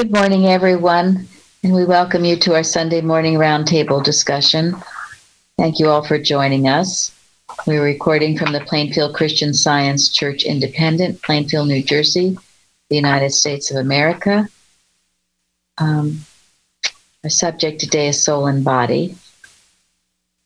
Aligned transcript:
Good 0.00 0.14
morning, 0.14 0.46
everyone, 0.46 1.28
and 1.62 1.74
we 1.74 1.84
welcome 1.84 2.24
you 2.24 2.34
to 2.36 2.54
our 2.54 2.62
Sunday 2.62 3.02
morning 3.02 3.34
roundtable 3.34 4.02
discussion. 4.02 4.74
Thank 5.58 5.78
you 5.78 5.90
all 5.90 6.02
for 6.02 6.18
joining 6.18 6.68
us. 6.68 7.14
We're 7.66 7.84
recording 7.84 8.38
from 8.38 8.52
the 8.52 8.62
Plainfield 8.62 9.14
Christian 9.14 9.52
Science 9.52 10.08
Church 10.08 10.44
Independent, 10.44 11.20
Plainfield, 11.20 11.68
New 11.68 11.82
Jersey, 11.82 12.38
the 12.88 12.96
United 12.96 13.32
States 13.32 13.70
of 13.70 13.76
America. 13.76 14.48
Um, 15.76 16.20
our 17.22 17.28
subject 17.28 17.78
today 17.78 18.08
is 18.08 18.24
soul 18.24 18.46
and 18.46 18.64
body. 18.64 19.16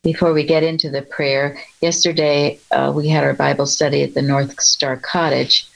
Before 0.02 0.32
we 0.32 0.42
get 0.42 0.64
into 0.64 0.90
the 0.90 1.02
prayer, 1.02 1.60
yesterday 1.80 2.58
uh, 2.72 2.92
we 2.92 3.06
had 3.06 3.22
our 3.22 3.34
Bible 3.34 3.66
study 3.66 4.02
at 4.02 4.14
the 4.14 4.22
North 4.22 4.60
Star 4.60 4.96
Cottage. 4.96 5.68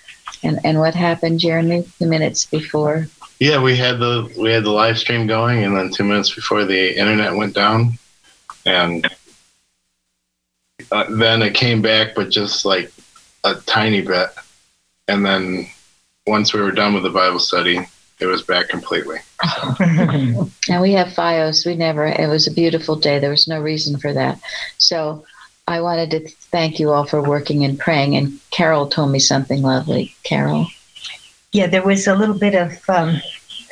And, 0.43 0.59
and 0.65 0.81
what 0.81 0.97
happened, 0.97 1.39
Jeremy, 1.39 1.87
the 2.01 2.07
minutes 2.07 2.45
before? 2.45 3.07
Yeah, 3.39 3.63
we 3.63 3.77
had 3.77 4.01
the 4.01 4.33
we 4.37 4.51
had 4.51 4.65
the 4.65 4.71
live 4.71 4.99
stream 4.99 5.27
going, 5.27 5.65
and 5.65 5.77
then 5.77 5.91
two 5.91 6.05
minutes 6.05 6.35
before 6.35 6.65
the 6.65 6.99
internet 6.99 7.37
went 7.37 7.55
down, 7.55 7.93
and 8.67 9.07
uh, 10.91 11.05
then 11.11 11.43
it 11.43 11.55
came 11.55 11.81
back, 11.81 12.15
but 12.15 12.31
just 12.31 12.65
like 12.65 12.93
a 13.45 13.55
tiny 13.67 14.03
bit, 14.03 14.31
and 15.07 15.25
then 15.25 15.69
once 16.27 16.53
we 16.53 16.61
were 16.61 16.73
done 16.73 16.95
with 16.95 17.03
the 17.03 17.11
Bible 17.11 17.39
study, 17.39 17.87
it 18.21 18.27
was 18.27 18.43
back 18.43 18.69
completely. 18.69 19.19
and 19.81 20.83
we 20.83 20.93
have 20.93 21.09
FiOS. 21.09 21.65
We 21.65 21.77
never. 21.77 22.07
It 22.07 22.29
was 22.29 22.47
a 22.47 22.53
beautiful 22.53 22.97
day. 22.97 23.19
There 23.19 23.31
was 23.31 23.49
no 23.49 23.61
reason 23.61 23.99
for 23.99 24.13
that. 24.13 24.41
So 24.79 25.25
I 25.67 25.81
wanted 25.81 26.11
to 26.11 26.29
thank 26.51 26.81
you 26.81 26.91
all 26.91 27.05
for 27.05 27.23
working 27.23 27.65
and 27.65 27.79
praying. 27.79 28.17
And 28.17 28.39
Carol 28.51 28.89
told 28.89 29.13
me 29.13 29.19
something 29.19 29.63
lovely. 29.63 30.15
Carol. 30.25 30.67
Yeah, 31.53 31.67
there 31.67 31.85
was 31.85 32.07
a 32.07 32.15
little 32.15 32.39
bit 32.39 32.55
of 32.55 32.73
um, 32.89 33.21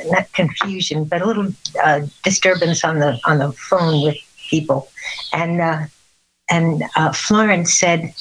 not 0.06 0.32
confusion, 0.32 1.04
but 1.04 1.22
a 1.22 1.26
little 1.26 1.48
uh, 1.82 2.00
disturbance 2.22 2.84
on 2.84 2.98
the 2.98 3.18
on 3.24 3.38
the 3.38 3.52
phone 3.52 4.02
with 4.02 4.16
people, 4.50 4.88
and 5.32 5.60
uh, 5.60 5.84
and 6.50 6.82
uh, 6.96 7.12
Florence 7.12 7.74
said, 7.74 8.12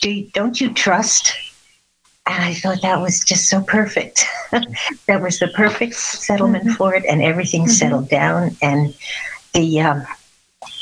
Do, 0.00 0.24
"Don't 0.32 0.60
you 0.60 0.72
trust?" 0.72 1.34
And 2.26 2.44
I 2.44 2.54
thought 2.54 2.82
that 2.82 3.00
was 3.00 3.24
just 3.24 3.48
so 3.48 3.62
perfect. 3.62 4.24
that 5.06 5.20
was 5.20 5.40
the 5.40 5.48
perfect 5.48 5.94
settlement 5.94 6.64
mm-hmm. 6.64 6.74
for 6.74 6.94
it, 6.94 7.04
and 7.04 7.22
everything 7.22 7.62
mm-hmm. 7.62 7.70
settled 7.70 8.08
down, 8.08 8.56
and 8.62 8.94
the 9.54 9.80
um, 9.80 10.06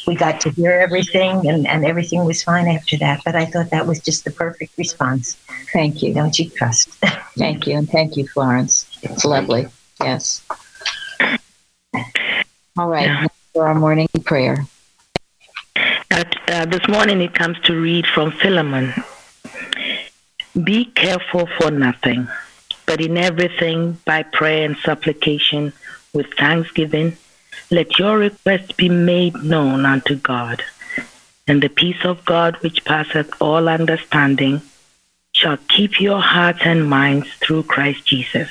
we 0.06 0.14
got 0.14 0.40
to 0.42 0.50
hear 0.50 0.72
everything 0.72 1.48
and, 1.48 1.66
and 1.66 1.84
everything 1.84 2.24
was 2.24 2.42
fine 2.42 2.68
after 2.68 2.96
that. 2.98 3.22
But 3.24 3.36
I 3.36 3.46
thought 3.46 3.70
that 3.70 3.86
was 3.86 4.00
just 4.00 4.24
the 4.24 4.30
perfect 4.30 4.76
response. 4.76 5.34
Thank 5.72 6.02
you. 6.02 6.12
Don't 6.12 6.38
you 6.38 6.50
trust? 6.50 6.88
thank 7.38 7.66
you. 7.66 7.76
And 7.76 7.88
thank 7.88 8.16
you, 8.16 8.26
Florence. 8.26 8.86
It's 9.02 9.24
lovely. 9.24 9.68
Yes. 10.00 10.42
All 12.78 12.88
right. 12.88 13.06
Yeah. 13.06 13.26
For 13.52 13.66
our 13.66 13.74
morning 13.74 14.08
prayer. 14.24 14.64
Uh, 16.10 16.66
this 16.66 16.86
morning 16.88 17.20
it 17.20 17.34
comes 17.34 17.58
to 17.60 17.80
read 17.80 18.06
from 18.06 18.32
Philemon. 18.32 18.92
Be 20.64 20.84
careful 20.84 21.46
for 21.58 21.70
nothing, 21.70 22.28
but 22.86 23.00
in 23.00 23.16
everything 23.16 23.98
by 24.04 24.24
prayer 24.24 24.64
and 24.64 24.76
supplication 24.78 25.72
with 26.12 26.26
thanksgiving 26.34 27.16
let 27.72 28.00
your 28.00 28.18
requests 28.18 28.72
be 28.72 28.88
made 28.88 29.44
known 29.44 29.86
unto 29.86 30.16
God, 30.16 30.64
and 31.46 31.62
the 31.62 31.68
peace 31.68 32.04
of 32.04 32.24
God, 32.24 32.56
which 32.62 32.84
passeth 32.84 33.30
all 33.40 33.68
understanding, 33.68 34.62
shall 35.32 35.56
keep 35.68 36.00
your 36.00 36.20
hearts 36.20 36.62
and 36.64 36.90
minds 36.90 37.28
through 37.34 37.62
Christ 37.62 38.04
Jesus. 38.04 38.50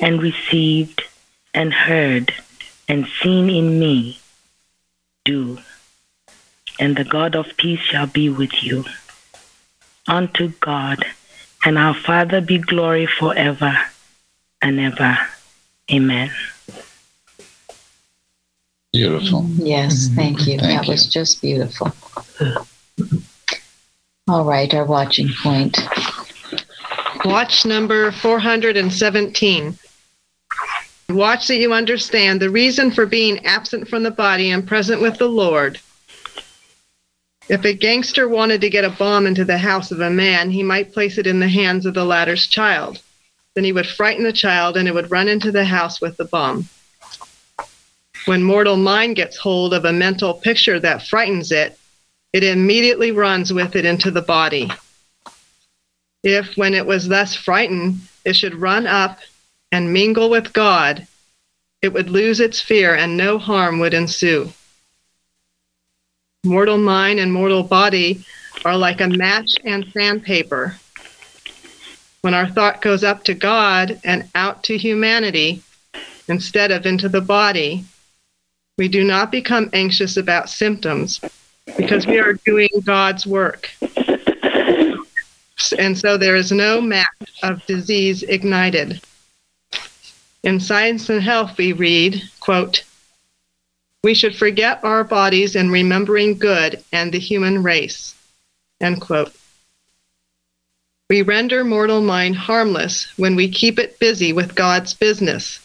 and 0.00 0.22
received 0.22 1.02
and 1.54 1.72
heard 1.72 2.32
and 2.88 3.06
seen 3.20 3.50
in 3.50 3.78
me, 3.78 4.18
do, 5.24 5.58
and 6.78 6.96
the 6.96 7.04
God 7.04 7.34
of 7.34 7.56
peace 7.56 7.80
shall 7.80 8.06
be 8.06 8.28
with 8.28 8.62
you. 8.62 8.84
Unto 10.06 10.48
God 10.60 11.04
and 11.64 11.76
our 11.76 11.94
Father 11.94 12.40
be 12.40 12.58
glory 12.58 13.06
forever 13.06 13.76
and 14.62 14.80
ever. 14.80 15.18
Amen. 15.92 16.30
Beautiful. 18.92 19.44
Yes, 19.56 20.06
mm-hmm. 20.06 20.16
thank 20.16 20.46
you. 20.46 20.58
Thank 20.58 20.80
that 20.80 20.86
you. 20.86 20.92
was 20.92 21.06
just 21.06 21.42
beautiful. 21.42 21.92
All 24.28 24.44
right, 24.44 24.72
our 24.74 24.84
watching 24.84 25.28
point. 25.42 25.78
Watch 27.24 27.66
number 27.66 28.12
417. 28.12 29.78
Watch 31.10 31.46
that 31.46 31.56
you 31.56 31.72
understand 31.72 32.38
the 32.38 32.50
reason 32.50 32.90
for 32.90 33.06
being 33.06 33.44
absent 33.46 33.88
from 33.88 34.02
the 34.02 34.10
body 34.10 34.50
and 34.50 34.68
present 34.68 35.00
with 35.00 35.16
the 35.16 35.28
Lord. 35.28 35.80
If 37.48 37.64
a 37.64 37.72
gangster 37.72 38.28
wanted 38.28 38.60
to 38.60 38.68
get 38.68 38.84
a 38.84 38.90
bomb 38.90 39.26
into 39.26 39.46
the 39.46 39.56
house 39.56 39.90
of 39.90 40.00
a 40.00 40.10
man, 40.10 40.50
he 40.50 40.62
might 40.62 40.92
place 40.92 41.16
it 41.16 41.26
in 41.26 41.40
the 41.40 41.48
hands 41.48 41.86
of 41.86 41.94
the 41.94 42.04
latter's 42.04 42.46
child. 42.46 43.00
Then 43.54 43.64
he 43.64 43.72
would 43.72 43.86
frighten 43.86 44.22
the 44.22 44.34
child 44.34 44.76
and 44.76 44.86
it 44.86 44.92
would 44.92 45.10
run 45.10 45.28
into 45.28 45.50
the 45.50 45.64
house 45.64 45.98
with 45.98 46.18
the 46.18 46.26
bomb. 46.26 46.68
When 48.26 48.42
mortal 48.42 48.76
mind 48.76 49.16
gets 49.16 49.38
hold 49.38 49.72
of 49.72 49.86
a 49.86 49.92
mental 49.94 50.34
picture 50.34 50.78
that 50.78 51.06
frightens 51.06 51.50
it, 51.50 51.78
it 52.34 52.44
immediately 52.44 53.12
runs 53.12 53.50
with 53.50 53.76
it 53.76 53.86
into 53.86 54.10
the 54.10 54.20
body. 54.20 54.70
If, 56.22 56.54
when 56.58 56.74
it 56.74 56.84
was 56.84 57.08
thus 57.08 57.34
frightened, 57.34 58.00
it 58.26 58.36
should 58.36 58.54
run 58.54 58.86
up 58.86 59.20
and 59.72 59.92
mingle 59.92 60.30
with 60.30 60.52
God, 60.52 61.06
it 61.82 61.92
would 61.92 62.10
lose 62.10 62.40
its 62.40 62.60
fear 62.60 62.94
and 62.94 63.16
no 63.16 63.38
harm 63.38 63.78
would 63.80 63.94
ensue. 63.94 64.52
Mortal 66.44 66.78
mind 66.78 67.20
and 67.20 67.32
mortal 67.32 67.62
body 67.62 68.24
are 68.64 68.76
like 68.76 69.00
a 69.00 69.08
match 69.08 69.50
and 69.64 69.86
sandpaper. 69.92 70.76
When 72.22 72.34
our 72.34 72.48
thought 72.48 72.82
goes 72.82 73.04
up 73.04 73.24
to 73.24 73.34
God 73.34 74.00
and 74.04 74.28
out 74.34 74.64
to 74.64 74.76
humanity 74.76 75.62
instead 76.28 76.70
of 76.70 76.86
into 76.86 77.08
the 77.08 77.20
body, 77.20 77.84
we 78.76 78.88
do 78.88 79.04
not 79.04 79.30
become 79.30 79.70
anxious 79.72 80.16
about 80.16 80.48
symptoms 80.48 81.20
because 81.76 82.06
we 82.06 82.18
are 82.18 82.34
doing 82.44 82.68
God's 82.84 83.26
work. 83.26 83.70
And 85.76 85.98
so 85.98 86.16
there 86.16 86.36
is 86.36 86.52
no 86.52 86.80
map 86.80 87.10
of 87.42 87.64
disease 87.66 88.22
ignited. 88.22 89.00
In 90.42 90.60
Science 90.60 91.08
and 91.08 91.22
Health, 91.22 91.58
we 91.58 91.72
read, 91.72 92.22
quote, 92.40 92.84
we 94.04 94.14
should 94.14 94.36
forget 94.36 94.84
our 94.84 95.02
bodies 95.02 95.56
in 95.56 95.70
remembering 95.70 96.38
good 96.38 96.82
and 96.92 97.12
the 97.12 97.18
human 97.18 97.62
race. 97.64 98.14
End 98.80 99.00
quote. 99.00 99.34
We 101.10 101.22
render 101.22 101.64
mortal 101.64 102.00
mind 102.00 102.36
harmless 102.36 103.08
when 103.18 103.34
we 103.34 103.50
keep 103.50 103.78
it 103.78 103.98
busy 103.98 104.32
with 104.32 104.54
God's 104.54 104.94
business, 104.94 105.58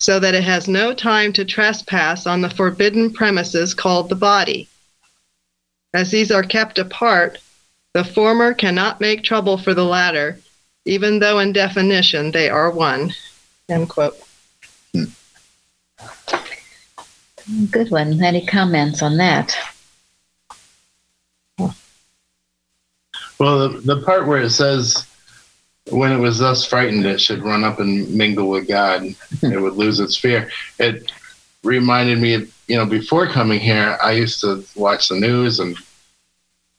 so 0.00 0.18
that 0.18 0.34
it 0.34 0.42
has 0.42 0.66
no 0.66 0.92
time 0.92 1.32
to 1.34 1.44
trespass 1.44 2.26
on 2.26 2.40
the 2.40 2.50
forbidden 2.50 3.12
premises 3.12 3.72
called 3.72 4.08
the 4.08 4.16
body. 4.16 4.68
As 5.94 6.10
these 6.10 6.32
are 6.32 6.42
kept 6.42 6.78
apart, 6.78 7.38
the 7.92 8.04
former 8.04 8.54
cannot 8.54 9.00
make 9.00 9.22
trouble 9.22 9.58
for 9.58 9.74
the 9.74 9.84
latter, 9.84 10.40
even 10.84 11.20
though 11.20 11.38
in 11.38 11.52
definition 11.52 12.32
they 12.32 12.48
are 12.48 12.70
one. 12.70 13.12
End 13.70 13.88
quote. 13.88 14.16
Good 17.70 17.90
one. 17.90 18.22
Any 18.22 18.44
comments 18.44 19.02
on 19.02 19.16
that? 19.18 19.56
Well, 23.38 23.68
the, 23.68 23.80
the 23.80 24.02
part 24.02 24.26
where 24.26 24.42
it 24.42 24.50
says, 24.50 25.06
when 25.90 26.12
it 26.12 26.18
was 26.18 26.38
thus 26.38 26.64
frightened, 26.64 27.06
it 27.06 27.20
should 27.20 27.42
run 27.42 27.64
up 27.64 27.80
and 27.80 28.12
mingle 28.14 28.50
with 28.50 28.68
God, 28.68 29.02
hmm. 29.40 29.52
it 29.52 29.60
would 29.60 29.74
lose 29.74 29.98
its 29.98 30.16
fear. 30.16 30.50
It 30.78 31.10
reminded 31.64 32.20
me 32.20 32.34
of, 32.34 32.54
you 32.68 32.76
know, 32.76 32.86
before 32.86 33.26
coming 33.26 33.58
here, 33.58 33.98
I 34.02 34.12
used 34.12 34.40
to 34.42 34.64
watch 34.76 35.08
the 35.08 35.18
news 35.18 35.58
and 35.60 35.76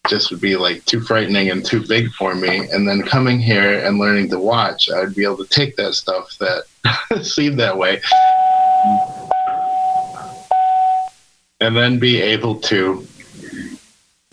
just 0.07 0.31
would 0.31 0.41
be 0.41 0.55
like 0.55 0.83
too 0.85 0.99
frightening 0.99 1.51
and 1.51 1.65
too 1.65 1.85
big 1.87 2.11
for 2.13 2.33
me. 2.35 2.67
And 2.71 2.87
then 2.87 3.03
coming 3.03 3.39
here 3.39 3.79
and 3.85 3.99
learning 3.99 4.29
to 4.29 4.39
watch, 4.39 4.89
I'd 4.89 5.15
be 5.15 5.23
able 5.23 5.37
to 5.37 5.47
take 5.47 5.75
that 5.75 5.93
stuff 5.93 6.37
that 6.39 7.23
seemed 7.23 7.59
that 7.59 7.77
way 7.77 8.01
and 11.59 11.77
then 11.77 11.99
be 11.99 12.19
able 12.19 12.59
to 12.61 13.07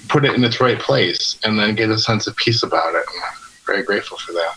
put 0.08 0.24
it 0.24 0.34
in 0.34 0.42
its 0.42 0.60
right 0.60 0.78
place 0.78 1.38
and 1.44 1.58
then 1.58 1.74
get 1.74 1.90
a 1.90 1.98
sense 1.98 2.26
of 2.26 2.34
peace 2.36 2.62
about 2.62 2.94
it. 2.94 3.04
I'm 3.08 3.38
very 3.66 3.82
grateful 3.82 4.16
for 4.16 4.32
that. 4.32 4.54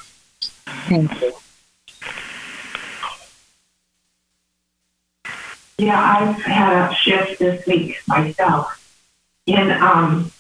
Thank 0.88 1.22
you. 1.22 1.34
Yeah, 5.78 6.00
I've 6.00 6.42
had 6.42 6.92
a 6.92 6.96
shift 6.96 7.40
this 7.40 7.66
week 7.66 7.98
myself 8.08 8.78
in 9.48 9.72
um, 9.72 10.32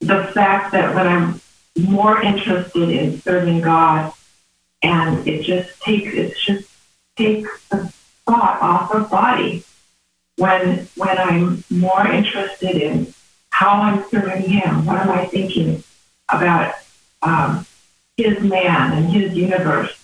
the 0.00 0.24
fact 0.34 0.72
that 0.72 0.94
when 0.94 1.06
I'm 1.06 1.40
more 1.76 2.20
interested 2.20 2.88
in 2.88 3.20
serving 3.20 3.60
God, 3.60 4.12
and 4.82 5.26
it 5.26 5.42
just 5.42 5.80
takes 5.80 6.14
it 6.14 6.36
just 6.36 6.68
takes 7.16 7.50
the 7.68 7.92
thought 8.24 8.62
off 8.62 8.94
of 8.94 9.10
body 9.10 9.64
when 10.36 10.88
when 10.96 11.18
I'm 11.18 11.64
more 11.70 12.06
interested 12.06 12.76
in 12.76 13.12
how 13.50 13.82
I'm 13.82 14.08
serving 14.08 14.48
Him. 14.48 14.86
What 14.86 14.98
am 14.98 15.10
I 15.10 15.26
thinking 15.26 15.82
about 16.28 16.74
um, 17.22 17.66
His 18.16 18.40
man 18.40 18.92
and 18.92 19.10
His 19.10 19.34
universe? 19.34 19.94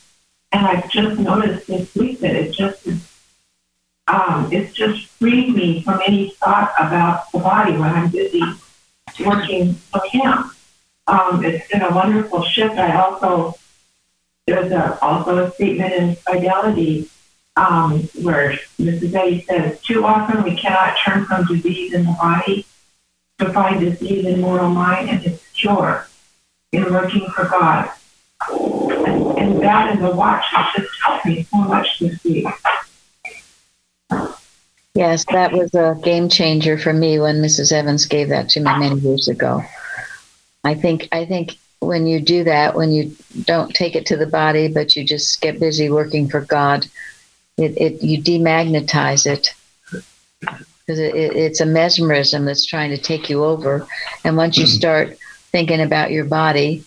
And 0.50 0.67
I've 0.67 0.90
just 0.90 1.20
noticed 1.20 1.67
this 1.67 1.94
week 1.94 2.20
that 2.20 2.35
it 2.35 2.52
just 2.52 2.87
um, 4.06 4.52
it's 4.52 4.75
just 4.75 5.06
freed 5.06 5.55
me 5.55 5.82
from 5.82 6.00
any 6.06 6.31
thought 6.31 6.75
about 6.79 7.31
the 7.32 7.38
body 7.38 7.73
when 7.73 7.90
I'm 7.90 8.11
busy 8.11 8.43
working 9.20 9.75
for 9.75 10.00
Him. 10.11 10.50
Um, 11.06 11.44
it's 11.44 11.69
been 11.69 11.82
a 11.82 11.94
wonderful 11.94 12.43
shift. 12.44 12.76
I 12.76 12.96
also 12.96 13.56
there's 14.46 14.72
a, 14.72 14.99
also 15.00 15.46
a 15.46 15.50
statement 15.52 15.93
in 15.94 16.16
Fidelity 16.16 17.08
um, 17.56 18.00
where 18.22 18.52
Mrs. 18.78 19.14
Eddy 19.14 19.43
says, 19.43 19.81
too 19.81 20.05
often 20.05 20.43
we 20.43 20.56
cannot 20.56 20.96
turn 21.05 21.25
from 21.25 21.46
disease 21.46 21.94
in 21.94 22.05
the 22.05 22.12
body 22.12 22.66
to 23.38 23.52
find 23.52 23.81
disease 23.81 24.26
in 24.26 24.40
mortal 24.40 24.69
mind 24.69 25.08
and 25.08 25.25
its 25.25 25.43
cure 25.52 26.06
in 26.72 26.93
working 26.93 27.26
for 27.31 27.44
God. 27.44 27.90
And, 28.50 29.38
and 29.38 29.62
that 29.62 29.90
and 29.90 30.05
the 30.05 30.11
watch 30.11 30.44
has 30.50 30.75
just 30.75 30.93
helped 31.02 31.26
me 31.26 31.44
so 31.44 31.58
much 31.58 31.99
this 32.00 32.22
week. 32.25 32.46
Yes, 34.94 35.25
that 35.32 35.52
was 35.52 35.75
a 35.75 35.99
game 36.05 36.29
changer 36.29 36.79
for 36.79 36.93
me 36.93 37.19
when 37.19 37.43
Mrs. 37.43 37.73
Evans 37.73 38.06
gave 38.06 38.29
that 38.29 38.49
to 38.50 38.61
me 38.61 38.79
many 38.79 39.00
years 39.00 39.26
ago. 39.26 39.64
I 40.62 40.75
think 40.75 41.08
I 41.11 41.25
think 41.25 41.58
when 41.81 42.06
you 42.06 42.20
do 42.20 42.44
that, 42.44 42.76
when 42.76 42.93
you 42.93 43.14
don't 43.43 43.75
take 43.75 43.96
it 43.96 44.06
to 44.06 44.17
the 44.17 44.26
body, 44.26 44.69
but 44.69 44.94
you 44.94 45.05
just 45.05 45.41
get 45.41 45.58
busy 45.58 45.91
working 45.91 46.29
for 46.29 46.43
God, 46.43 46.87
it, 47.56 47.76
it 47.76 48.02
you 48.02 48.23
demagnetize 48.23 49.26
it 49.26 49.52
because 50.41 51.00
it, 51.00 51.14
it, 51.14 51.37
it's 51.37 51.61
a 51.61 51.67
mesmerism 51.67 52.44
that's 52.44 52.64
trying 52.64 52.90
to 52.90 52.99
take 52.99 53.29
you 53.29 53.44
over. 53.44 53.88
And 54.25 54.37
once 54.37 54.56
you 54.56 54.67
start 54.67 55.19
thinking 55.50 55.81
about 55.81 56.12
your 56.12 56.25
body 56.25 56.85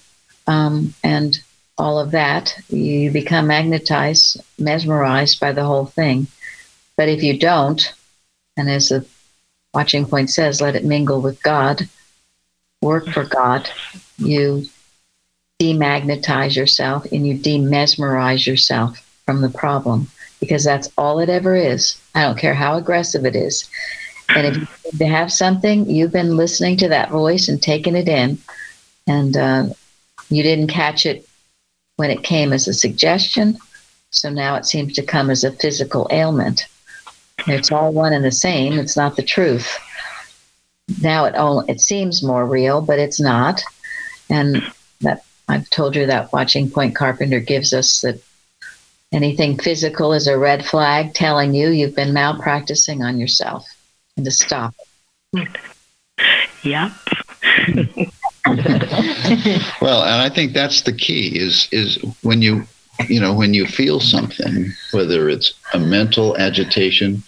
um, 0.47 0.93
and 1.03 1.37
all 1.77 1.99
of 1.99 2.11
that, 2.11 2.57
you 2.69 3.11
become 3.11 3.47
magnetized, 3.47 4.41
mesmerized 4.57 5.39
by 5.39 5.51
the 5.51 5.65
whole 5.65 5.85
thing. 5.85 6.27
But 6.95 7.09
if 7.09 7.21
you 7.21 7.37
don't, 7.37 7.93
and 8.57 8.69
as 8.69 8.89
the 8.89 9.05
watching 9.73 10.05
point 10.05 10.29
says, 10.29 10.59
let 10.59 10.75
it 10.75 10.83
mingle 10.83 11.21
with 11.21 11.41
God, 11.43 11.87
work 12.81 13.07
for 13.09 13.23
God, 13.23 13.69
you 14.17 14.65
demagnetize 15.61 16.55
yourself 16.55 17.05
and 17.11 17.27
you 17.27 17.37
demesmerize 17.37 18.45
yourself 18.45 18.97
from 19.25 19.41
the 19.41 19.49
problem 19.49 20.07
because 20.39 20.63
that's 20.63 20.89
all 20.97 21.19
it 21.19 21.29
ever 21.29 21.55
is. 21.55 22.01
I 22.15 22.23
don't 22.23 22.37
care 22.37 22.53
how 22.53 22.77
aggressive 22.77 23.25
it 23.25 23.35
is. 23.35 23.69
And 24.29 24.47
if 24.47 24.55
you 24.55 24.67
need 24.85 24.99
to 24.99 25.07
have 25.07 25.31
something, 25.31 25.89
you've 25.89 26.11
been 26.11 26.35
listening 26.35 26.77
to 26.77 26.89
that 26.89 27.09
voice 27.09 27.47
and 27.47 27.61
taking 27.61 27.95
it 27.95 28.09
in, 28.09 28.37
and 29.07 29.37
uh, 29.37 29.65
you 30.29 30.43
didn't 30.43 30.67
catch 30.67 31.05
it 31.05 31.27
when 31.95 32.11
it 32.11 32.23
came 32.23 32.51
as 32.51 32.67
a 32.67 32.73
suggestion. 32.73 33.57
So 34.11 34.29
now 34.29 34.55
it 34.55 34.65
seems 34.65 34.93
to 34.93 35.03
come 35.03 35.29
as 35.29 35.43
a 35.43 35.51
physical 35.51 36.07
ailment. 36.11 36.67
It's 37.47 37.71
all 37.71 37.93
one 37.93 38.13
and 38.13 38.23
the 38.23 38.31
same. 38.31 38.73
It's 38.73 38.97
not 38.97 39.15
the 39.15 39.23
truth. 39.23 39.77
Now 41.01 41.25
it 41.25 41.35
all 41.35 41.61
it 41.61 41.81
seems 41.81 42.23
more 42.23 42.45
real, 42.45 42.81
but 42.81 42.99
it's 42.99 43.19
not. 43.19 43.61
And 44.29 44.63
that 45.01 45.23
I've 45.47 45.69
told 45.69 45.95
you 45.95 46.05
that 46.05 46.31
watching 46.33 46.69
Point 46.69 46.95
Carpenter 46.95 47.39
gives 47.39 47.73
us 47.73 48.01
that 48.01 48.21
anything 49.11 49.57
physical 49.57 50.13
is 50.13 50.27
a 50.27 50.37
red 50.37 50.65
flag 50.65 51.13
telling 51.13 51.53
you 51.53 51.69
you've 51.69 51.95
been 51.95 52.13
malpracticing 52.13 53.01
on 53.01 53.17
yourself 53.17 53.65
and 54.15 54.25
to 54.25 54.31
stop 54.31 54.73
it. 55.33 55.47
Yep. 56.63 56.91
well, 59.81 60.03
and 60.03 60.21
I 60.21 60.29
think 60.29 60.53
that's 60.53 60.81
the 60.81 60.93
key 60.93 61.39
is 61.39 61.67
is 61.71 61.97
when 62.23 62.41
you 62.41 62.63
you 63.07 63.19
know 63.19 63.33
when 63.33 63.53
you 63.53 63.65
feel 63.65 63.99
something, 63.99 64.71
whether 64.91 65.29
it's 65.29 65.53
a 65.73 65.79
mental 65.79 66.37
agitation 66.37 67.23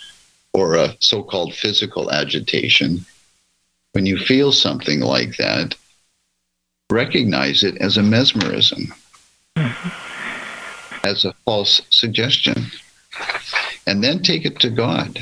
or 0.54 0.76
a 0.76 0.96
so-called 1.00 1.54
physical 1.54 2.12
agitation, 2.12 3.06
when 3.94 4.06
you 4.06 4.18
feel 4.18 4.52
something 4.52 5.00
like 5.00 5.38
that, 5.38 5.76
recognize 6.90 7.64
it 7.64 7.78
as 7.78 7.98
a 7.98 8.04
mesmerism, 8.04 8.94
as 11.04 11.26
a 11.26 11.34
false 11.46 11.82
suggestion, 11.90 12.66
and 13.88 14.04
then 14.04 14.22
take 14.22 14.46
it 14.46 14.60
to 14.60 14.70
God. 14.70 15.20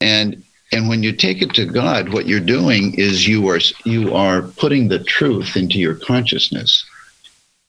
And 0.00 0.42
and 0.70 0.88
when 0.88 1.02
you 1.02 1.12
take 1.12 1.40
it 1.40 1.54
to 1.54 1.64
God, 1.64 2.12
what 2.12 2.26
you're 2.26 2.40
doing 2.40 2.94
is 2.94 3.26
you 3.26 3.48
are 3.48 3.60
you 3.84 4.14
are 4.14 4.42
putting 4.42 4.88
the 4.88 5.02
truth 5.02 5.56
into 5.56 5.78
your 5.78 5.94
consciousness. 5.94 6.84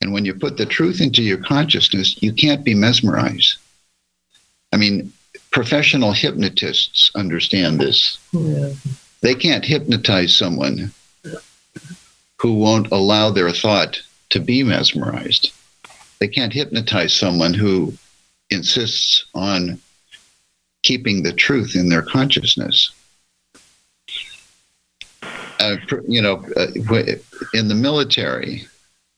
And 0.01 0.13
when 0.13 0.25
you 0.25 0.33
put 0.33 0.57
the 0.57 0.65
truth 0.65 1.01
into 1.01 1.21
your 1.21 1.38
consciousness, 1.38 2.21
you 2.21 2.33
can't 2.33 2.63
be 2.63 2.73
mesmerized. 2.73 3.57
I 4.71 4.77
mean, 4.77 5.11
professional 5.51 6.11
hypnotists 6.11 7.11
understand 7.15 7.79
this. 7.79 8.17
Yeah. 8.31 8.73
They 9.21 9.35
can't 9.35 9.65
hypnotize 9.65 10.37
someone 10.37 10.91
who 12.37 12.53
won't 12.53 12.91
allow 12.91 13.29
their 13.31 13.51
thought 13.51 14.01
to 14.29 14.39
be 14.39 14.63
mesmerized. 14.63 15.51
They 16.19 16.27
can't 16.27 16.53
hypnotize 16.53 17.13
someone 17.13 17.53
who 17.53 17.93
insists 18.49 19.25
on 19.33 19.79
keeping 20.83 21.23
the 21.23 21.33
truth 21.33 21.75
in 21.75 21.89
their 21.89 22.01
consciousness. 22.01 22.91
Uh, 25.59 25.75
you 26.07 26.21
know, 26.21 26.45
uh, 26.56 26.68
in 27.53 27.68
the 27.68 27.75
military, 27.75 28.65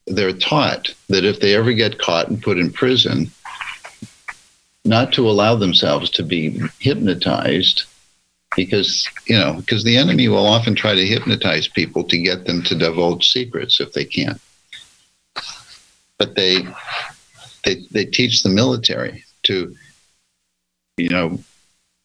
they're 0.08 0.34
taught 0.34 0.94
that 1.10 1.24
if 1.24 1.40
they 1.40 1.56
ever 1.56 1.72
get 1.74 2.00
caught 2.00 2.30
and 2.30 2.42
put 2.42 2.58
in 2.58 2.72
prison, 2.72 3.30
not 4.86 5.14
to 5.14 5.30
allow 5.30 5.56
themselves 5.56 6.10
to 6.10 6.24
be 6.24 6.60
hypnotized 6.80 7.84
because 8.56 9.08
you 9.28 9.38
know 9.38 9.54
because 9.54 9.84
the 9.84 9.98
enemy 9.98 10.28
will 10.28 10.46
often 10.46 10.76
try 10.76 10.94
to 10.94 11.06
hypnotize 11.06 11.68
people 11.68 12.04
to 12.04 12.18
get 12.18 12.46
them 12.46 12.62
to 12.64 12.76
divulge 12.76 13.32
secrets 13.32 13.80
if 13.80 13.94
they 13.94 14.06
can. 14.06 14.40
But 16.18 16.36
they 16.36 16.68
they 17.64 17.86
they 17.92 18.06
teach 18.06 18.44
the 18.44 18.50
military 18.50 19.24
to 19.44 19.76
you 20.98 21.10
know 21.10 21.40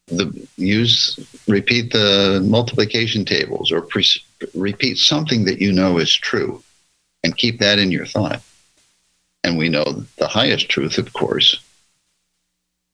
the 0.07 0.47
use 0.55 1.19
repeat 1.47 1.91
the 1.91 2.41
multiplication 2.45 3.25
tables 3.25 3.71
or 3.71 3.81
pre, 3.81 4.05
repeat 4.53 4.97
something 4.97 5.43
that 5.45 5.59
you 5.59 5.73
know 5.73 5.97
is 5.97 6.15
true 6.15 6.63
and 7.23 7.35
keep 7.35 7.59
that 7.59 7.79
in 7.79 7.91
your 7.91 8.05
thought. 8.05 8.41
And 9.43 9.57
we 9.57 9.67
know 9.67 10.05
the 10.17 10.27
highest 10.27 10.69
truth 10.69 10.97
of 10.97 11.11
course 11.11 11.61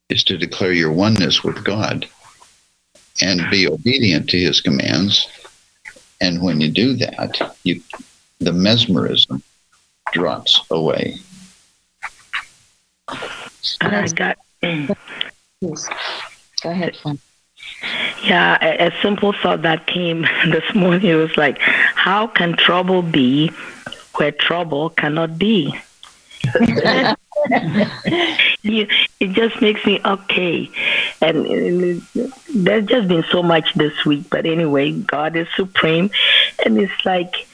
is 0.10 0.24
to 0.24 0.38
declare 0.38 0.74
your 0.74 0.92
oneness 0.92 1.44
with 1.44 1.64
god 1.64 2.08
and 3.22 3.42
be 3.50 3.68
obedient 3.68 4.30
to 4.30 4.38
his 4.38 4.62
commands 4.62 5.28
and 6.22 6.42
when 6.42 6.62
you 6.62 6.70
do 6.70 6.94
that 6.94 7.58
you 7.64 7.82
the 8.40 8.54
mesmerism 8.54 9.42
drops 10.12 10.62
away 10.70 11.16
i 13.82 14.08
got 14.16 14.38
Please. 15.64 15.90
Go 16.62 16.72
ahead. 16.72 16.98
Yeah, 18.24 18.58
a, 18.62 18.88
a 18.88 19.02
simple 19.02 19.34
thought 19.34 19.62
that 19.62 19.88
came 19.88 20.22
this 20.48 20.76
morning 20.76 21.10
it 21.10 21.16
was 21.16 21.36
like, 21.38 21.60
how 21.60 22.28
can 22.28 22.56
trouble 22.56 23.02
be 23.02 23.50
where 24.16 24.32
trouble 24.32 24.90
cannot 24.90 25.38
be? 25.38 25.78
you, 28.62 28.88
it 29.20 29.32
just 29.34 29.62
makes 29.62 29.86
me 29.86 30.00
okay. 30.06 30.70
And, 31.22 32.02
there's 32.54 32.86
just 32.86 33.08
been 33.08 33.24
so 33.32 33.42
much 33.42 33.74
this 33.74 34.06
week. 34.06 34.30
But 34.30 34.46
anyway, 34.46 34.92
God 34.92 35.36
is 35.36 35.48
supreme. 35.56 36.12
And 36.64 36.78
it's 36.78 37.06
like 37.06 37.48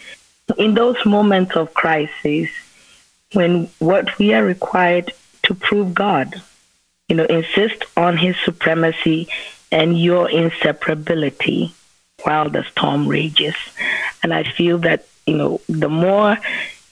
in 0.58 0.74
those 0.74 1.04
moments 1.06 1.56
of 1.56 1.74
crisis, 1.74 2.50
when 3.34 3.70
what 3.80 4.18
we 4.20 4.34
are 4.34 4.44
required 4.44 5.12
to 5.44 5.54
prove 5.54 5.94
God, 5.94 6.42
you 7.08 7.16
know, 7.16 7.26
insist 7.26 7.84
on 7.96 8.18
his 8.18 8.36
supremacy 8.44 9.28
and 9.72 10.00
your 10.00 10.28
inseparability 10.28 11.72
while 12.24 12.50
the 12.50 12.64
storm 12.64 13.08
rages. 13.08 13.56
And 14.24 14.34
I 14.34 14.44
feel 14.44 14.80
that, 14.80 15.06
you 15.26 15.36
know, 15.36 15.62
the 15.70 15.90
more 15.90 16.38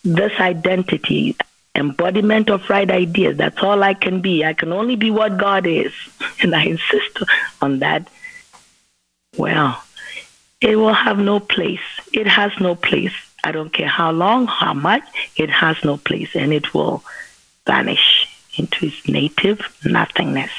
this 0.03 0.33
identity, 0.39 1.35
embodiment 1.77 2.49
of 2.49 2.69
right 2.69 2.89
ideas, 2.89 3.37
that's 3.37 3.61
all 3.61 3.83
I 3.83 3.93
can 3.93 4.21
be. 4.21 4.43
I 4.43 4.53
can 4.53 4.73
only 4.73 4.95
be 4.95 5.11
what 5.11 5.37
God 5.37 5.65
is. 5.65 5.93
And 6.41 6.55
I 6.55 6.63
insist 6.65 7.23
on 7.61 7.79
that. 7.79 8.07
Well, 9.37 9.81
it 10.61 10.75
will 10.75 10.93
have 10.93 11.19
no 11.19 11.39
place. 11.39 11.87
It 12.13 12.27
has 12.27 12.51
no 12.59 12.75
place. 12.75 13.13
I 13.43 13.51
don't 13.51 13.71
care 13.71 13.87
how 13.87 14.11
long, 14.11 14.47
how 14.47 14.73
much, 14.73 15.03
it 15.35 15.49
has 15.49 15.83
no 15.83 15.97
place 15.97 16.35
and 16.35 16.51
it 16.53 16.73
will 16.73 17.03
vanish 17.65 18.27
into 18.57 18.87
its 18.87 19.07
native 19.07 19.61
nothingness. 19.85 20.51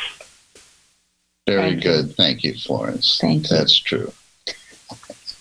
Very 1.47 1.71
Thank 1.71 1.85
you. 1.85 1.91
good. 1.91 2.17
Thank 2.17 2.45
you, 2.45 2.55
Florence. 2.55 3.19
Thank 3.21 3.51
you. 3.51 3.57
That's 3.57 3.77
true. 3.79 4.13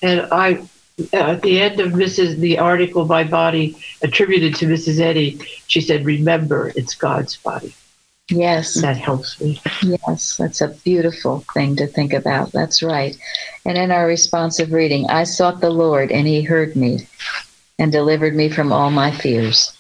And 0.02 0.22
I, 0.32 0.62
at 1.14 1.42
the 1.42 1.62
end 1.62 1.80
of 1.80 1.92
Mrs. 1.94 2.38
the 2.38 2.58
article 2.58 3.06
by 3.06 3.24
body 3.24 3.76
attributed 4.02 4.56
to 4.56 4.66
Mrs. 4.66 5.00
Eddy, 5.00 5.40
she 5.68 5.82
said, 5.82 6.06
"Remember, 6.06 6.72
it's 6.76 6.96
God's 6.96 7.38
body." 7.38 7.74
Yes. 8.30 8.74
That 8.82 8.98
helps 8.98 9.40
me. 9.40 9.62
Yes, 9.82 10.36
that's 10.36 10.60
a 10.60 10.68
beautiful 10.68 11.46
thing 11.54 11.78
to 11.78 11.88
think 11.88 12.14
about. 12.14 12.52
That's 12.52 12.84
right. 12.84 13.18
And 13.66 13.78
in 13.78 13.90
our 13.92 14.06
responsive 14.06 14.74
reading, 14.74 15.10
I 15.10 15.24
sought 15.24 15.62
the 15.62 15.70
Lord 15.70 16.12
and 16.12 16.28
he 16.28 16.42
heard 16.42 16.76
me 16.76 17.08
and 17.80 17.92
delivered 17.92 18.36
me 18.36 18.50
from 18.50 18.74
all 18.74 18.92
my 18.92 19.12
fears. 19.12 19.78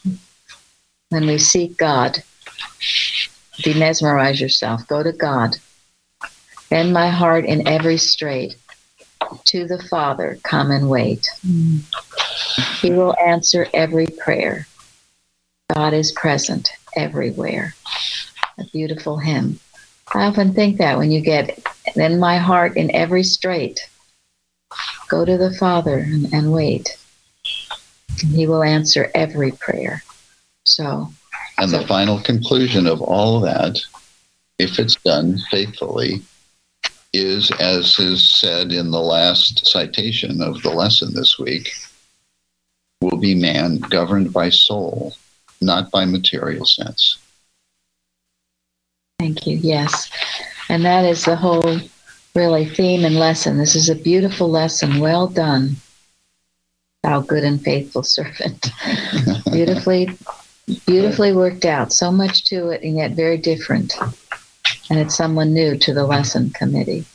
When 1.09 1.27
we 1.27 1.38
seek 1.38 1.77
God, 1.77 2.24
demesmerize 3.57 4.39
yourself, 4.39 4.88
go 4.88 5.03
to 5.03 5.12
God. 5.12 5.57
Bend 6.69 6.93
my 6.93 7.09
heart 7.09 7.45
in 7.45 7.67
every 7.67 7.97
strait. 7.97 8.55
To 9.46 9.67
the 9.67 9.81
Father, 9.89 10.38
come 10.43 10.72
and 10.72 10.89
wait. 10.89 11.27
He 12.81 12.91
will 12.91 13.15
answer 13.25 13.67
every 13.74 14.07
prayer. 14.07 14.67
God 15.74 15.93
is 15.93 16.12
present 16.12 16.72
everywhere 16.96 17.74
a 18.57 18.65
beautiful 18.65 19.17
hymn. 19.17 19.60
I 20.13 20.25
often 20.25 20.53
think 20.53 20.77
that 20.77 20.98
when 20.98 21.12
you 21.12 21.22
get 21.22 21.60
in 21.96 22.19
my 22.19 22.38
heart 22.38 22.77
in 22.77 22.93
every 22.96 23.24
strait, 23.24 23.79
go 25.10 25.25
to 25.25 25.38
the 25.38 25.53
Father 25.53 25.98
and, 25.98 26.34
and 26.34 26.51
wait. 26.51 26.98
And 28.24 28.31
he 28.31 28.48
will 28.48 28.63
answer 28.63 29.12
every 29.13 29.51
prayer. 29.51 30.03
So, 30.65 31.12
And 31.57 31.72
the 31.72 31.86
final 31.88 32.19
conclusion 32.22 32.88
of 32.88 33.01
all 33.01 33.39
that, 33.41 33.79
if 34.60 34.79
it's 34.79 34.96
done 34.96 35.38
faithfully, 35.51 36.22
is 37.19 37.51
as 37.59 37.97
is 38.00 38.29
said 38.29 38.71
in 38.71 38.91
the 38.91 39.01
last 39.01 39.65
citation 39.65 40.41
of 40.41 40.62
the 40.62 40.69
lesson 40.69 41.13
this 41.13 41.38
week 41.38 41.71
will 43.01 43.17
be 43.17 43.36
man 43.36 43.77
governed 43.77 44.33
by 44.33 44.50
soul, 44.50 45.15
not 45.62 45.91
by 45.91 46.05
material 46.05 46.65
sense. 46.65 47.17
thank 49.19 49.47
you. 49.47 49.57
Yes. 49.57 50.09
And 50.69 50.83
that 50.86 51.05
is 51.05 51.25
the 51.25 51.36
whole 51.36 51.79
really 52.36 52.65
theme 52.65 53.03
and 53.05 53.15
lesson. 53.15 53.57
This 53.57 53.75
is 53.75 53.89
a 53.89 53.95
beautiful 53.95 54.50
lesson. 54.50 55.00
Well 55.00 55.27
done, 55.27 55.77
thou 57.03 57.21
good 57.21 57.43
and 57.43 57.62
faithful 57.62 58.03
servant. 58.03 58.69
beautifully, 59.51 60.09
beautifully 60.86 61.33
worked 61.33 61.65
out. 61.65 61.93
So 61.93 62.12
much 62.12 62.45
to 62.45 62.69
it, 62.69 62.83
and 62.83 62.97
yet 62.97 63.12
very 63.12 63.38
different. 63.38 63.93
And 64.89 65.00
it's 65.00 65.15
someone 65.15 65.53
new 65.53 65.77
to 65.77 65.94
the 65.94 66.06
lesson 66.06 66.50
committee. 66.51 67.06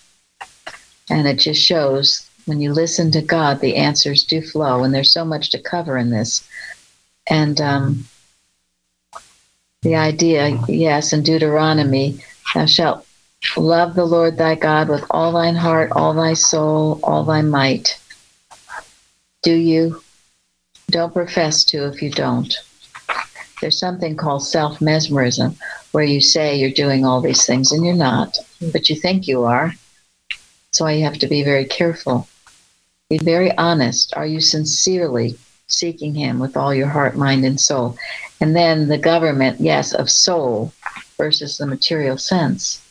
And 1.10 1.26
it 1.26 1.38
just 1.38 1.62
shows 1.62 2.28
when 2.46 2.60
you 2.60 2.72
listen 2.72 3.10
to 3.12 3.22
God, 3.22 3.60
the 3.60 3.76
answers 3.76 4.24
do 4.24 4.42
flow. 4.42 4.82
And 4.84 4.94
there's 4.94 5.12
so 5.12 5.24
much 5.24 5.50
to 5.50 5.58
cover 5.58 5.96
in 5.96 6.10
this. 6.10 6.46
And 7.28 7.60
um, 7.60 8.04
the 9.82 9.96
idea, 9.96 10.58
yes, 10.68 11.12
in 11.12 11.22
Deuteronomy, 11.22 12.22
thou 12.54 12.66
shalt 12.66 13.06
love 13.56 13.94
the 13.94 14.04
Lord 14.04 14.36
thy 14.36 14.54
God 14.54 14.88
with 14.88 15.04
all 15.10 15.32
thine 15.32 15.56
heart, 15.56 15.92
all 15.92 16.14
thy 16.14 16.34
soul, 16.34 17.00
all 17.02 17.24
thy 17.24 17.42
might. 17.42 17.98
Do 19.42 19.54
you? 19.54 20.02
Don't 20.90 21.12
profess 21.12 21.64
to 21.66 21.86
if 21.86 22.02
you 22.02 22.10
don't. 22.10 22.54
There's 23.62 23.78
something 23.78 24.16
called 24.16 24.44
self 24.44 24.80
mesmerism 24.80 25.54
where 25.92 26.02
you 26.02 26.20
say 26.20 26.56
you're 26.56 26.70
doing 26.72 27.06
all 27.06 27.20
these 27.20 27.46
things 27.46 27.70
and 27.70 27.86
you're 27.86 27.94
not, 27.94 28.36
hmm. 28.58 28.70
but 28.70 28.90
you 28.90 28.96
think 28.96 29.28
you 29.28 29.44
are. 29.44 29.72
That's 30.28 30.80
why 30.80 30.94
you 30.94 31.04
have 31.04 31.18
to 31.18 31.28
be 31.28 31.44
very 31.44 31.64
careful. 31.64 32.26
Be 33.08 33.18
very 33.18 33.56
honest. 33.56 34.16
Are 34.16 34.26
you 34.26 34.40
sincerely 34.40 35.38
seeking 35.68 36.12
Him 36.12 36.40
with 36.40 36.56
all 36.56 36.74
your 36.74 36.88
heart, 36.88 37.16
mind, 37.16 37.44
and 37.44 37.60
soul? 37.60 37.96
And 38.40 38.56
then 38.56 38.88
the 38.88 38.98
government, 38.98 39.60
yes, 39.60 39.94
of 39.94 40.10
soul 40.10 40.72
versus 41.16 41.56
the 41.56 41.66
material 41.66 42.18
sense. 42.18 42.84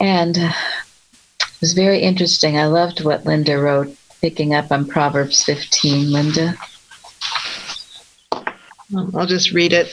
And 0.00 0.38
it 0.38 1.60
was 1.60 1.74
very 1.74 1.98
interesting. 1.98 2.56
I 2.56 2.68
loved 2.68 3.04
what 3.04 3.26
Linda 3.26 3.58
wrote, 3.58 3.94
picking 4.22 4.54
up 4.54 4.72
on 4.72 4.88
Proverbs 4.88 5.44
15. 5.44 6.10
Linda? 6.10 6.56
Um, 8.96 9.12
I'll 9.14 9.26
just 9.26 9.52
read 9.52 9.72
it. 9.72 9.88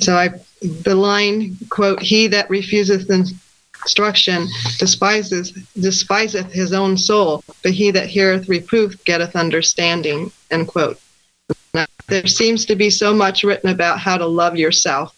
So 0.00 0.16
I, 0.16 0.30
the 0.60 0.94
line 0.94 1.56
quote, 1.70 2.02
"He 2.02 2.26
that 2.28 2.48
refuseth 2.48 3.10
instruction 3.10 4.48
despises 4.78 5.52
despiseth 5.78 6.52
his 6.52 6.72
own 6.72 6.96
soul, 6.96 7.42
but 7.62 7.72
he 7.72 7.90
that 7.90 8.08
heareth 8.08 8.48
reproof 8.48 9.04
getteth 9.04 9.36
understanding." 9.36 10.30
End 10.50 10.68
quote. 10.68 11.00
Now, 11.74 11.86
there 12.08 12.26
seems 12.26 12.64
to 12.66 12.76
be 12.76 12.90
so 12.90 13.14
much 13.14 13.44
written 13.44 13.70
about 13.70 13.98
how 13.98 14.16
to 14.16 14.26
love 14.26 14.56
yourself. 14.56 15.14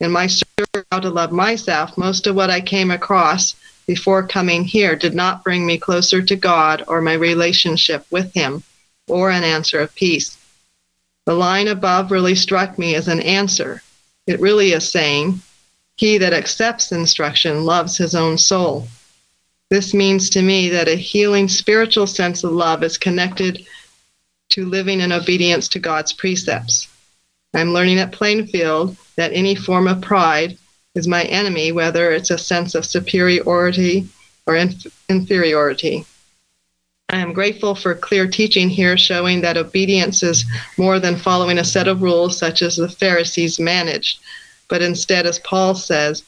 In 0.00 0.10
my 0.10 0.26
search 0.26 0.84
how 0.92 1.00
to 1.00 1.10
love 1.10 1.32
myself, 1.32 1.96
most 1.96 2.26
of 2.26 2.36
what 2.36 2.50
I 2.50 2.60
came 2.60 2.90
across 2.90 3.56
before 3.86 4.26
coming 4.26 4.64
here 4.64 4.96
did 4.96 5.14
not 5.14 5.44
bring 5.44 5.64
me 5.64 5.78
closer 5.78 6.20
to 6.20 6.36
God 6.36 6.84
or 6.86 7.00
my 7.00 7.14
relationship 7.14 8.04
with 8.10 8.32
Him, 8.34 8.62
or 9.08 9.30
an 9.30 9.44
answer 9.44 9.80
of 9.80 9.94
peace. 9.94 10.36
The 11.26 11.34
line 11.34 11.68
above 11.68 12.10
really 12.10 12.36
struck 12.36 12.78
me 12.78 12.94
as 12.94 13.08
an 13.08 13.20
answer. 13.20 13.82
It 14.26 14.40
really 14.40 14.72
is 14.72 14.88
saying, 14.88 15.40
He 15.96 16.18
that 16.18 16.32
accepts 16.32 16.92
instruction 16.92 17.64
loves 17.64 17.96
his 17.96 18.14
own 18.14 18.38
soul. 18.38 18.86
This 19.68 19.92
means 19.92 20.30
to 20.30 20.42
me 20.42 20.68
that 20.68 20.88
a 20.88 20.94
healing 20.94 21.48
spiritual 21.48 22.06
sense 22.06 22.44
of 22.44 22.52
love 22.52 22.84
is 22.84 22.96
connected 22.96 23.66
to 24.50 24.66
living 24.66 25.00
in 25.00 25.10
obedience 25.10 25.66
to 25.68 25.80
God's 25.80 26.12
precepts. 26.12 26.88
I'm 27.52 27.72
learning 27.72 27.98
at 27.98 28.12
Plainfield 28.12 28.96
that 29.16 29.32
any 29.32 29.56
form 29.56 29.88
of 29.88 30.00
pride 30.00 30.56
is 30.94 31.08
my 31.08 31.24
enemy, 31.24 31.72
whether 31.72 32.12
it's 32.12 32.30
a 32.30 32.38
sense 32.38 32.76
of 32.76 32.86
superiority 32.86 34.08
or 34.46 34.54
inf- 34.54 34.86
inferiority. 35.08 36.06
I 37.08 37.20
am 37.20 37.32
grateful 37.32 37.76
for 37.76 37.94
clear 37.94 38.26
teaching 38.26 38.68
here 38.68 38.96
showing 38.96 39.40
that 39.40 39.56
obedience 39.56 40.24
is 40.24 40.44
more 40.76 40.98
than 40.98 41.16
following 41.16 41.58
a 41.58 41.64
set 41.64 41.86
of 41.86 42.02
rules 42.02 42.36
such 42.36 42.62
as 42.62 42.76
the 42.76 42.88
Pharisees 42.88 43.60
managed, 43.60 44.18
but 44.68 44.82
instead, 44.82 45.24
as 45.24 45.38
Paul 45.38 45.76
says, 45.76 46.24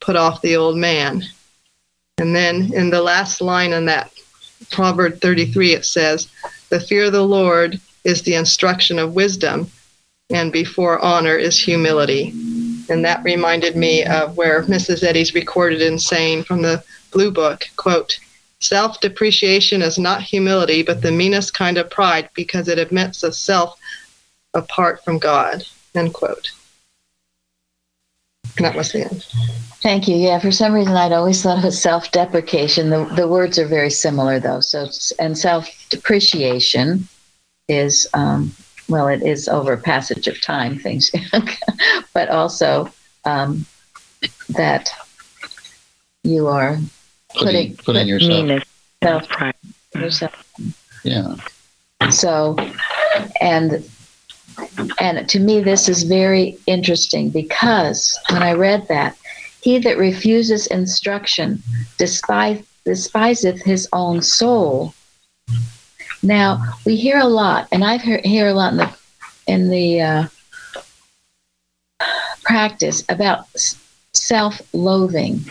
put 0.00 0.14
off 0.14 0.40
the 0.40 0.54
old 0.54 0.76
man. 0.76 1.24
And 2.18 2.34
then 2.34 2.72
in 2.72 2.90
the 2.90 3.02
last 3.02 3.40
line 3.40 3.72
in 3.72 3.86
that 3.86 4.12
Proverb 4.70 5.20
33, 5.20 5.72
it 5.72 5.84
says, 5.84 6.28
The 6.68 6.80
fear 6.80 7.06
of 7.06 7.12
the 7.12 7.26
Lord 7.26 7.80
is 8.04 8.22
the 8.22 8.34
instruction 8.34 9.00
of 9.00 9.14
wisdom, 9.14 9.68
and 10.30 10.52
before 10.52 11.00
honor 11.00 11.36
is 11.36 11.58
humility. 11.58 12.28
And 12.88 13.04
that 13.04 13.24
reminded 13.24 13.74
me 13.74 14.04
of 14.04 14.36
where 14.36 14.62
Mrs. 14.62 15.02
Eddy's 15.02 15.34
recorded 15.34 15.82
in 15.82 15.98
saying 15.98 16.44
from 16.44 16.62
the 16.62 16.84
Blue 17.10 17.32
Book, 17.32 17.64
quote, 17.76 18.18
Self 18.60 19.00
depreciation 19.00 19.80
is 19.80 19.98
not 19.98 20.22
humility, 20.22 20.82
but 20.82 21.00
the 21.00 21.10
meanest 21.10 21.54
kind 21.54 21.78
of 21.78 21.90
pride 21.90 22.28
because 22.34 22.68
it 22.68 22.78
admits 22.78 23.22
of 23.22 23.34
self 23.34 23.78
apart 24.54 25.02
from 25.04 25.18
God. 25.18 25.64
End 25.94 26.12
quote. 26.12 26.50
And 28.56 28.66
that 28.66 28.76
was 28.76 28.92
the 28.92 29.02
end. 29.02 29.26
Thank 29.82 30.06
you. 30.08 30.16
Yeah, 30.16 30.38
for 30.38 30.52
some 30.52 30.74
reason 30.74 30.94
I'd 30.94 31.12
always 31.12 31.42
thought 31.42 31.58
it 31.58 31.64
was 31.64 31.80
self-deprecation. 31.80 32.90
The 32.90 33.06
the 33.16 33.28
words 33.28 33.58
are 33.58 33.66
very 33.66 33.90
similar 33.90 34.38
though. 34.38 34.60
So 34.60 34.88
and 35.18 35.38
self-depreciation 35.38 37.08
is 37.68 38.06
um, 38.12 38.52
well, 38.90 39.08
it 39.08 39.22
is 39.22 39.48
over 39.48 39.76
passage 39.76 40.26
of 40.28 40.40
time 40.42 40.78
things, 40.78 41.10
but 42.12 42.28
also 42.28 42.92
um, 43.24 43.64
that 44.50 44.90
you 46.24 46.48
are 46.48 46.78
Putting, 47.34 47.46
Putting- 47.46 47.76
putting 47.76 48.08
yourself. 48.08 48.30
Meanness, 48.30 48.64
self 49.02 49.28
pride. 49.28 49.54
yourself. 49.94 50.52
Yeah. 51.04 51.34
So, 52.10 52.56
and 53.40 53.88
and 54.98 55.28
to 55.28 55.38
me, 55.40 55.60
this 55.60 55.88
is 55.88 56.02
very 56.02 56.58
interesting 56.66 57.30
because 57.30 58.18
when 58.30 58.42
I 58.42 58.52
read 58.52 58.86
that, 58.88 59.16
he 59.62 59.78
that 59.78 59.96
refuses 59.98 60.66
instruction 60.68 61.62
despise, 61.98 62.62
despiseth 62.84 63.62
his 63.62 63.88
own 63.92 64.22
soul. 64.22 64.94
Now 66.22 66.62
we 66.84 66.96
hear 66.96 67.18
a 67.18 67.24
lot, 67.26 67.68
and 67.72 67.84
I've 67.84 68.02
heard 68.02 68.24
hear 68.24 68.48
a 68.48 68.54
lot 68.54 68.72
in 68.72 68.78
the 68.78 68.96
in 69.46 69.68
the 69.70 70.00
uh, 70.02 70.26
practice 72.42 73.04
about 73.08 73.46
self-loathing. 74.12 75.44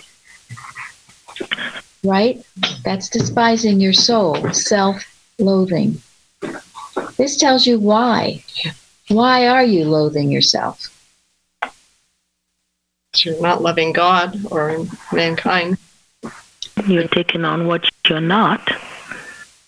Right? 2.04 2.44
That's 2.84 3.10
despising 3.10 3.80
your 3.80 3.94
soul. 3.94 4.52
Self-loathing. 4.54 6.02
This 7.18 7.38
tells 7.38 7.68
you 7.68 7.80
why. 7.80 8.44
Why 9.10 9.48
are 9.48 9.64
you 9.64 9.86
loathing 9.86 10.32
yourself? 10.32 10.96
You're 13.18 13.42
not 13.42 13.62
loving 13.62 13.92
God 13.92 14.40
or 14.52 14.86
mankind. 15.12 15.78
You're 16.88 17.08
taking 17.08 17.44
on 17.44 17.68
what 17.68 17.84
you're 18.08 18.22
not. 18.22 18.62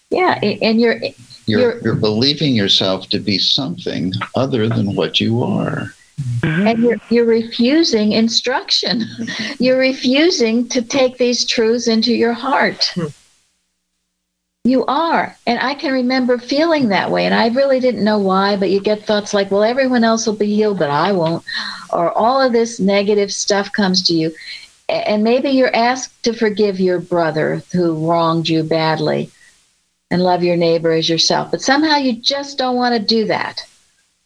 Yeah, 0.10 0.40
and 0.44 0.80
you're 0.80 1.00
You're, 1.48 1.60
You're- 1.60 1.82
you're 1.84 1.96
believing 1.96 2.54
yourself 2.54 3.10
to 3.10 3.20
be 3.20 3.40
something 3.40 4.14
other 4.36 4.70
than 4.70 4.96
what 4.96 5.20
you 5.20 5.44
are. 5.44 5.94
And 6.44 6.80
you're 6.80 6.98
you're 7.10 7.26
refusing 7.26 8.12
instruction. 8.14 9.04
You're 9.60 9.78
refusing 9.78 10.68
to 10.70 10.82
take 10.82 11.18
these 11.18 11.46
truths 11.46 11.88
into 11.88 12.14
your 12.14 12.34
heart. 12.34 12.92
Hmm. 12.96 13.08
You 14.64 14.86
are. 14.86 15.36
And 15.48 15.60
I 15.60 15.74
can 15.74 15.92
remember 15.92 16.38
feeling 16.38 16.90
that 16.90 17.10
way. 17.10 17.26
And 17.26 17.34
I 17.34 17.48
really 17.48 17.80
didn't 17.80 18.04
know 18.04 18.20
why, 18.20 18.56
but 18.58 18.70
you 18.70 18.80
get 18.80 19.04
thoughts 19.04 19.34
like, 19.34 19.50
well, 19.50 19.64
everyone 19.64 20.04
else 20.04 20.28
will 20.28 20.36
be 20.36 20.54
healed, 20.54 20.78
but 20.78 20.92
I 20.92 21.12
won't. 21.14 21.44
Or 21.92 22.16
all 22.16 22.40
of 22.40 22.54
this 22.54 22.80
negative 22.80 23.34
stuff 23.34 23.72
comes 23.72 24.06
to 24.08 24.14
you. 24.14 24.32
And 24.88 25.24
maybe 25.24 25.50
you're 25.50 25.76
asked 25.76 26.22
to 26.24 26.34
forgive 26.34 26.80
your 26.80 27.00
brother 27.00 27.64
who 27.72 28.08
wronged 28.08 28.50
you 28.50 28.62
badly 28.62 29.32
and 30.12 30.22
love 30.22 30.44
your 30.44 30.58
neighbor 30.58 30.92
as 30.92 31.10
yourself. 31.10 31.50
But 31.50 31.62
somehow 31.62 31.96
you 31.96 32.14
just 32.14 32.60
don't 32.60 32.76
want 32.76 32.94
to 32.94 33.00
do 33.00 33.26
that. 33.26 33.66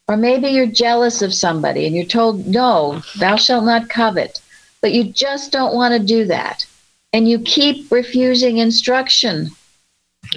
Or 0.07 0.17
maybe 0.17 0.49
you're 0.49 0.67
jealous 0.67 1.21
of 1.21 1.33
somebody 1.33 1.87
and 1.87 1.95
you're 1.95 2.05
told, 2.05 2.45
no, 2.45 3.01
thou 3.17 3.35
shalt 3.35 3.65
not 3.65 3.89
covet. 3.89 4.41
But 4.81 4.93
you 4.93 5.05
just 5.05 5.51
don't 5.51 5.73
want 5.73 5.93
to 5.93 5.99
do 5.99 6.25
that. 6.25 6.65
And 7.11 7.27
you 7.27 7.39
keep 7.39 7.91
refusing 7.91 8.57
instruction. 8.57 9.49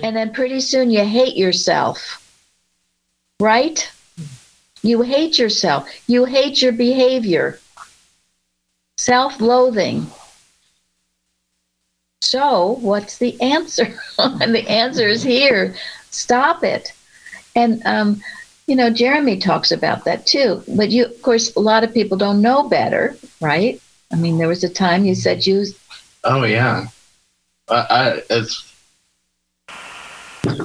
And 0.02 0.16
then 0.16 0.32
pretty 0.32 0.60
soon 0.60 0.90
you 0.90 1.04
hate 1.04 1.36
yourself. 1.36 2.24
Right? 3.40 3.90
You 4.82 5.02
hate 5.02 5.38
yourself. 5.38 5.88
You 6.08 6.24
hate 6.24 6.62
your 6.62 6.72
behavior. 6.72 7.58
Self 8.96 9.40
loathing. 9.40 10.06
So, 12.22 12.78
what's 12.80 13.18
the 13.18 13.40
answer? 13.40 13.98
and 14.18 14.54
the 14.54 14.68
answer 14.68 15.06
is 15.08 15.22
here 15.22 15.74
stop 16.10 16.64
it. 16.64 16.92
And, 17.54 17.82
um, 17.84 18.22
you 18.68 18.76
know, 18.76 18.90
Jeremy 18.90 19.38
talks 19.38 19.72
about 19.72 20.04
that 20.04 20.26
too. 20.26 20.62
But 20.76 20.90
you, 20.90 21.06
of 21.06 21.22
course, 21.22 21.56
a 21.56 21.60
lot 21.60 21.84
of 21.84 21.94
people 21.94 22.18
don't 22.18 22.42
know 22.42 22.68
better, 22.68 23.16
right? 23.40 23.80
I 24.12 24.16
mean, 24.16 24.38
there 24.38 24.46
was 24.46 24.62
a 24.62 24.68
time 24.68 25.04
you 25.04 25.14
said 25.14 25.46
you 25.46 25.64
Oh 26.24 26.44
yeah, 26.44 26.86
I, 27.68 27.86
I 27.90 28.22
it's 28.28 28.74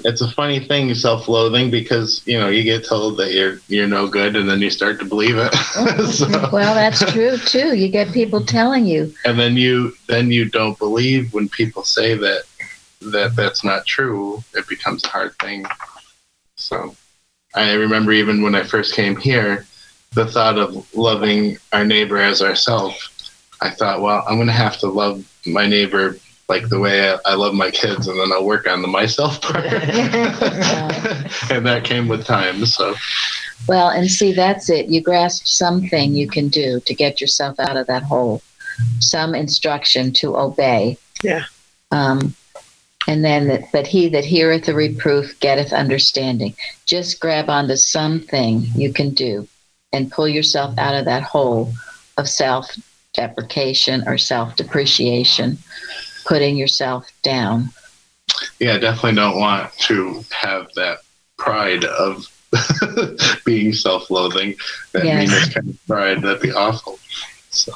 it's 0.05 0.22
a 0.22 0.31
funny 0.31 0.60
thing, 0.60 0.93
self-loathing, 0.93 1.72
because 1.72 2.22
you 2.25 2.38
know 2.38 2.50
you 2.50 2.63
get 2.63 2.86
told 2.86 3.17
that 3.17 3.33
you're 3.33 3.60
you're 3.67 3.88
no 3.88 4.07
good, 4.07 4.36
and 4.36 4.50
then 4.50 4.60
you 4.60 4.69
start 4.69 5.00
to 5.00 5.05
believe 5.05 5.38
it. 5.38 5.53
Oh, 5.75 6.05
so, 6.12 6.50
Well, 6.51 6.74
that's 6.74 7.10
true 7.12 7.38
too. 7.38 7.75
You 7.75 7.88
get 7.88 8.12
people 8.12 8.43
telling 8.43 8.86
you, 8.86 9.13
and 9.25 9.39
then 9.39 9.55
you 9.55 9.93
then 10.07 10.31
you 10.31 10.45
don't 10.50 10.77
believe 10.77 11.33
when 11.33 11.48
people 11.48 11.83
say 11.83 12.16
that 12.16 12.44
that 13.01 13.35
that's 13.35 13.63
not 13.63 13.85
true. 13.85 14.44
It 14.53 14.68
becomes 14.68 15.03
a 15.05 15.09
hard 15.09 15.35
thing. 15.37 15.66
So, 16.55 16.96
I 17.55 17.74
remember 17.74 18.11
even 18.11 18.42
when 18.42 18.55
I 18.55 18.63
first 18.63 18.96
came 18.96 19.16
here, 19.16 19.66
the 20.13 20.25
thought 20.25 20.57
of 20.57 20.96
loving 20.96 21.57
our 21.72 21.85
neighbor 21.85 22.18
as 22.18 22.42
ourselves. 22.42 23.09
I 23.61 23.70
thought, 23.70 24.01
well, 24.01 24.24
I'm 24.27 24.35
going 24.35 24.48
to 24.48 24.53
have 24.53 24.77
to 24.79 24.87
love 24.87 25.25
my 25.46 25.68
neighbor 25.68 26.18
like 26.50 26.68
the 26.70 26.79
way 26.79 27.09
I, 27.09 27.18
I 27.25 27.35
love 27.35 27.53
my 27.53 27.72
kids, 27.72 28.07
and 28.07 28.20
then 28.20 28.31
I'll 28.31 28.46
work 28.46 28.68
on 28.68 28.81
the 28.81 28.87
myself 28.87 29.42
part. 29.42 29.66
and 29.66 31.66
that 31.66 31.83
came 31.83 32.07
with 32.07 32.25
time. 32.25 32.66
So, 32.66 32.96
well, 33.68 33.89
and 33.89 34.09
see, 34.09 34.33
that's 34.33 34.70
it. 34.70 34.87
You 34.87 35.01
grasp 35.01 35.46
something 35.46 36.13
you 36.13 36.27
can 36.27 36.50
do 36.50 36.79
to 36.81 36.94
get 36.94 37.22
yourself 37.22 37.59
out 37.59 37.77
of 37.77 37.87
that 37.87 38.03
hole, 38.03 38.42
some 39.00 39.33
instruction 39.33 40.11
to 40.13 40.37
obey. 40.37 40.98
Yeah. 41.24 41.46
Um, 41.92 42.35
and 43.07 43.24
then, 43.24 43.48
that, 43.48 43.72
but 43.72 43.87
he 43.87 44.07
that 44.09 44.25
heareth 44.25 44.66
the 44.66 44.74
reproof 44.74 45.39
getteth 45.39 45.74
understanding. 45.74 46.55
Just 46.85 47.20
grab 47.20 47.50
onto 47.50 47.75
something 47.75 48.61
you 48.75 48.94
can 48.94 49.11
do 49.11 49.48
and 49.92 50.11
pull 50.11 50.27
yourself 50.27 50.77
out 50.77 50.96
of 50.96 51.05
that 51.05 51.24
hole 51.24 51.74
of 52.18 52.27
self 52.29 52.75
deprecation 53.13 54.07
or 54.07 54.18
self 54.18 54.55
depreciation, 54.55 55.57
putting 56.25 56.55
yourself 56.57 57.09
down. 57.24 57.70
yeah, 58.59 58.77
definitely 58.77 59.16
don't 59.16 59.39
want 59.39 59.72
to 59.79 60.24
have 60.31 60.68
that 60.75 61.00
pride 61.37 61.85
of 61.85 62.25
being 63.46 63.74
self-loathing. 63.74 64.55
That 64.94 65.05
Yes. 65.05 65.29
meanness 65.29 65.53
kind 65.53 65.70
of 65.70 65.87
pride. 65.87 66.22
That'd 66.22 66.42
be 66.42 66.51
awful. 66.51 67.00
So, 67.50 67.74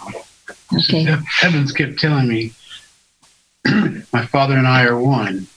Okay. 0.73 1.15
Evans 1.43 1.71
kept 1.71 1.99
telling 1.99 2.27
me, 2.27 2.51
my 4.13 4.25
father 4.25 4.55
and 4.55 4.67
I 4.67 4.85
are 4.85 4.99
one. 4.99 5.47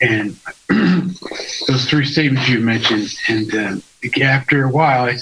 And 0.00 0.36
those 0.68 1.88
three 1.88 2.04
statements 2.04 2.48
you 2.48 2.60
mentioned, 2.60 3.14
and 3.28 3.54
um, 3.54 3.82
after 4.22 4.64
a 4.64 4.70
while, 4.70 5.04
I, 5.04 5.16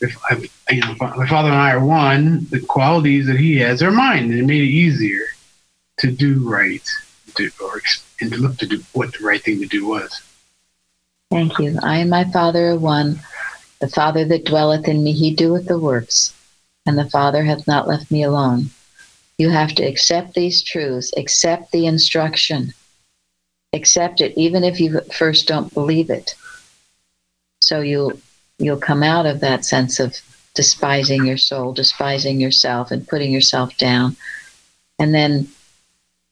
if 0.00 0.16
I, 0.30 0.72
you 0.72 0.80
know, 0.80 0.94
my 1.00 1.26
father 1.26 1.48
and 1.48 1.58
I 1.58 1.72
are 1.72 1.84
one, 1.84 2.46
the 2.50 2.60
qualities 2.60 3.26
that 3.26 3.38
he 3.38 3.58
has 3.58 3.82
are 3.82 3.90
mine, 3.90 4.24
and 4.24 4.34
it 4.34 4.44
made 4.44 4.62
it 4.62 4.66
easier 4.66 5.24
to 5.98 6.10
do 6.10 6.48
right, 6.48 6.86
to, 7.34 7.50
or 7.62 7.80
and 8.20 8.32
to 8.32 8.38
look 8.38 8.56
to 8.58 8.66
do 8.66 8.82
what 8.92 9.12
the 9.12 9.24
right 9.24 9.42
thing 9.42 9.60
to 9.60 9.66
do 9.66 9.86
was. 9.86 10.22
Thank 11.30 11.58
you. 11.58 11.78
I 11.82 11.98
and 11.98 12.10
my 12.10 12.24
Father 12.24 12.70
are 12.70 12.78
one. 12.78 13.20
The 13.80 13.88
Father 13.88 14.24
that 14.24 14.44
dwelleth 14.44 14.88
in 14.88 15.04
me, 15.04 15.12
he 15.12 15.34
doeth 15.34 15.66
the 15.66 15.78
works, 15.78 16.34
and 16.86 16.98
the 16.98 17.08
Father 17.08 17.44
hath 17.44 17.66
not 17.66 17.88
left 17.88 18.10
me 18.10 18.22
alone. 18.22 18.70
You 19.38 19.50
have 19.50 19.74
to 19.76 19.84
accept 19.84 20.34
these 20.34 20.62
truths, 20.62 21.12
accept 21.16 21.70
the 21.70 21.86
instruction, 21.86 22.74
accept 23.72 24.20
it, 24.20 24.36
even 24.36 24.64
if 24.64 24.80
you 24.80 25.00
first 25.12 25.46
don't 25.46 25.72
believe 25.72 26.10
it. 26.10 26.34
So 27.60 27.80
you'll 27.80 28.14
you'll 28.58 28.78
come 28.78 29.02
out 29.02 29.26
of 29.26 29.40
that 29.40 29.64
sense 29.64 30.00
of 30.00 30.16
despising 30.54 31.24
your 31.24 31.36
soul, 31.36 31.72
despising 31.72 32.40
yourself, 32.40 32.90
and 32.90 33.06
putting 33.06 33.30
yourself 33.30 33.76
down. 33.76 34.16
And 34.98 35.14
then, 35.14 35.46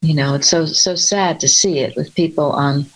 you 0.02 0.14
know, 0.14 0.34
it's 0.34 0.48
so 0.48 0.66
so 0.66 0.96
sad 0.96 1.38
to 1.40 1.48
see 1.48 1.78
it 1.78 1.94
with 1.94 2.14
people 2.14 2.50
on 2.50 2.86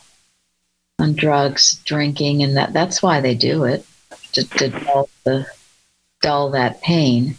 on 0.99 1.15
drugs, 1.15 1.81
drinking, 1.85 2.43
and 2.43 2.57
that 2.57 2.73
that's 2.73 3.03
why 3.03 3.21
they 3.21 3.35
do 3.35 3.65
it 3.65 3.87
to, 4.33 4.45
to 4.59 4.69
dull 4.71 5.09
the 5.25 5.47
dull 6.21 6.51
that 6.51 6.83
pain. 6.83 7.37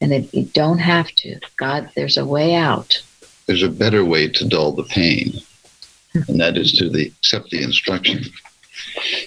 And 0.00 0.12
it, 0.12 0.34
you 0.34 0.44
don't 0.44 0.78
have 0.78 1.10
to. 1.16 1.40
God, 1.56 1.90
there's 1.96 2.18
a 2.18 2.24
way 2.24 2.54
out. 2.54 3.02
There's 3.46 3.62
a 3.62 3.68
better 3.68 4.04
way 4.04 4.28
to 4.28 4.48
dull 4.48 4.72
the 4.72 4.84
pain, 4.84 5.32
hmm. 6.12 6.20
and 6.28 6.40
that 6.40 6.56
is 6.56 6.72
to 6.74 6.90
the, 6.90 7.06
accept 7.06 7.50
the 7.50 7.62
instruction. 7.62 8.24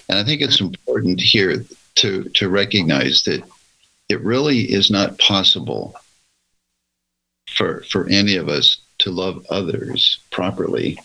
And 0.08 0.18
I 0.18 0.24
think 0.24 0.40
it's 0.40 0.60
important 0.60 1.20
here 1.20 1.64
to, 1.96 2.24
to 2.24 2.48
recognize 2.48 3.24
that 3.24 3.42
it 4.08 4.20
really 4.22 4.60
is 4.60 4.90
not 4.90 5.18
possible 5.18 5.94
for, 7.48 7.82
for 7.84 8.08
any 8.08 8.36
of 8.36 8.48
us 8.48 8.80
to 8.98 9.10
love 9.10 9.44
others 9.50 10.20
properly 10.30 10.98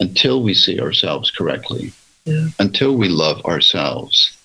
until 0.00 0.42
we 0.42 0.54
see 0.54 0.80
ourselves 0.80 1.30
correctly, 1.30 1.92
Yeah. 2.24 2.48
until 2.58 2.96
we 2.96 3.08
love 3.08 3.44
ourselves. 3.44 4.36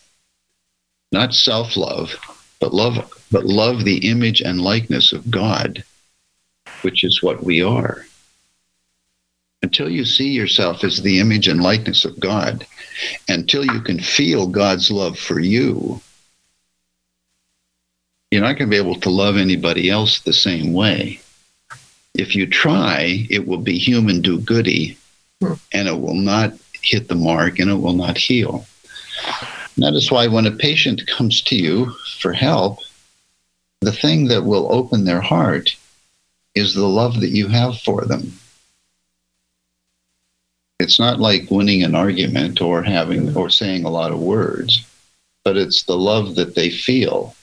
Not 1.11 1.33
self 1.33 1.77
love, 1.77 2.15
but 2.59 2.73
love, 2.73 2.95
but 3.33 3.45
love 3.45 3.83
the 3.83 4.07
image 4.07 4.41
and 4.41 4.61
likeness 4.61 5.11
of 5.11 5.31
God, 5.31 5.83
which 6.83 7.03
is 7.03 7.23
what 7.23 7.43
we 7.43 7.63
are. 7.63 8.05
Until 9.63 9.89
you 9.89 10.05
see 10.05 10.29
yourself 10.29 10.83
as 10.83 11.01
the 11.01 11.19
image 11.19 11.47
and 11.47 11.61
likeness 11.61 12.05
of 12.05 12.19
God, 12.19 12.67
until 13.27 13.65
you 13.65 13.81
can 13.81 13.99
feel 13.99 14.45
God's 14.45 14.91
love 14.91 15.17
for 15.17 15.39
you, 15.39 15.99
you're 18.29 18.41
not 18.41 18.57
going 18.59 18.69
to 18.69 18.75
be 18.75 18.77
able 18.77 18.99
to 18.99 19.09
love 19.09 19.35
anybody 19.35 19.89
else 19.89 20.19
the 20.19 20.33
same 20.33 20.71
way. 20.71 21.19
If 22.13 22.35
you 22.35 22.45
try, 22.45 23.25
it 23.31 23.47
will 23.47 23.57
be 23.57 23.79
human 23.79 24.21
do 24.21 24.39
goody, 24.39 24.95
Hmm. 25.41 25.53
and 25.71 25.87
it 25.87 25.99
will 25.99 26.13
not 26.13 26.53
hit 26.83 27.07
the 27.07 27.15
mark 27.15 27.57
and 27.57 27.71
it 27.71 27.75
will 27.75 27.93
not 27.93 28.17
heal. 28.17 28.67
And 29.75 29.83
that 29.83 29.95
is 29.95 30.11
why 30.11 30.27
when 30.27 30.45
a 30.45 30.51
patient 30.51 31.07
comes 31.07 31.41
to 31.43 31.55
you 31.55 31.91
for 32.19 32.31
help, 32.31 32.79
the 33.85 33.91
thing 33.91 34.27
that 34.27 34.43
will 34.43 34.71
open 34.71 35.05
their 35.05 35.21
heart 35.21 35.75
is 36.55 36.73
the 36.73 36.87
love 36.87 37.19
that 37.21 37.29
you 37.29 37.47
have 37.47 37.79
for 37.79 38.05
them. 38.05 38.33
It's 40.79 40.99
not 40.99 41.19
like 41.19 41.49
winning 41.49 41.83
an 41.83 41.95
argument 41.95 42.61
or 42.61 42.83
having 42.83 43.35
or 43.35 43.49
saying 43.49 43.85
a 43.85 43.89
lot 43.89 44.11
of 44.11 44.19
words, 44.19 44.85
but 45.43 45.57
it's 45.57 45.83
the 45.83 45.97
love 45.97 46.35
that 46.35 46.55
they 46.55 46.69
feel, 46.69 47.35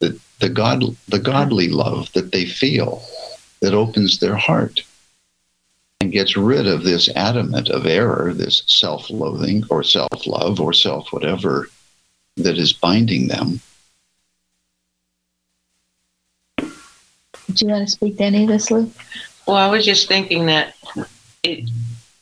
that 0.00 0.18
the 0.38 0.48
God 0.48 0.96
the 1.08 1.18
godly 1.18 1.68
love 1.68 2.12
that 2.12 2.32
they 2.32 2.44
feel 2.44 3.02
that 3.60 3.74
opens 3.74 4.18
their 4.18 4.36
heart 4.36 4.82
and 6.00 6.12
gets 6.12 6.36
rid 6.36 6.66
of 6.66 6.84
this 6.84 7.08
adamant 7.16 7.68
of 7.70 7.86
error, 7.86 8.32
this 8.34 8.62
self-loathing 8.66 9.64
or 9.70 9.82
self-love 9.82 10.60
or 10.60 10.72
self 10.72 11.12
whatever 11.12 11.68
that 12.36 12.58
is 12.58 12.72
binding 12.72 13.28
them. 13.28 13.60
Do 17.52 17.66
you 17.66 17.72
want 17.72 17.86
to 17.86 17.92
speak 17.92 18.16
to 18.18 18.24
any 18.24 18.42
of 18.42 18.48
this, 18.48 18.70
Lou? 18.70 18.90
Well, 19.46 19.56
I 19.56 19.68
was 19.68 19.84
just 19.84 20.08
thinking 20.08 20.46
that 20.46 20.74
it 21.42 21.68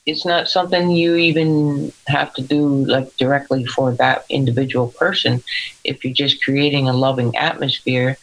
it's 0.04 0.26
not 0.26 0.48
something 0.48 0.90
you 0.90 1.14
even 1.14 1.92
have 2.08 2.34
to 2.34 2.42
do 2.42 2.84
like 2.86 3.16
directly 3.16 3.64
for 3.64 3.92
that 3.92 4.24
individual 4.28 4.88
person. 4.88 5.42
If 5.84 6.04
you're 6.04 6.12
just 6.12 6.42
creating 6.42 6.88
a 6.88 6.92
loving 6.92 7.36
atmosphere 7.36 8.16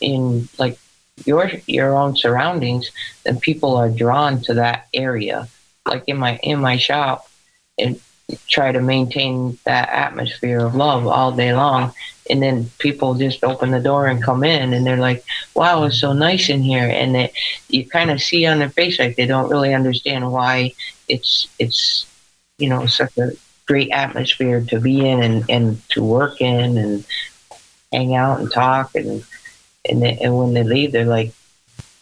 in 0.00 0.48
like 0.58 0.78
your 1.24 1.50
your 1.66 1.96
own 1.96 2.16
surroundings, 2.16 2.90
then 3.24 3.40
people 3.40 3.76
are 3.76 3.88
drawn 3.88 4.42
to 4.42 4.54
that 4.54 4.88
area. 4.92 5.48
Like 5.86 6.04
in 6.06 6.18
my 6.18 6.36
in 6.42 6.60
my 6.60 6.76
shop, 6.76 7.30
and 7.78 7.98
try 8.46 8.72
to 8.72 8.80
maintain 8.80 9.58
that 9.64 9.88
atmosphere 9.88 10.66
of 10.66 10.74
love 10.74 11.06
all 11.06 11.32
day 11.32 11.52
long. 11.54 11.92
And 12.30 12.42
then 12.42 12.70
people 12.78 13.14
just 13.14 13.42
open 13.42 13.70
the 13.70 13.80
door 13.80 14.06
and 14.06 14.22
come 14.22 14.44
in 14.44 14.74
and 14.74 14.86
they're 14.86 14.98
like 14.98 15.24
wow 15.54 15.84
it's 15.84 15.98
so 15.98 16.12
nice 16.12 16.50
in 16.50 16.60
here. 16.60 16.88
And 16.88 17.16
it, 17.16 17.32
you 17.68 17.88
kind 17.88 18.10
of 18.10 18.20
see 18.20 18.44
on 18.46 18.58
their 18.58 18.68
face 18.68 18.98
like 18.98 19.16
they 19.16 19.26
don't 19.26 19.50
really 19.50 19.72
understand 19.72 20.30
why 20.30 20.74
it's 21.08 21.48
it's 21.58 22.06
you 22.58 22.68
know 22.68 22.84
such 22.86 23.16
a 23.16 23.32
great 23.64 23.90
atmosphere 23.90 24.62
to 24.62 24.80
be 24.80 25.06
in 25.08 25.22
and, 25.22 25.48
and 25.48 25.88
to 25.90 26.02
work 26.02 26.40
in 26.40 26.76
and 26.76 27.06
hang 27.92 28.14
out 28.14 28.40
and 28.40 28.52
talk. 28.52 28.94
And 28.94 29.24
and, 29.88 30.02
they, 30.02 30.18
and 30.18 30.36
when 30.36 30.52
they 30.52 30.64
leave 30.64 30.92
they're 30.92 31.06
like 31.06 31.32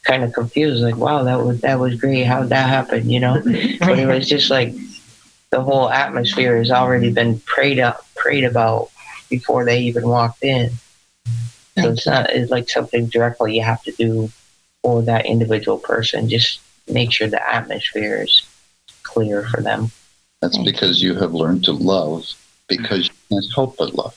kind 0.03 0.25
of 0.25 0.33
confused 0.33 0.83
like 0.83 0.97
wow 0.97 1.23
that 1.23 1.45
was 1.45 1.61
that 1.61 1.79
was 1.79 1.95
great. 1.95 2.25
How 2.25 2.43
that 2.43 2.69
happen? 2.69 3.09
You 3.09 3.21
know? 3.21 3.35
But 3.79 4.01
it 4.01 4.09
was 4.09 4.29
just 4.29 4.51
like 4.51 4.75
the 5.51 5.61
whole 5.63 5.89
atmosphere 5.89 6.59
has 6.59 6.71
already 6.71 7.11
been 7.13 7.41
prayed 7.41 7.79
up 7.79 8.07
prayed 8.15 8.45
about 8.45 8.91
before 9.31 9.65
they 9.65 9.81
even 9.81 10.09
walked 10.09 10.43
in. 10.43 10.71
So 11.79 11.91
it's 11.91 12.07
not 12.07 12.31
it's 12.31 12.51
like 12.51 12.69
something 12.69 13.07
directly 13.07 13.57
you 13.57 13.63
have 13.63 13.83
to 13.85 13.93
do 13.93 14.31
for 14.83 15.03
that 15.03 15.27
individual 15.27 15.79
person. 15.79 16.29
Just 16.29 16.61
make 16.89 17.13
sure 17.13 17.29
the 17.29 17.53
atmosphere 17.55 18.23
is 18.23 18.47
clear 19.03 19.47
for 19.47 19.61
them. 19.61 19.91
That's 20.41 20.59
because 20.59 21.03
you 21.03 21.15
have 21.15 21.35
learned 21.35 21.65
to 21.65 21.73
love 21.73 22.27
because 22.69 23.07
you 23.07 23.15
can't 23.31 23.47
help 23.55 23.77
but 23.77 23.95
love. 23.95 24.15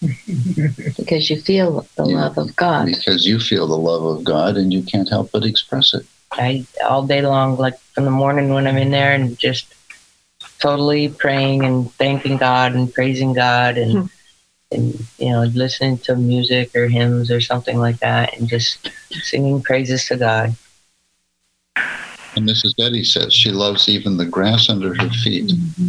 because 0.96 1.30
you 1.30 1.40
feel 1.40 1.86
the 1.96 2.06
Yeah. 2.06 2.22
love 2.22 2.38
of 2.38 2.56
God. 2.56 2.86
Because 2.86 3.26
you 3.26 3.38
feel 3.38 3.66
the 3.66 3.76
love 3.78 4.04
of 4.04 4.24
God 4.24 4.56
and 4.56 4.72
you 4.72 4.82
can't 4.82 5.08
help 5.08 5.30
but 5.32 5.44
express 5.44 5.94
it. 5.94 6.06
I 6.32 6.66
all 6.84 7.06
day 7.06 7.22
long, 7.22 7.56
like 7.56 7.78
from 7.94 8.04
the 8.04 8.10
morning 8.10 8.52
when 8.52 8.66
I'm 8.66 8.76
in 8.76 8.90
there, 8.90 9.12
and 9.12 9.38
just 9.38 9.66
totally 10.58 11.08
praying 11.08 11.64
and 11.64 11.92
thanking 11.94 12.36
God 12.36 12.74
and 12.74 12.92
praising 12.92 13.32
God 13.32 13.78
and 13.78 13.92
hmm. 13.92 14.06
and 14.70 15.06
you 15.18 15.30
know 15.30 15.42
listening 15.44 15.98
to 15.98 16.16
music 16.16 16.74
or 16.74 16.88
hymns 16.88 17.30
or 17.30 17.40
something 17.40 17.78
like 17.78 17.98
that, 18.00 18.36
and 18.36 18.48
just 18.48 18.90
singing 19.10 19.62
praises 19.62 20.06
to 20.06 20.16
God. 20.16 20.54
And 22.36 22.46
Mrs. 22.46 22.74
Eddy 22.78 23.02
says 23.02 23.32
she 23.32 23.50
loves 23.50 23.88
even 23.88 24.18
the 24.18 24.26
grass 24.26 24.68
under 24.68 24.94
her 24.94 25.08
feet. 25.08 25.50
Mm-hmm. 25.50 25.88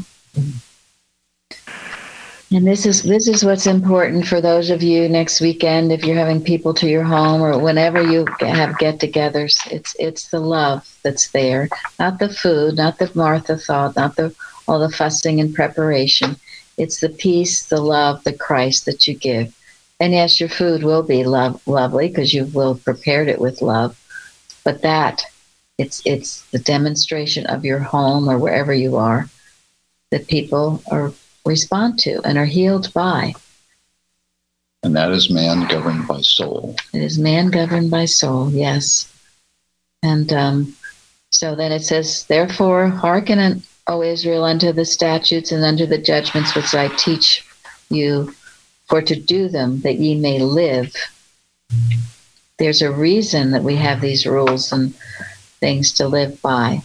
And 2.50 2.66
this 2.66 2.86
is 2.86 3.04
this 3.04 3.28
is 3.28 3.44
what's 3.44 3.68
important 3.68 4.26
for 4.26 4.40
those 4.40 4.70
of 4.70 4.82
you 4.82 5.10
next 5.10 5.42
weekend 5.42 5.92
if 5.92 6.06
you're 6.06 6.16
having 6.16 6.42
people 6.42 6.74
to 6.76 6.88
your 6.88 7.04
home 7.04 7.42
or 7.42 7.60
whenever 7.60 8.02
you 8.02 8.26
have 8.40 8.78
get-togethers. 8.78 9.70
It's 9.70 9.96
it's 10.00 10.30
the 10.30 10.40
love 10.40 10.88
that's 11.04 11.30
there, 11.32 11.68
not 12.00 12.20
the 12.20 12.30
food, 12.30 12.78
not 12.78 13.00
the 13.00 13.12
Martha 13.14 13.58
thought, 13.58 13.98
not 13.98 14.16
the 14.16 14.34
all 14.68 14.80
the 14.80 14.90
fussing 14.90 15.40
and 15.40 15.54
preparation. 15.54 16.36
It's 16.78 17.00
the 17.00 17.10
peace, 17.10 17.66
the 17.66 17.82
love, 17.82 18.24
the 18.24 18.34
Christ 18.34 18.86
that 18.86 19.08
you 19.08 19.16
give. 19.16 19.56
And 20.00 20.14
yes, 20.14 20.40
your 20.40 20.50
food 20.50 20.84
will 20.84 21.04
be 21.04 21.24
love, 21.24 21.66
lovely 21.68 22.08
because 22.08 22.34
you 22.34 22.46
will 22.46 22.76
have 22.76 22.84
prepared 22.84 23.28
it 23.28 23.40
with 23.40 23.62
love. 23.62 24.00
But 24.64 24.82
that 24.82 25.24
it's 25.78 26.02
it's 26.06 26.42
the 26.52 26.60
demonstration 26.60 27.46
of 27.48 27.64
your 27.64 27.80
home 27.80 28.30
or 28.30 28.38
wherever 28.38 28.74
you 28.74 28.98
are 28.98 29.30
that 30.12 30.28
people 30.28 30.82
are 30.92 31.14
respond 31.46 32.00
to 32.00 32.22
and 32.24 32.38
are 32.38 32.46
healed 32.46 32.94
by. 32.94 33.34
And 34.84 34.96
that 34.96 35.12
is 35.12 35.30
man 35.30 35.68
governed 35.68 36.08
by 36.08 36.22
soul. 36.22 36.76
It 36.94 37.02
is 37.02 37.18
man 37.18 37.50
governed 37.50 37.92
by 37.92 38.06
soul, 38.06 38.52
yes. 38.52 39.12
And 40.04 40.32
um, 40.32 40.76
so 41.32 41.56
then 41.56 41.72
it 41.72 41.82
says, 41.82 42.26
Therefore, 42.26 42.88
hearken, 42.88 43.64
O 43.88 44.04
Israel, 44.04 44.44
unto 44.44 44.72
the 44.72 44.86
statutes 44.86 45.52
and 45.52 45.64
unto 45.64 45.86
the 45.86 45.98
judgments 45.98 46.56
which 46.56 46.74
I 46.76 46.90
teach 46.96 47.46
you, 47.90 48.34
for 48.88 49.02
to 49.02 49.16
do 49.16 49.48
them 49.50 49.82
that 49.82 49.96
ye 49.96 50.20
may 50.20 50.40
live. 50.40 50.94
There's 52.58 52.82
a 52.82 52.92
reason 52.92 53.52
that 53.52 53.64
we 53.64 53.76
have 53.76 54.02
these 54.02 54.26
rules 54.26 54.72
and 54.72 54.94
things 55.60 55.92
to 55.94 56.08
live 56.08 56.42
by. 56.42 56.82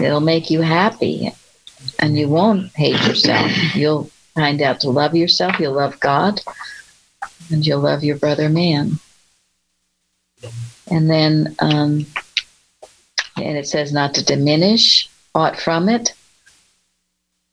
It'll 0.00 0.20
make 0.20 0.50
you 0.50 0.62
happy 0.62 1.32
and 1.98 2.16
you 2.16 2.28
won't 2.28 2.72
hate 2.74 3.00
yourself. 3.06 3.50
You'll 3.74 4.10
find 4.34 4.62
out 4.62 4.80
to 4.80 4.90
love 4.90 5.14
yourself, 5.14 5.58
you'll 5.58 5.74
love 5.74 6.00
God, 6.00 6.40
and 7.50 7.66
you'll 7.66 7.80
love 7.80 8.04
your 8.04 8.16
brother 8.16 8.48
man. 8.48 8.98
And 10.90 11.10
then, 11.10 11.54
um, 11.60 12.06
and 13.36 13.56
it 13.56 13.66
says 13.66 13.92
not 13.92 14.14
to 14.14 14.24
diminish 14.24 15.09
aught 15.34 15.58
from 15.58 15.88
it. 15.88 16.14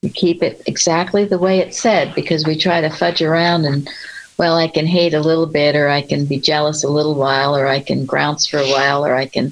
You 0.02 0.10
keep 0.10 0.44
it 0.44 0.62
exactly 0.66 1.26
the 1.26 1.40
way 1.40 1.60
it 1.60 1.74
said 1.74 2.14
because 2.16 2.46
we 2.46 2.58
try 2.58 2.82
to 2.82 2.90
fudge 2.90 3.22
around 3.22 3.66
and, 3.66 3.90
well, 4.38 4.56
I 4.56 4.68
can 4.68 4.86
hate 4.86 5.14
a 5.14 5.20
little 5.20 5.48
bit, 5.48 5.76
or 5.76 5.90
I 5.90 6.02
can 6.02 6.26
be 6.26 6.40
jealous 6.40 6.84
a 6.84 6.90
little 6.90 7.16
while, 7.16 7.58
or 7.58 7.68
I 7.68 7.80
can 7.80 8.06
grounce 8.06 8.46
for 8.46 8.60
a 8.60 8.70
while, 8.70 9.04
or 9.04 9.16
I 9.16 9.26
can 9.26 9.52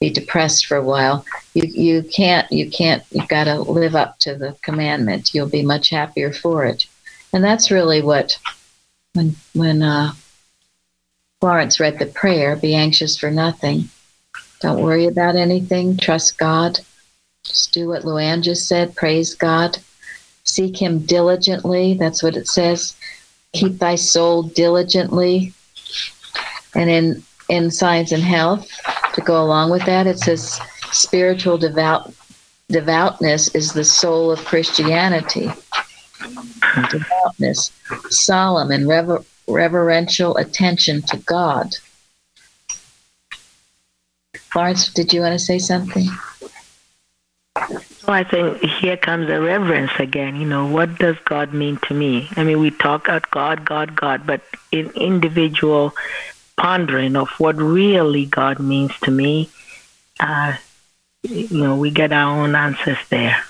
be 0.00 0.10
depressed 0.10 0.66
for 0.66 0.76
a 0.76 0.82
while. 0.82 1.24
You 1.54 1.64
you 1.64 2.02
can't 2.02 2.50
you 2.52 2.70
can't 2.70 3.02
you've 3.10 3.28
got 3.28 3.44
to 3.44 3.62
live 3.62 3.96
up 3.96 4.18
to 4.20 4.34
the 4.34 4.54
commandment. 4.62 5.32
You'll 5.32 5.48
be 5.48 5.62
much 5.62 5.88
happier 5.88 6.32
for 6.32 6.66
it, 6.66 6.86
and 7.32 7.42
that's 7.42 7.70
really 7.70 8.02
what 8.02 8.38
when 9.14 9.34
when 9.54 9.82
uh, 9.82 10.12
Florence 11.40 11.80
read 11.80 11.98
the 11.98 12.06
prayer, 12.06 12.56
"Be 12.56 12.74
anxious 12.74 13.16
for 13.16 13.30
nothing, 13.30 13.88
don't 14.60 14.82
worry 14.82 15.06
about 15.06 15.36
anything, 15.36 15.96
trust 15.96 16.36
God, 16.36 16.80
just 17.48 17.72
do 17.72 17.88
what 17.88 18.02
Luann 18.02 18.42
just 18.42 18.68
said, 18.68 18.94
praise 18.94 19.34
God, 19.34 19.78
seek 20.44 20.80
Him 20.80 21.00
diligently." 21.00 21.94
That's 21.94 22.22
what 22.22 22.36
it 22.36 22.48
says. 22.48 22.94
Keep 23.52 23.78
thy 23.78 23.94
soul 23.96 24.42
diligently, 24.42 25.52
and 26.74 26.90
in 26.90 27.22
in 27.48 27.70
science 27.70 28.12
and 28.12 28.22
health 28.22 28.70
to 29.14 29.20
go 29.22 29.42
along 29.42 29.70
with 29.70 29.84
that 29.86 30.06
it 30.06 30.18
says 30.18 30.60
spiritual 30.92 31.56
devout 31.56 32.12
devoutness 32.68 33.54
is 33.54 33.72
the 33.72 33.84
soul 33.84 34.30
of 34.30 34.44
christianity 34.44 35.50
devoutness 36.90 37.72
solemn 38.10 38.70
and 38.70 38.86
rever- 38.86 39.24
reverential 39.46 40.36
attention 40.36 41.00
to 41.02 41.16
god 41.18 41.74
Florence, 44.52 44.92
did 44.92 45.12
you 45.12 45.20
want 45.20 45.34
to 45.34 45.38
say 45.38 45.58
something? 45.58 46.08
I 48.12 48.24
think 48.24 48.62
here 48.62 48.96
comes 48.96 49.26
the 49.26 49.40
reverence 49.40 49.92
again. 49.98 50.36
You 50.36 50.46
know, 50.46 50.66
what 50.66 50.98
does 50.98 51.16
God 51.24 51.52
mean 51.52 51.78
to 51.88 51.94
me? 51.94 52.28
I 52.36 52.44
mean, 52.44 52.58
we 52.60 52.70
talk 52.70 53.06
about 53.08 53.30
God, 53.30 53.64
God, 53.64 53.94
God, 53.94 54.26
but 54.26 54.40
in 54.72 54.90
individual 54.90 55.94
pondering 56.56 57.16
of 57.16 57.28
what 57.38 57.56
really 57.56 58.26
God 58.26 58.58
means 58.60 58.92
to 59.00 59.10
me, 59.10 59.50
uh, 60.20 60.56
you 61.22 61.48
know, 61.50 61.76
we 61.76 61.90
get 61.90 62.12
our 62.12 62.42
own 62.42 62.54
answers 62.54 62.98
there 63.10 63.44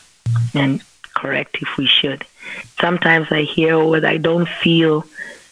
and 0.54 0.82
correct 1.14 1.58
if 1.60 1.76
we 1.76 1.86
should. 1.86 2.24
Sometimes 2.80 3.28
I 3.30 3.42
hear, 3.42 3.78
what 3.78 4.04
I 4.04 4.16
don't 4.16 4.48
feel 4.48 5.04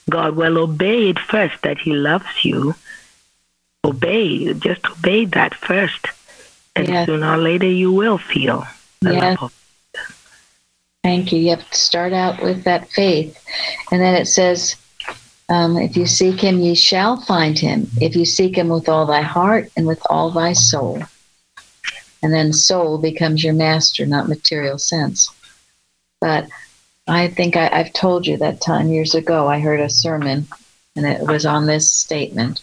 God. 0.09 0.37
Well, 0.37 0.59
obey 0.59 1.11
it 1.11 1.19
first 1.19 1.63
that 1.63 1.79
He 1.79 1.93
loves 1.93 2.45
you. 2.45 2.75
Obey, 3.85 4.53
just 4.55 4.87
obey 4.89 5.25
that 5.27 5.55
first. 5.55 6.09
And 6.75 6.89
Yes. 6.89 7.07
sooner 7.07 7.35
or 7.35 7.39
later 7.39 7.67
you 7.69 7.91
will 7.91 8.19
feel 8.19 8.67
Yes. 9.03 9.39
Thank 11.03 11.33
you. 11.33 11.39
You 11.39 11.51
have 11.51 11.71
to 11.71 11.79
start 11.79 12.13
out 12.13 12.43
with 12.43 12.65
that 12.65 12.89
faith. 12.91 13.41
And 13.93 14.01
then 14.01 14.15
it 14.15 14.27
says, 14.27 14.75
um, 15.49 15.77
if 15.77 15.97
you 15.97 16.07
seek 16.07 16.41
him, 16.41 16.59
ye 16.59 16.75
shall 16.75 17.21
find 17.21 17.57
him. 17.59 17.89
If 18.01 18.17
you 18.17 18.25
seek 18.25 18.57
him 18.57 18.69
with 18.69 18.89
all 18.89 19.07
thy 19.07 19.23
heart 19.23 19.71
and 19.77 19.87
with 19.87 20.03
all 20.11 20.31
thy 20.31 20.53
soul. 20.53 21.03
And 22.23 22.33
then 22.33 22.53
soul 22.53 22.99
becomes 22.99 23.45
your 23.45 23.55
master, 23.55 24.05
not 24.05 24.29
material 24.29 24.79
sense. 24.79 25.33
But 26.21 26.49
I 27.07 27.29
think 27.29 27.57
I, 27.57 27.69
I've 27.69 27.93
told 27.93 28.27
you 28.27 28.37
that 28.39 28.61
time 28.61 28.89
years 28.89 29.15
ago, 29.15 29.47
I 29.47 29.61
heard 29.61 29.81
a 29.81 29.89
sermon 29.89 30.49
and 30.97 31.07
it 31.07 31.21
was 31.21 31.47
on 31.47 31.67
this 31.67 31.89
statement. 31.89 32.63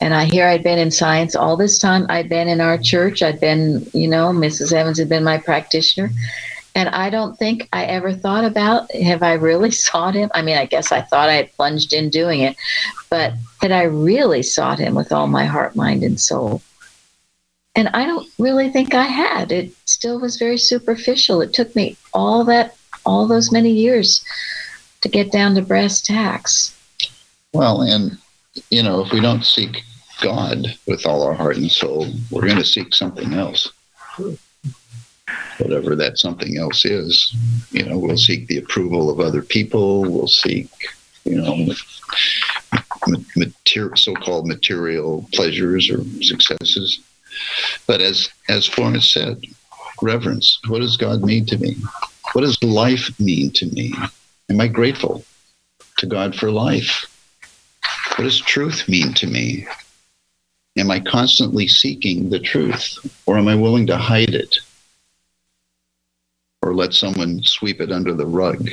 And 0.00 0.12
I 0.14 0.26
hear 0.26 0.46
I'd 0.46 0.62
been 0.62 0.78
in 0.78 0.90
science 0.90 1.34
all 1.34 1.56
this 1.56 1.78
time. 1.78 2.06
I'd 2.08 2.28
been 2.28 2.48
in 2.48 2.60
our 2.60 2.76
church. 2.76 3.22
I'd 3.22 3.40
been, 3.40 3.88
you 3.94 4.08
know, 4.08 4.30
Mrs. 4.30 4.72
Evans 4.72 4.98
had 4.98 5.08
been 5.08 5.24
my 5.24 5.38
practitioner. 5.38 6.10
And 6.74 6.90
I 6.90 7.08
don't 7.08 7.38
think 7.38 7.70
I 7.72 7.86
ever 7.86 8.12
thought 8.12 8.44
about 8.44 8.92
have 8.94 9.22
I 9.22 9.32
really 9.32 9.70
sought 9.86 10.14
him? 10.14 10.30
I 10.34 10.42
mean, 10.42 10.58
I 10.58 10.66
guess 10.66 10.92
I 10.92 11.00
thought 11.00 11.30
I 11.30 11.34
had 11.34 11.52
plunged 11.54 11.94
in 11.94 12.10
doing 12.10 12.40
it, 12.40 12.56
but 13.08 13.32
had 13.62 13.72
I 13.72 13.84
really 13.84 14.42
sought 14.42 14.78
him 14.78 14.94
with 14.94 15.10
all 15.10 15.26
my 15.26 15.46
heart, 15.46 15.74
mind, 15.74 16.04
and 16.04 16.20
soul? 16.20 16.60
And 17.74 17.88
I 17.88 18.04
don't 18.04 18.28
really 18.38 18.70
think 18.70 18.94
I 18.94 19.04
had. 19.04 19.52
It 19.52 19.72
still 19.86 20.20
was 20.20 20.36
very 20.36 20.58
superficial. 20.58 21.40
It 21.40 21.54
took 21.54 21.74
me 21.74 21.96
all 22.12 22.44
that, 22.44 22.76
all 23.04 23.26
those 23.26 23.52
many 23.52 23.70
years 23.70 24.22
to 25.00 25.08
get 25.08 25.32
down 25.32 25.54
to 25.54 25.62
brass 25.62 26.02
tacks. 26.02 26.74
Well, 27.52 27.82
and 27.82 28.18
you 28.70 28.82
know, 28.82 29.04
if 29.04 29.12
we 29.12 29.20
don't 29.20 29.44
seek 29.44 29.82
God 30.20 30.66
with 30.86 31.06
all 31.06 31.22
our 31.22 31.34
heart 31.34 31.56
and 31.56 31.70
soul, 31.70 32.06
we're 32.30 32.46
going 32.46 32.56
to 32.56 32.64
seek 32.64 32.94
something 32.94 33.34
else. 33.34 33.72
Whatever 35.58 35.96
that 35.96 36.18
something 36.18 36.58
else 36.58 36.84
is, 36.84 37.34
you 37.70 37.84
know, 37.84 37.98
we'll 37.98 38.16
seek 38.16 38.46
the 38.46 38.58
approval 38.58 39.10
of 39.10 39.20
other 39.20 39.42
people. 39.42 40.02
We'll 40.02 40.28
seek, 40.28 40.70
you 41.24 41.40
know, 41.40 41.74
material, 43.36 43.96
so-called 43.96 44.46
material 44.46 45.28
pleasures 45.32 45.90
or 45.90 46.04
successes. 46.22 47.00
But 47.86 48.00
as 48.00 48.30
as 48.48 48.66
Florence 48.66 49.10
said, 49.10 49.42
reverence. 50.02 50.58
What 50.68 50.80
does 50.80 50.96
God 50.96 51.22
mean 51.22 51.46
to 51.46 51.58
me? 51.58 51.76
What 52.32 52.42
does 52.42 52.62
life 52.62 53.18
mean 53.18 53.50
to 53.52 53.66
me? 53.66 53.94
Am 54.50 54.60
I 54.60 54.68
grateful 54.68 55.24
to 55.98 56.06
God 56.06 56.34
for 56.34 56.50
life? 56.50 57.06
What 58.16 58.24
does 58.24 58.40
truth 58.40 58.88
mean 58.88 59.12
to 59.14 59.26
me? 59.26 59.66
Am 60.78 60.90
I 60.90 61.00
constantly 61.00 61.68
seeking 61.68 62.30
the 62.30 62.40
truth 62.40 62.96
or 63.26 63.36
am 63.36 63.46
I 63.46 63.54
willing 63.54 63.86
to 63.88 63.98
hide 63.98 64.34
it 64.34 64.56
or 66.62 66.74
let 66.74 66.94
someone 66.94 67.42
sweep 67.42 67.78
it 67.78 67.92
under 67.92 68.14
the 68.14 68.24
rug 68.24 68.70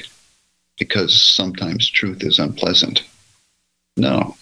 because 0.79 1.21
sometimes 1.21 1.89
truth 1.89 2.23
is 2.23 2.39
unpleasant? 2.39 3.03
No. 3.97 4.37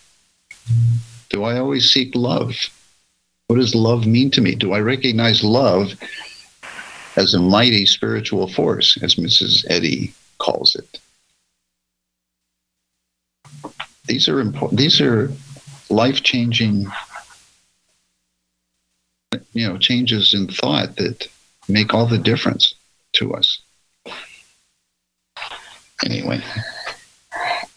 Do 1.29 1.45
I 1.45 1.57
always 1.57 1.91
seek 1.91 2.13
love? 2.13 2.55
What 3.47 3.55
does 3.55 3.73
love 3.73 4.05
mean 4.05 4.29
to 4.31 4.41
me? 4.41 4.53
Do 4.53 4.73
I 4.73 4.81
recognize 4.81 5.43
love 5.43 5.93
as 7.17 7.33
a 7.33 7.41
mighty 7.41 7.87
spiritual 7.87 8.47
force, 8.49 9.01
as 9.01 9.15
Mrs. 9.15 9.65
Eddy 9.67 10.13
calls 10.37 10.75
it? 10.75 10.99
These 14.05 14.27
are 14.27 14.39
important 14.39 14.79
these 14.79 14.99
are 15.01 15.31
life-changing 15.89 16.87
you 19.53 19.67
know 19.67 19.77
changes 19.77 20.33
in 20.33 20.47
thought 20.47 20.95
that 20.97 21.27
make 21.67 21.93
all 21.93 22.05
the 22.05 22.17
difference 22.17 22.75
to 23.13 23.33
us. 23.33 23.61
Anyway. 26.05 26.41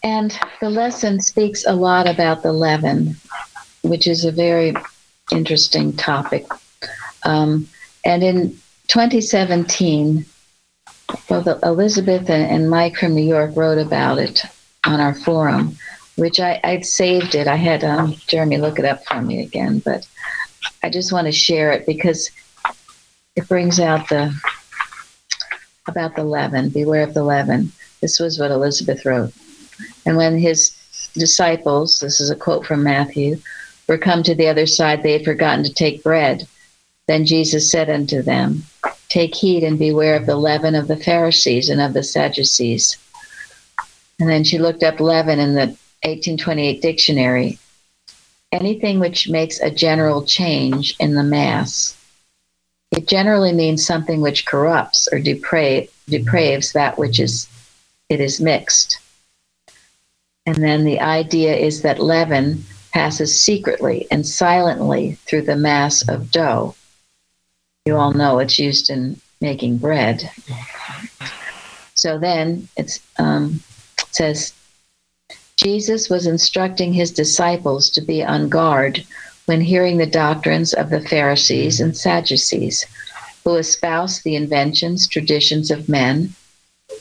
And 0.03 0.37
the 0.61 0.69
lesson 0.69 1.19
speaks 1.19 1.65
a 1.65 1.73
lot 1.73 2.07
about 2.07 2.43
the 2.43 2.53
leaven 2.53 3.15
which 3.83 4.07
is 4.07 4.25
a 4.25 4.31
very 4.31 4.73
interesting 5.31 5.93
topic. 5.93 6.47
Um, 7.23 7.67
and 8.03 8.23
in 8.23 8.49
2017 8.87 10.25
both 11.27 11.47
elizabeth 11.63 12.29
and 12.29 12.69
mike 12.69 12.95
from 12.95 13.15
new 13.15 13.23
york 13.23 13.51
wrote 13.55 13.79
about 13.79 14.19
it 14.19 14.43
on 14.85 14.99
our 14.99 15.13
forum 15.13 15.75
which 16.15 16.39
I, 16.39 16.59
I'd 16.63 16.85
saved 16.85 17.35
it. 17.35 17.47
I 17.47 17.55
had 17.55 17.83
um, 17.83 18.15
Jeremy 18.27 18.57
look 18.57 18.79
it 18.79 18.85
up 18.85 19.05
for 19.05 19.21
me 19.21 19.43
again, 19.43 19.79
but 19.79 20.07
I 20.83 20.89
just 20.89 21.11
want 21.11 21.27
to 21.27 21.31
share 21.31 21.71
it 21.71 21.85
because 21.85 22.31
it 23.35 23.47
brings 23.47 23.79
out 23.79 24.07
the 24.09 24.33
about 25.87 26.15
the 26.15 26.23
leaven. 26.23 26.69
Beware 26.69 27.03
of 27.03 27.13
the 27.13 27.23
leaven. 27.23 27.71
This 28.01 28.19
was 28.19 28.39
what 28.39 28.51
Elizabeth 28.51 29.05
wrote. 29.05 29.33
And 30.05 30.17
when 30.17 30.37
his 30.37 30.71
disciples, 31.13 31.99
this 31.99 32.19
is 32.19 32.29
a 32.29 32.35
quote 32.35 32.65
from 32.65 32.83
Matthew, 32.83 33.37
were 33.87 33.97
come 33.97 34.23
to 34.23 34.35
the 34.35 34.47
other 34.47 34.65
side, 34.65 35.03
they 35.03 35.13
had 35.13 35.25
forgotten 35.25 35.63
to 35.63 35.73
take 35.73 36.03
bread. 36.03 36.47
Then 37.07 37.25
Jesus 37.25 37.69
said 37.69 37.89
unto 37.89 38.21
them, 38.21 38.63
Take 39.09 39.35
heed 39.35 39.63
and 39.63 39.77
beware 39.77 40.15
of 40.15 40.25
the 40.25 40.35
leaven 40.35 40.73
of 40.73 40.87
the 40.87 40.97
Pharisees 40.97 41.69
and 41.69 41.79
of 41.79 41.93
the 41.93 42.03
Sadducees. 42.03 42.97
And 44.19 44.29
then 44.29 44.43
she 44.43 44.57
looked 44.57 44.81
up 44.81 44.99
leaven 44.99 45.39
in 45.39 45.53
the 45.53 45.77
1828 46.05 46.81
dictionary 46.81 47.59
anything 48.55 48.99
which 48.99 49.29
makes 49.29 49.59
a 49.59 49.69
general 49.69 50.23
change 50.23 50.95
in 50.99 51.15
the 51.15 51.23
mass. 51.23 51.97
It 52.91 53.07
generally 53.07 53.51
means 53.51 53.85
something 53.85 54.21
which 54.21 54.45
corrupts 54.45 55.07
or 55.11 55.19
deprave, 55.19 55.89
depraves 56.07 56.73
that 56.73 56.97
which 56.97 57.19
is 57.19 57.47
it 58.09 58.21
is 58.21 58.39
mixed. 58.39 58.99
And 60.45 60.57
then 60.57 60.85
the 60.85 60.99
idea 60.99 61.55
is 61.55 61.81
that 61.81 61.99
leaven 61.99 62.63
passes 62.93 63.41
secretly 63.41 64.07
and 64.11 64.25
silently 64.25 65.13
through 65.25 65.41
the 65.41 65.55
mass 65.55 66.07
of 66.07 66.31
dough. 66.31 66.75
You 67.85 67.97
all 67.97 68.13
know 68.13 68.39
it's 68.39 68.59
used 68.59 68.89
in 68.89 69.19
making 69.41 69.77
bread. 69.79 70.29
So 71.95 72.19
then 72.19 72.67
um, 73.17 73.59
it 73.97 74.15
says 74.15 74.53
Jesus 75.57 76.09
was 76.09 76.27
instructing 76.27 76.91
his 76.91 77.11
disciples 77.11 77.89
to 77.91 78.01
be 78.01 78.21
on 78.21 78.49
guard 78.49 79.05
when 79.45 79.61
hearing 79.61 79.97
the 79.97 80.05
doctrines 80.05 80.73
of 80.73 80.89
the 80.89 80.99
Pharisees 80.99 81.79
and 81.79 81.95
Sadducees, 81.95 82.85
who 83.43 83.55
espouse 83.55 84.21
the 84.21 84.35
inventions, 84.35 85.07
traditions 85.07 85.71
of 85.71 85.87
men, 85.87 86.33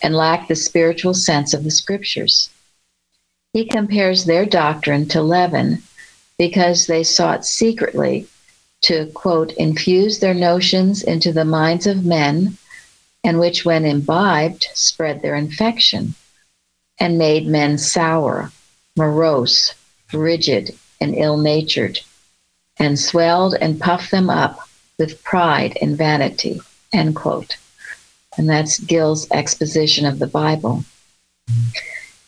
and 0.02 0.14
lack 0.14 0.46
the 0.46 0.54
spiritual 0.54 1.14
sense 1.14 1.52
of 1.52 1.64
the 1.64 1.70
scriptures. 1.70 2.48
He 3.52 3.64
compares 3.64 4.24
their 4.24 4.46
doctrine 4.46 5.08
to 5.08 5.22
leaven 5.22 5.82
because 6.38 6.86
they 6.86 7.02
sought 7.02 7.44
secretly 7.44 8.28
to, 8.82 9.06
quote, 9.14 9.52
infuse 9.54 10.20
their 10.20 10.34
notions 10.34 11.02
into 11.02 11.32
the 11.32 11.44
minds 11.44 11.86
of 11.86 12.04
men, 12.04 12.56
and 13.24 13.40
which, 13.40 13.64
when 13.64 13.84
imbibed, 13.84 14.68
spread 14.74 15.22
their 15.22 15.34
infection 15.34 16.14
and 16.98 17.18
made 17.18 17.46
men 17.46 17.78
sour, 17.78 18.50
morose, 18.96 19.74
rigid, 20.12 20.76
and 21.00 21.14
ill 21.14 21.36
natured, 21.36 22.00
and 22.78 22.98
swelled 22.98 23.54
and 23.60 23.80
puffed 23.80 24.10
them 24.10 24.30
up 24.30 24.68
with 24.98 25.22
pride 25.24 25.76
and 25.80 25.96
vanity. 25.96 26.60
End 26.92 27.16
quote. 27.16 27.56
And 28.36 28.48
that's 28.48 28.80
Gill's 28.80 29.30
exposition 29.30 30.06
of 30.06 30.18
the 30.18 30.26
Bible. 30.26 30.84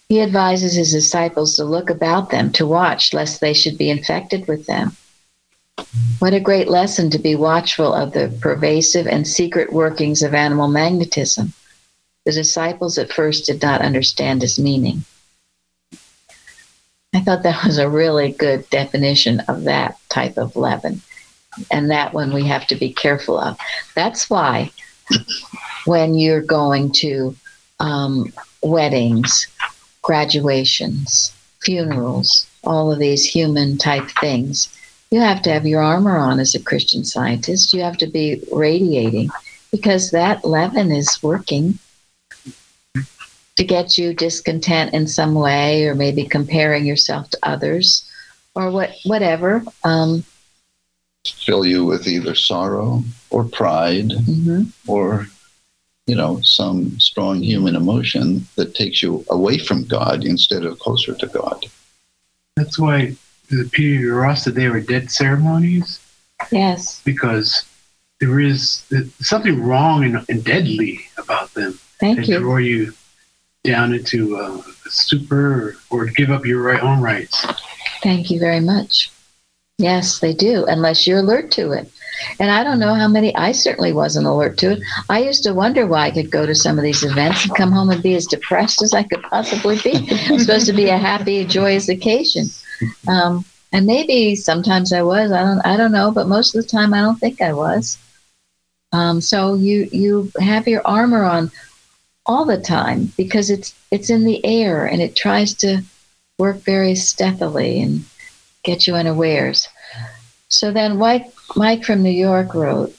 He 0.08 0.20
advises 0.20 0.74
his 0.74 0.92
disciples 0.92 1.56
to 1.56 1.64
look 1.64 1.90
about 1.90 2.30
them, 2.30 2.52
to 2.52 2.66
watch, 2.66 3.12
lest 3.12 3.40
they 3.40 3.52
should 3.52 3.76
be 3.76 3.90
infected 3.90 4.46
with 4.46 4.66
them. 4.66 4.96
What 6.20 6.32
a 6.32 6.40
great 6.40 6.68
lesson 6.68 7.10
to 7.10 7.18
be 7.18 7.34
watchful 7.34 7.92
of 7.92 8.12
the 8.12 8.36
pervasive 8.40 9.06
and 9.06 9.26
secret 9.26 9.72
workings 9.72 10.22
of 10.22 10.32
animal 10.32 10.68
magnetism 10.68 11.52
the 12.26 12.32
disciples 12.32 12.98
at 12.98 13.12
first 13.12 13.46
did 13.46 13.62
not 13.62 13.80
understand 13.80 14.42
his 14.42 14.58
meaning. 14.58 15.04
I 17.14 17.20
thought 17.20 17.44
that 17.44 17.64
was 17.64 17.78
a 17.78 17.88
really 17.88 18.32
good 18.32 18.68
definition 18.68 19.40
of 19.48 19.62
that 19.62 19.96
type 20.08 20.36
of 20.36 20.56
leaven. 20.56 21.00
And 21.70 21.90
that 21.90 22.12
one 22.12 22.34
we 22.34 22.44
have 22.46 22.66
to 22.66 22.74
be 22.74 22.92
careful 22.92 23.38
of. 23.38 23.56
That's 23.94 24.28
why 24.28 24.72
when 25.86 26.16
you're 26.16 26.42
going 26.42 26.90
to 26.94 27.34
um, 27.78 28.32
weddings, 28.60 29.46
graduations, 30.02 31.32
funerals, 31.60 32.48
all 32.64 32.92
of 32.92 32.98
these 32.98 33.24
human 33.24 33.78
type 33.78 34.08
things, 34.20 34.68
you 35.12 35.20
have 35.20 35.42
to 35.42 35.52
have 35.52 35.64
your 35.64 35.80
armor 35.80 36.18
on 36.18 36.40
as 36.40 36.56
a 36.56 36.62
Christian 36.62 37.04
scientist. 37.04 37.72
You 37.72 37.82
have 37.82 37.98
to 37.98 38.08
be 38.08 38.42
radiating 38.52 39.30
because 39.70 40.10
that 40.10 40.44
leaven 40.44 40.90
is 40.90 41.22
working 41.22 41.78
to 43.56 43.64
get 43.64 43.98
you 43.98 44.14
discontent 44.14 44.94
in 44.94 45.06
some 45.06 45.34
way 45.34 45.86
or 45.86 45.94
maybe 45.94 46.24
comparing 46.24 46.84
yourself 46.84 47.30
to 47.30 47.38
others 47.42 48.10
or 48.54 48.70
what 48.70 48.94
whatever 49.04 49.62
um, 49.84 50.24
fill 51.26 51.64
you 51.64 51.84
with 51.84 52.06
either 52.06 52.34
sorrow 52.34 53.02
or 53.30 53.44
pride 53.44 54.08
mm-hmm. 54.08 54.64
or 54.86 55.26
you 56.06 56.14
know, 56.14 56.40
some 56.42 56.98
strong 57.00 57.42
human 57.42 57.74
emotion 57.74 58.46
that 58.54 58.74
takes 58.74 59.02
you 59.02 59.24
away 59.28 59.58
from 59.58 59.84
God 59.84 60.24
instead 60.24 60.64
of 60.64 60.78
closer 60.78 61.14
to 61.14 61.26
God. 61.26 61.66
That's 62.56 62.78
why 62.78 63.16
the 63.50 63.68
Peter 63.72 64.14
Ross 64.14 64.44
said 64.44 64.54
they 64.54 64.68
were 64.68 64.80
dead 64.80 65.10
ceremonies 65.10 66.00
Yes. 66.50 67.02
because 67.04 67.64
there 68.20 68.38
is 68.40 68.84
something 69.20 69.60
wrong 69.62 70.04
and, 70.04 70.24
and 70.28 70.44
deadly 70.44 71.00
about 71.18 71.52
them. 71.54 71.78
Thank 71.98 72.20
They 72.20 72.32
you. 72.34 72.38
draw 72.38 72.56
you 72.58 72.92
down 73.66 73.92
into 73.92 74.36
a 74.36 74.62
super 74.88 75.76
or, 75.90 76.04
or 76.04 76.06
give 76.06 76.30
up 76.30 76.46
your 76.46 76.62
right, 76.62 76.82
own 76.82 77.00
rights. 77.00 77.44
Thank 78.02 78.30
you 78.30 78.38
very 78.38 78.60
much. 78.60 79.10
Yes, 79.78 80.20
they 80.20 80.32
do, 80.32 80.64
unless 80.66 81.06
you're 81.06 81.18
alert 81.18 81.50
to 81.52 81.72
it. 81.72 81.90
And 82.40 82.50
I 82.50 82.64
don't 82.64 82.78
know 82.78 82.94
how 82.94 83.08
many, 83.08 83.34
I 83.36 83.52
certainly 83.52 83.92
wasn't 83.92 84.26
alert 84.26 84.56
to 84.58 84.72
it. 84.72 84.82
I 85.10 85.18
used 85.18 85.42
to 85.42 85.52
wonder 85.52 85.86
why 85.86 86.06
I 86.06 86.10
could 86.10 86.30
go 86.30 86.46
to 86.46 86.54
some 86.54 86.78
of 86.78 86.84
these 86.84 87.02
events 87.02 87.44
and 87.44 87.54
come 87.54 87.72
home 87.72 87.90
and 87.90 88.02
be 88.02 88.14
as 88.14 88.26
depressed 88.26 88.80
as 88.80 88.94
I 88.94 89.02
could 89.02 89.22
possibly 89.24 89.76
be. 89.76 89.92
It's 89.94 90.44
supposed 90.44 90.66
to 90.66 90.72
be 90.72 90.88
a 90.88 90.96
happy, 90.96 91.44
joyous 91.44 91.90
occasion. 91.90 92.46
Um, 93.06 93.44
and 93.72 93.84
maybe 93.84 94.34
sometimes 94.34 94.94
I 94.94 95.02
was, 95.02 95.30
I 95.30 95.42
don't, 95.42 95.66
I 95.66 95.76
don't 95.76 95.92
know, 95.92 96.10
but 96.10 96.26
most 96.26 96.54
of 96.54 96.62
the 96.62 96.68
time 96.68 96.94
I 96.94 97.00
don't 97.00 97.18
think 97.18 97.42
I 97.42 97.52
was. 97.52 97.98
Um, 98.92 99.20
so 99.20 99.54
you, 99.54 99.88
you 99.92 100.32
have 100.40 100.66
your 100.66 100.86
armor 100.86 101.22
on 101.22 101.50
all 102.26 102.44
the 102.44 102.60
time 102.60 103.12
because 103.16 103.50
it's, 103.50 103.74
it's 103.90 104.10
in 104.10 104.24
the 104.24 104.44
air 104.44 104.86
and 104.86 105.00
it 105.00 105.16
tries 105.16 105.54
to 105.54 105.82
work 106.38 106.56
very 106.58 106.94
stealthily 106.94 107.80
and 107.80 108.04
get 108.62 108.86
you 108.86 108.94
unawares. 108.94 109.68
So 110.48 110.72
then 110.72 110.98
Mike, 110.98 111.32
Mike 111.54 111.84
from 111.84 112.02
New 112.02 112.10
York 112.10 112.54
wrote, 112.54 112.94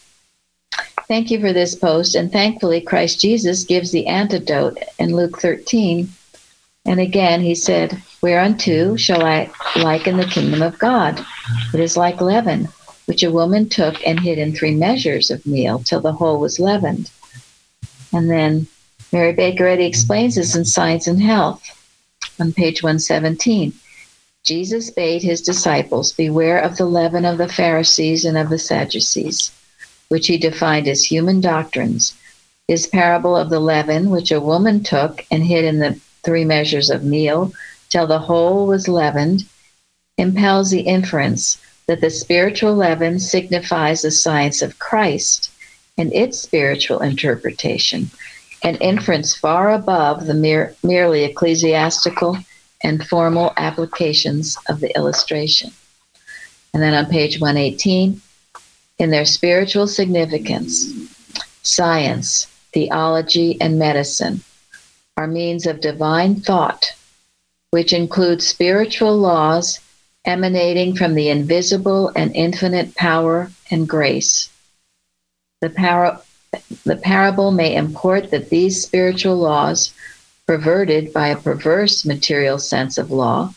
Thank 1.08 1.32
you 1.32 1.40
for 1.40 1.54
this 1.54 1.74
post, 1.74 2.16
and 2.16 2.30
thankfully 2.30 2.82
Christ 2.82 3.22
Jesus 3.22 3.63
gives 3.63 3.92
the 3.92 4.08
antidote 4.08 4.78
in 5.00 5.16
Luke 5.16 5.40
13. 5.40 6.10
And 6.86 7.00
again 7.00 7.42
he 7.42 7.56
said, 7.56 8.02
Whereunto 8.22 8.96
shall 8.96 9.24
I 9.24 9.50
liken 9.78 10.18
the 10.18 10.26
kingdom 10.26 10.62
of 10.62 10.80
God? 10.80 11.26
It 11.74 11.80
is 11.80 11.96
like 11.96 12.20
leaven, 12.20 12.68
which 13.06 13.24
a 13.24 13.32
woman 13.32 13.70
took 13.70 13.96
and 14.06 14.20
hid 14.20 14.38
in 14.38 14.54
three 14.54 14.76
measures 14.76 15.30
of 15.30 15.46
meal 15.46 15.80
till 15.80 16.02
the 16.02 16.12
whole 16.13 16.40
was 16.40 16.60
leavened. 16.60 17.10
And 18.12 18.30
then 18.30 18.68
Mary 19.13 19.32
Baker 19.32 19.67
Eddy 19.67 19.86
explains 19.86 20.36
this 20.36 20.56
in 20.56 20.65
Science 20.65 21.08
and 21.08 21.22
Health 21.22 21.63
on 22.39 22.52
page 22.52 22.84
117. 22.84 23.74
Jesus 24.43 24.89
bade 24.91 25.22
his 25.22 25.41
disciples 25.41 26.12
beware 26.12 26.60
of 26.60 26.78
the 26.78 26.86
leaven 26.86 27.24
of 27.26 27.38
the 27.38 27.48
Pharisees 27.48 28.26
and 28.26 28.38
of 28.38 28.50
the 28.50 28.60
Sadducees, 28.60 29.52
which 30.10 30.28
he 30.28 30.38
defined 30.38 30.88
as 30.88 31.06
human 31.06 31.39
doctrines. 31.39 32.15
His 32.67 32.88
parable 32.88 33.36
of 33.36 33.50
the 33.50 33.62
leaven, 33.62 34.10
which 34.10 34.32
a 34.32 34.41
woman 34.41 34.84
took 34.84 35.26
and 35.32 35.43
hid 35.43 35.63
in 35.63 35.80
the 35.80 36.00
three 36.24 36.43
measures 36.43 36.89
of 36.89 37.04
meal 37.04 37.54
till 37.89 38.08
the 38.08 38.20
whole 38.20 38.67
was 38.67 38.89
leavened, 38.89 39.46
impels 40.17 40.70
the 40.70 40.82
inference 40.82 41.58
that 41.88 42.02
the 42.02 42.10
spiritual 42.10 42.76
leaven 42.76 43.20
signifies 43.20 44.02
the 44.02 44.12
science 44.12 44.62
of 44.62 44.80
Christ 44.80 45.50
and 45.98 46.13
its 46.13 46.39
spiritual 46.39 47.00
interpretation, 47.00 48.12
an 48.63 48.76
inference 48.78 49.36
far 49.36 49.72
above 49.72 50.26
the 50.26 50.34
mere, 50.34 50.76
merely 50.84 51.24
ecclesiastical 51.24 52.38
and 52.84 53.08
formal 53.08 53.54
applications 53.58 54.58
of 54.70 54.80
the 54.80 54.96
illustration. 54.96 55.72
And 56.74 56.82
then 56.82 56.93
on 56.93 57.10
page 57.10 57.39
118, 57.39 58.22
in 59.00 59.10
their 59.10 59.26
spiritual 59.26 59.88
significance, 59.88 60.91
science, 61.63 62.46
theology, 62.74 63.60
and 63.62 63.80
medicine 63.80 64.41
are 65.17 65.28
means 65.28 65.65
of 65.65 65.82
divine 65.82 66.36
thought, 66.36 66.93
which 67.72 67.93
include 67.93 68.41
spiritual 68.41 69.17
laws 69.17 69.80
emanating 70.26 70.96
from 70.96 71.15
the 71.15 71.30
invisible 71.30 72.10
and 72.15 72.36
infinite 72.36 72.93
power 72.96 73.50
and 73.72 73.88
grace. 73.88 74.50
The, 75.62 75.70
par- 75.70 76.22
the 76.86 76.95
parable 76.95 77.51
may 77.51 77.75
import 77.75 78.31
that 78.31 78.49
these 78.49 78.81
spiritual 78.81 79.38
laws 79.38 79.93
perverted 80.47 81.12
by 81.12 81.27
a 81.27 81.38
perverse 81.38 82.05
material 82.05 82.57
sense 82.57 82.97
of 82.97 83.12
law, 83.12 83.53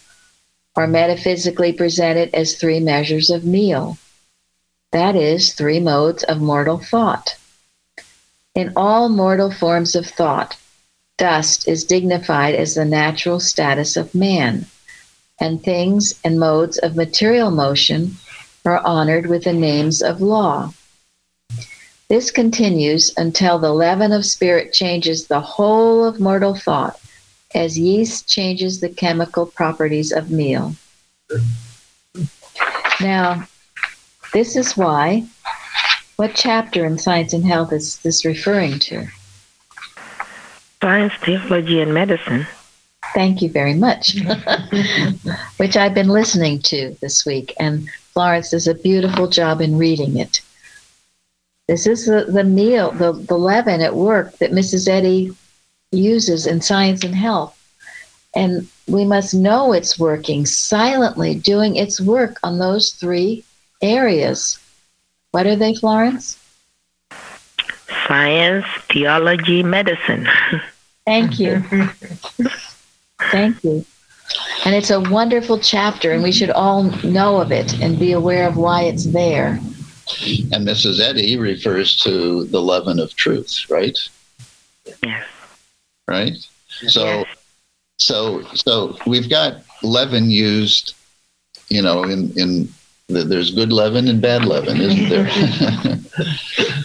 are 0.75 0.89
metaphysically 0.89 1.73
presented 1.73 2.35
as 2.35 2.57
three 2.57 2.81
measures 2.81 3.31
of 3.31 3.45
meal, 3.45 3.97
that 4.91 5.15
is, 5.15 5.55
three 5.55 5.79
modes 5.79 6.25
of 6.25 6.41
mortal 6.41 6.79
thought. 6.79 7.37
In 8.57 8.73
all 8.75 9.09
mortal 9.09 9.53
forms 9.53 9.95
of 9.95 10.07
thought, 10.07 10.57
dust 11.17 11.69
is 11.69 11.85
dignified 11.85 12.57
as 12.57 12.75
the 12.75 12.85
natural 12.85 13.39
status 13.39 13.97
of 13.97 14.15
man, 14.15 14.67
and 15.41 15.63
things 15.63 16.19
and 16.25 16.41
modes 16.41 16.77
of 16.79 16.97
material 16.97 17.53
motion 17.53 18.17
are 18.65 18.85
honored 18.85 19.27
with 19.27 19.45
the 19.45 19.53
names 19.53 20.03
of 20.03 20.21
law. 20.21 20.73
This 22.11 22.33
continues 22.33 23.15
until 23.17 23.61
the 23.61 23.73
leaven 23.73 24.11
of 24.11 24.27
spirit 24.27 24.73
changes 24.73 25.29
the 25.29 25.41
whole 25.41 26.05
of 26.05 26.19
mortal 26.19 26.57
thought, 26.57 27.01
as 27.55 27.79
yeast 27.79 28.29
changes 28.29 28.81
the 28.81 28.89
chemical 28.89 29.47
properties 29.47 30.11
of 30.11 30.29
meal. 30.29 30.75
Now, 33.01 33.47
this 34.33 34.57
is 34.57 34.77
why, 34.77 35.25
what 36.17 36.35
chapter 36.35 36.85
in 36.85 36.99
Science 36.99 37.33
and 37.33 37.45
Health 37.45 37.73
is 37.73 37.99
this 37.99 38.25
referring 38.25 38.81
to? 38.81 39.07
Science, 40.83 41.13
theology, 41.23 41.81
and 41.81 41.95
medicine. 41.95 42.45
Thank 43.15 43.41
you 43.41 43.49
very 43.51 43.75
much, 43.75 44.17
which 45.59 45.77
I've 45.77 45.95
been 45.95 46.09
listening 46.09 46.61
to 46.63 46.97
this 47.01 47.25
week, 47.25 47.55
and 47.61 47.89
Florence 48.15 48.51
does 48.51 48.67
a 48.67 48.75
beautiful 48.75 49.29
job 49.29 49.61
in 49.61 49.79
reading 49.79 50.19
it. 50.19 50.41
This 51.71 51.87
is 51.87 52.05
the, 52.05 52.25
the 52.25 52.43
meal, 52.43 52.91
the, 52.91 53.13
the 53.13 53.39
leaven 53.39 53.81
at 53.81 53.95
work 53.95 54.37
that 54.39 54.51
Mrs. 54.51 54.89
Eddy 54.89 55.31
uses 55.93 56.45
in 56.45 56.61
science 56.61 57.05
and 57.05 57.15
health. 57.15 57.57
And 58.35 58.67
we 58.89 59.05
must 59.05 59.35
know 59.35 59.73
it's 59.73 59.97
working 59.97 60.47
silently, 60.47 61.37
doing 61.37 61.77
its 61.77 62.01
work 62.01 62.39
on 62.43 62.59
those 62.59 62.91
three 62.95 63.45
areas. 63.81 64.59
What 65.31 65.47
are 65.47 65.55
they, 65.55 65.77
Florence? 65.77 66.43
Science, 68.09 68.67
theology, 68.89 69.63
medicine. 69.63 70.27
Thank 71.07 71.39
you. 71.39 71.61
Thank 73.31 73.63
you. 73.63 73.85
And 74.65 74.75
it's 74.75 74.91
a 74.91 74.99
wonderful 74.99 75.61
chapter, 75.61 76.11
and 76.11 76.25
we 76.25 76.33
should 76.33 76.51
all 76.51 76.83
know 77.05 77.41
of 77.41 77.53
it 77.53 77.81
and 77.81 77.97
be 77.97 78.11
aware 78.11 78.49
of 78.49 78.57
why 78.57 78.83
it's 78.83 79.05
there. 79.05 79.61
And 80.53 80.67
Mrs. 80.67 81.01
Eddy 81.01 81.37
refers 81.37 81.97
to 81.99 82.45
the 82.45 82.61
leaven 82.61 82.99
of 82.99 83.15
truth, 83.17 83.69
right? 83.69 83.99
Yes. 85.03 85.27
Right? 86.09 86.37
So 86.69 87.21
Yes. 87.21 87.27
so 87.99 88.43
so 88.55 88.99
we've 89.07 89.29
got 89.29 89.63
leaven 89.83 90.31
used, 90.31 90.95
you 91.69 91.83
know, 91.83 92.05
in 92.05 92.33
in 92.37 92.69
the, 93.09 93.25
there's 93.25 93.55
good 93.55 93.73
leaven 93.73 94.09
and 94.09 94.21
bad 94.21 94.45
leaven, 94.45 94.81
isn't 94.81 95.09
there? 95.09 95.25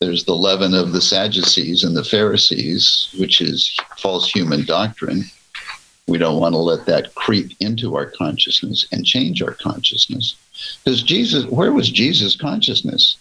there's 0.00 0.24
the 0.24 0.34
leaven 0.34 0.74
of 0.74 0.92
the 0.92 1.00
Sadducees 1.00 1.84
and 1.84 1.96
the 1.96 2.04
Pharisees, 2.04 3.14
which 3.18 3.40
is 3.40 3.76
false 3.98 4.30
human 4.30 4.64
doctrine. 4.64 5.24
We 6.06 6.18
don't 6.18 6.40
want 6.40 6.54
to 6.54 6.58
let 6.58 6.86
that 6.86 7.14
creep 7.14 7.52
into 7.60 7.94
our 7.96 8.06
consciousness 8.06 8.86
and 8.92 9.04
change 9.04 9.42
our 9.42 9.52
consciousness. 9.52 10.36
Because 10.84 11.02
Jesus, 11.02 11.44
where 11.46 11.72
was 11.72 11.90
Jesus' 11.90 12.36
consciousness? 12.36 13.16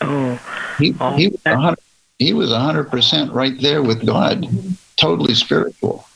Oh, 0.00 0.38
He, 0.78 0.94
Oh, 1.00 1.16
he, 1.16 1.28
was 1.28 1.40
a 1.46 1.56
hundred- 1.56 1.78
he 2.18 2.32
was 2.32 2.50
100% 2.50 3.32
right 3.32 3.60
there 3.60 3.82
with 3.82 4.04
God, 4.06 4.46
totally 4.96 5.34
spiritual. 5.34 6.06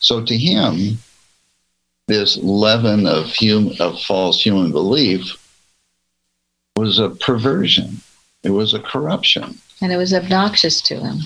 So 0.00 0.24
to 0.24 0.36
him, 0.36 0.98
this 2.06 2.36
leaven 2.38 3.06
of, 3.06 3.32
hum, 3.36 3.72
of 3.80 4.00
false 4.02 4.42
human 4.42 4.72
belief 4.72 5.36
was 6.76 6.98
a 6.98 7.10
perversion, 7.10 8.00
it 8.42 8.50
was 8.50 8.72
a 8.74 8.80
corruption. 8.80 9.58
and 9.80 9.92
it 9.92 9.96
was 9.96 10.12
obnoxious 10.14 10.80
to 10.82 10.96
him. 10.98 11.18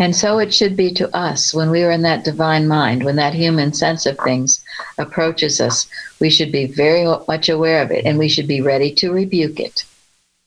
And 0.00 0.14
so 0.14 0.38
it 0.38 0.52
should 0.52 0.76
be 0.76 0.92
to 0.94 1.14
us 1.16 1.54
when 1.54 1.70
we 1.70 1.82
are 1.84 1.90
in 1.92 2.02
that 2.02 2.24
divine 2.24 2.66
mind, 2.66 3.04
when 3.04 3.16
that 3.16 3.34
human 3.34 3.72
sense 3.72 4.04
of 4.06 4.18
things 4.18 4.57
approaches 4.98 5.60
us, 5.60 5.86
we 6.20 6.30
should 6.30 6.52
be 6.52 6.66
very 6.66 7.04
much 7.26 7.48
aware 7.48 7.82
of 7.82 7.90
it 7.90 8.04
and 8.04 8.18
we 8.18 8.28
should 8.28 8.48
be 8.48 8.60
ready 8.60 8.92
to 8.94 9.12
rebuke 9.12 9.60
it 9.60 9.84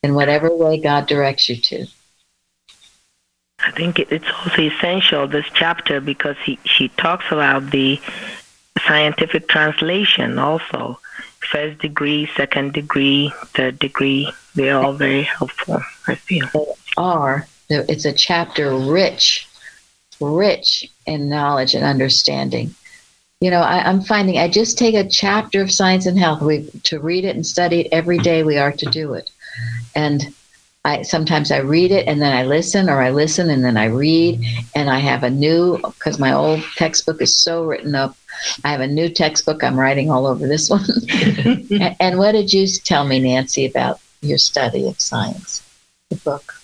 in 0.02 0.14
whatever 0.14 0.54
way 0.54 0.80
God 0.80 1.06
directs 1.06 1.48
you 1.48 1.56
to. 1.56 1.86
I 3.60 3.70
think 3.70 3.98
it's 3.98 4.28
also 4.28 4.62
essential 4.62 5.28
this 5.28 5.46
chapter 5.54 6.00
because 6.00 6.36
he, 6.44 6.58
she 6.64 6.88
talks 6.88 7.26
about 7.30 7.70
the 7.70 8.00
scientific 8.86 9.48
translation 9.48 10.38
also. 10.38 10.98
first 11.50 11.78
degree, 11.78 12.30
second 12.36 12.72
degree, 12.72 13.32
third 13.54 13.78
degree. 13.78 14.32
They're 14.54 14.78
all 14.78 14.92
very 14.92 15.22
helpful, 15.22 15.80
I 16.06 16.14
feel. 16.14 16.76
Are 16.96 17.46
it's 17.68 18.04
a 18.04 18.12
chapter 18.12 18.76
rich, 18.76 19.48
rich 20.20 20.90
in 21.06 21.28
knowledge 21.28 21.74
and 21.74 21.84
understanding. 21.84 22.74
You 23.42 23.50
know, 23.50 23.60
I, 23.60 23.82
I'm 23.88 24.00
finding 24.00 24.38
I 24.38 24.46
just 24.46 24.78
take 24.78 24.94
a 24.94 25.08
chapter 25.08 25.60
of 25.62 25.72
science 25.72 26.06
and 26.06 26.16
health. 26.16 26.42
We 26.42 26.70
to 26.84 27.00
read 27.00 27.24
it 27.24 27.34
and 27.34 27.44
study 27.44 27.80
it 27.80 27.88
every 27.90 28.18
day. 28.18 28.44
We 28.44 28.56
are 28.56 28.70
to 28.70 28.86
do 28.86 29.14
it, 29.14 29.28
and 29.96 30.32
I 30.84 31.02
sometimes 31.02 31.50
I 31.50 31.58
read 31.58 31.90
it 31.90 32.06
and 32.06 32.22
then 32.22 32.32
I 32.32 32.44
listen, 32.44 32.88
or 32.88 33.02
I 33.02 33.10
listen 33.10 33.50
and 33.50 33.64
then 33.64 33.76
I 33.76 33.86
read, 33.86 34.44
and 34.76 34.88
I 34.88 35.00
have 35.00 35.24
a 35.24 35.30
new 35.30 35.78
because 35.78 36.20
my 36.20 36.32
old 36.32 36.62
textbook 36.76 37.20
is 37.20 37.36
so 37.36 37.64
written 37.64 37.96
up. 37.96 38.16
I 38.62 38.70
have 38.70 38.80
a 38.80 38.86
new 38.86 39.08
textbook. 39.08 39.64
I'm 39.64 39.78
writing 39.78 40.08
all 40.08 40.28
over 40.28 40.46
this 40.46 40.70
one. 40.70 40.84
and, 41.10 41.96
and 41.98 42.18
what 42.18 42.32
did 42.32 42.52
you 42.52 42.68
tell 42.68 43.04
me, 43.04 43.18
Nancy, 43.18 43.66
about 43.66 43.98
your 44.20 44.38
study 44.38 44.86
of 44.86 45.00
science? 45.00 45.68
The 46.10 46.16
book. 46.16 46.54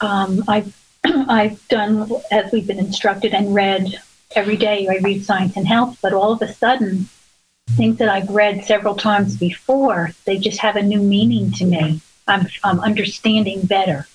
Um, 0.00 0.44
I've 0.46 0.72
I've 1.04 1.66
done 1.66 2.12
as 2.30 2.52
we've 2.52 2.68
been 2.68 2.78
instructed 2.78 3.34
and 3.34 3.52
read 3.52 4.00
every 4.34 4.56
day. 4.56 4.88
I 4.88 4.98
read 4.98 5.24
Science 5.24 5.56
and 5.56 5.66
Health, 5.66 5.98
but 6.02 6.12
all 6.12 6.32
of 6.32 6.42
a 6.42 6.52
sudden, 6.52 7.08
things 7.70 7.98
that 7.98 8.08
I've 8.08 8.28
read 8.28 8.64
several 8.64 8.94
times 8.94 9.36
before, 9.36 10.10
they 10.24 10.38
just 10.38 10.58
have 10.58 10.76
a 10.76 10.82
new 10.82 11.00
meaning 11.00 11.50
to 11.52 11.64
me. 11.64 12.00
I'm 12.28 12.46
I'm 12.64 12.80
understanding 12.80 13.62
better. 13.62 14.06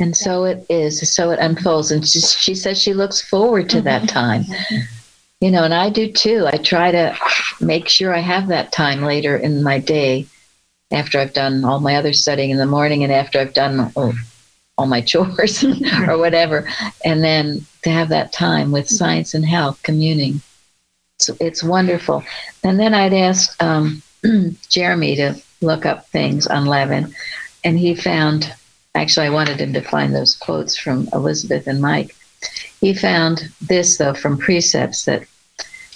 And 0.00 0.16
so 0.16 0.44
it 0.44 0.66
is. 0.68 1.12
So 1.12 1.30
it 1.30 1.38
unfolds. 1.38 1.90
And 1.90 2.06
she, 2.06 2.20
she 2.20 2.54
says 2.54 2.80
she 2.80 2.94
looks 2.94 3.20
forward 3.20 3.70
to 3.70 3.80
that 3.82 4.08
time. 4.08 4.44
You 5.40 5.50
know, 5.50 5.64
and 5.64 5.74
I 5.74 5.90
do 5.90 6.10
too. 6.10 6.46
I 6.46 6.56
try 6.56 6.90
to 6.90 7.16
make 7.60 7.88
sure 7.88 8.14
I 8.14 8.20
have 8.20 8.48
that 8.48 8.72
time 8.72 9.02
later 9.02 9.36
in 9.36 9.62
my 9.62 9.78
day 9.78 10.26
after 10.90 11.18
I've 11.18 11.32
done 11.32 11.64
all 11.64 11.80
my 11.80 11.96
other 11.96 12.12
studying 12.12 12.50
in 12.50 12.56
the 12.56 12.66
morning 12.66 13.02
and 13.02 13.12
after 13.12 13.38
I've 13.38 13.54
done 13.54 13.92
oh, 13.96 14.14
all, 14.76 14.86
my 14.86 15.00
chores 15.00 15.64
or 16.08 16.18
whatever. 16.18 16.68
And 17.04 17.22
then 17.22 17.64
to 17.82 17.90
have 17.90 18.08
that 18.08 18.32
time 18.32 18.72
with 18.72 18.88
science 18.88 19.34
and 19.34 19.44
health 19.44 19.82
communing. 19.82 20.40
So 21.18 21.36
it's 21.40 21.62
wonderful. 21.62 22.24
And 22.62 22.78
then 22.78 22.94
I'd 22.94 23.14
asked 23.14 23.62
um, 23.62 24.02
Jeremy 24.68 25.16
to 25.16 25.40
look 25.60 25.86
up 25.86 26.08
things 26.08 26.46
on 26.46 26.66
leaven, 26.66 27.14
and 27.62 27.78
he 27.78 27.94
found 27.94 28.52
actually, 28.94 29.26
I 29.26 29.30
wanted 29.30 29.60
him 29.60 29.72
to 29.72 29.80
find 29.80 30.14
those 30.14 30.36
quotes 30.36 30.76
from 30.76 31.08
Elizabeth 31.12 31.66
and 31.66 31.80
Mike. 31.80 32.14
He 32.80 32.94
found 32.94 33.50
this, 33.60 33.96
though, 33.96 34.14
from 34.14 34.38
precepts 34.38 35.04
that 35.06 35.24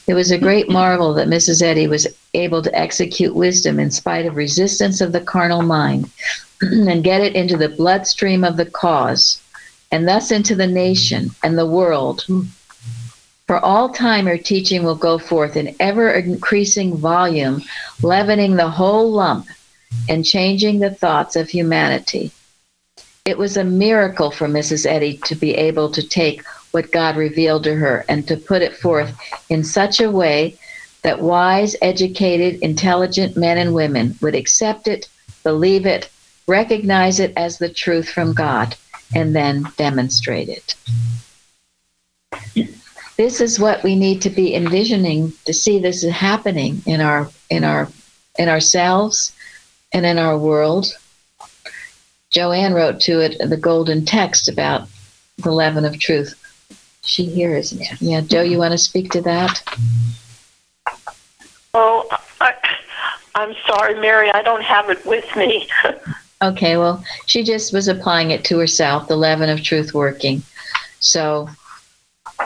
it 0.07 0.15
was 0.15 0.31
a 0.31 0.39
great 0.39 0.69
marvel 0.71 1.15
that 1.15 1.29
Mrs. 1.29 1.63
Eddy 1.63 1.87
was 1.87 2.07
able 2.35 2.63
to 2.63 2.79
execute 2.79 3.35
wisdom 3.35 3.79
in 3.79 3.91
spite 3.91 4.27
of 4.27 4.37
resistance 4.37 5.01
of 5.01 5.13
the 5.13 5.21
carnal 5.21 5.63
mind 5.63 6.11
and 6.63 7.05
get 7.05 7.21
it 7.21 7.35
into 7.35 7.57
the 7.57 7.69
bloodstream 7.69 8.45
of 8.45 8.57
the 8.57 8.67
cause 8.67 9.41
and 9.91 10.07
thus 10.07 10.31
into 10.31 10.55
the 10.55 10.67
nation 10.67 11.31
and 11.43 11.57
the 11.57 11.67
world. 11.67 12.27
For 13.47 13.59
all 13.65 13.89
time, 13.89 14.27
her 14.27 14.37
teaching 14.37 14.83
will 14.83 14.95
go 14.95 15.19
forth 15.19 15.57
in 15.57 15.75
ever 15.81 16.11
increasing 16.11 16.97
volume, 16.97 17.63
leavening 18.03 18.57
the 18.57 18.69
whole 18.69 19.11
lump 19.11 19.47
and 20.09 20.25
changing 20.25 20.81
the 20.81 20.91
thoughts 20.91 21.35
of 21.35 21.49
humanity. 21.49 22.31
It 23.25 23.39
was 23.39 23.57
a 23.57 23.65
miracle 23.65 24.31
for 24.31 24.49
Mrs. 24.49 24.85
Eddy 24.87 25.19
to 25.25 25.35
be 25.35 25.55
able 25.55 25.91
to 25.93 26.07
take 26.07 26.43
what 26.73 26.93
God 26.93 27.17
revealed 27.17 27.65
to 27.65 27.75
her 27.75 28.05
and 28.09 28.27
to 28.29 28.37
put 28.37 28.63
it 28.63 28.77
forth 28.77 29.19
in 29.49 29.65
such 29.65 30.01
a 30.01 30.11
way 30.11 30.59
that 31.03 31.21
wise, 31.21 31.77
educated, 31.81 32.61
intelligent 32.61 33.37
men 33.37 33.57
and 33.57 33.75
women 33.75 34.19
would 34.21 34.35
accept 34.35 34.89
it, 34.89 35.09
believe 35.43 35.87
it, 35.87 36.11
recognize 36.49 37.21
it 37.21 37.33
as 37.37 37.59
the 37.59 37.69
truth 37.69 38.09
from 38.09 38.33
God, 38.33 38.75
and 39.15 39.37
then 39.37 39.69
demonstrate 39.77 40.49
it. 40.49 40.75
This 43.17 43.41
is 43.41 43.61
what 43.61 43.83
we 43.83 43.95
need 43.95 44.23
to 44.23 44.31
be 44.31 44.55
envisioning 44.55 45.33
to 45.45 45.53
see 45.53 45.79
this 45.79 46.03
is 46.03 46.13
happening 46.13 46.83
in 46.87 47.01
our 47.01 47.29
in 47.51 47.65
our 47.65 47.89
in 48.39 48.49
ourselves 48.49 49.33
and 49.93 50.07
in 50.07 50.19
our 50.19 50.39
world. 50.39 50.87
Joanne 52.31 52.75
wrote 52.75 53.01
to 53.01 53.21
it 53.21 53.39
the 53.39 53.57
golden 53.57 54.05
text 54.05 54.49
about 54.49 54.89
the 55.39 55.51
leaven 55.51 55.85
of 55.85 55.99
truth. 55.99 56.35
She 57.03 57.25
here, 57.25 57.57
isn't 57.57 57.83
she? 57.83 57.97
Yeah, 58.05 58.21
Joe, 58.21 58.43
you 58.43 58.59
want 58.59 58.73
to 58.73 58.79
speak 58.79 59.11
to 59.13 59.23
that? 59.23 59.63
Oh, 61.73 62.07
I, 62.41 62.55
I'm 63.35 63.55
sorry, 63.67 63.99
Mary, 63.99 64.31
I 64.31 64.43
don't 64.43 64.63
have 64.63 64.91
it 64.91 65.05
with 65.07 65.35
me. 65.37 65.69
okay, 66.43 66.77
well, 66.77 67.05
she 67.27 67.43
just 67.43 67.73
was 67.73 67.89
applying 67.89 68.31
it 68.31 68.45
to 68.45 68.59
herself, 68.59 69.09
the 69.09 69.17
leaven 69.17 69.49
of 69.49 69.63
truth 69.63 69.95
working. 69.95 70.43
So 71.01 71.49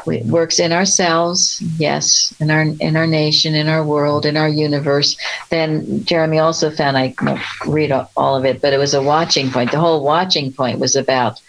it 0.07 0.25
works 0.27 0.59
in 0.59 0.73
ourselves, 0.73 1.61
yes, 1.79 2.35
in 2.41 2.51
our 2.51 2.63
in 2.63 2.97
our 2.97 3.07
nation, 3.07 3.55
in 3.55 3.69
our 3.69 3.85
world, 3.85 4.25
in 4.27 4.37
our 4.37 4.49
universe. 4.49 5.17
Then 5.51 6.05
Jeremy 6.05 6.39
also 6.39 6.71
found 6.71 6.97
I 6.97 7.15
won't 7.23 7.41
read 7.67 7.93
all 8.17 8.37
of 8.37 8.45
it, 8.45 8.61
but 8.61 8.73
it 8.73 8.79
was 8.79 8.95
a 8.95 9.03
watching 9.03 9.51
point. 9.51 9.71
The 9.71 9.81
whole 9.81 10.03
watching 10.03 10.53
point 10.53 10.79
was 10.79 10.97
about 10.97 11.41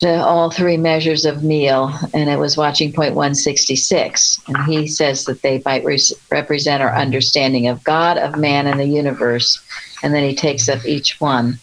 the 0.00 0.22
all 0.22 0.50
three 0.50 0.76
measures 0.76 1.24
of 1.24 1.42
meal, 1.42 1.90
and 2.12 2.28
it 2.28 2.38
was 2.38 2.56
watching 2.56 2.92
point 2.92 3.14
166. 3.14 4.40
And 4.46 4.58
he 4.64 4.86
says 4.86 5.24
that 5.24 5.40
they 5.40 5.62
might 5.64 5.84
re- 5.84 5.98
represent 6.30 6.82
our 6.82 6.94
understanding 6.94 7.66
of 7.68 7.82
God, 7.82 8.18
of 8.18 8.36
man, 8.36 8.66
and 8.66 8.78
the 8.78 8.86
universe. 8.86 9.58
And 10.02 10.14
then 10.14 10.22
he 10.22 10.34
takes 10.34 10.68
up 10.68 10.84
each 10.84 11.18
one. 11.18 11.58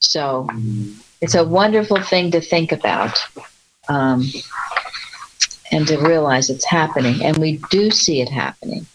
So 0.00 0.48
it's 1.20 1.34
a 1.34 1.44
wonderful 1.44 2.00
thing 2.00 2.30
to 2.30 2.40
think 2.40 2.72
about 2.72 3.18
um, 3.88 4.24
and 5.70 5.86
to 5.86 5.98
realize 5.98 6.48
it's 6.48 6.64
happening. 6.64 7.22
And 7.22 7.36
we 7.36 7.58
do 7.70 7.90
see 7.90 8.22
it 8.22 8.30
happening. 8.30 8.86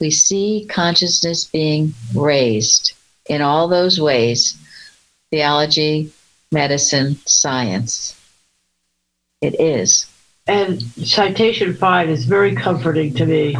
We 0.00 0.10
see 0.10 0.66
consciousness 0.68 1.44
being 1.44 1.94
raised 2.12 2.94
in 3.26 3.40
all 3.40 3.68
those 3.68 4.00
ways 4.00 4.56
theology, 5.30 6.10
medicine, 6.50 7.16
science 7.24 8.18
it 9.42 9.60
is. 9.60 10.06
And 10.48 10.82
citation 10.82 11.74
five 11.74 12.08
is 12.08 12.24
very 12.24 12.54
comforting 12.54 13.14
to 13.14 13.26
me. 13.26 13.54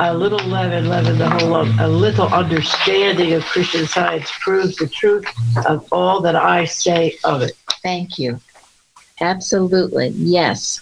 A 0.00 0.14
little 0.14 0.38
leaven, 0.48 0.88
leaven 0.88 1.18
the 1.18 1.28
whole 1.28 1.50
lump. 1.50 1.78
A 1.80 1.88
little 1.88 2.28
understanding 2.28 3.34
of 3.34 3.44
Christian 3.44 3.86
science 3.86 4.30
proves 4.40 4.76
the 4.76 4.88
truth 4.88 5.26
of 5.66 5.86
all 5.92 6.20
that 6.22 6.36
I 6.36 6.64
say 6.64 7.18
of 7.24 7.42
it. 7.42 7.52
Thank 7.82 8.18
you. 8.18 8.40
Absolutely. 9.20 10.08
Yes 10.08 10.80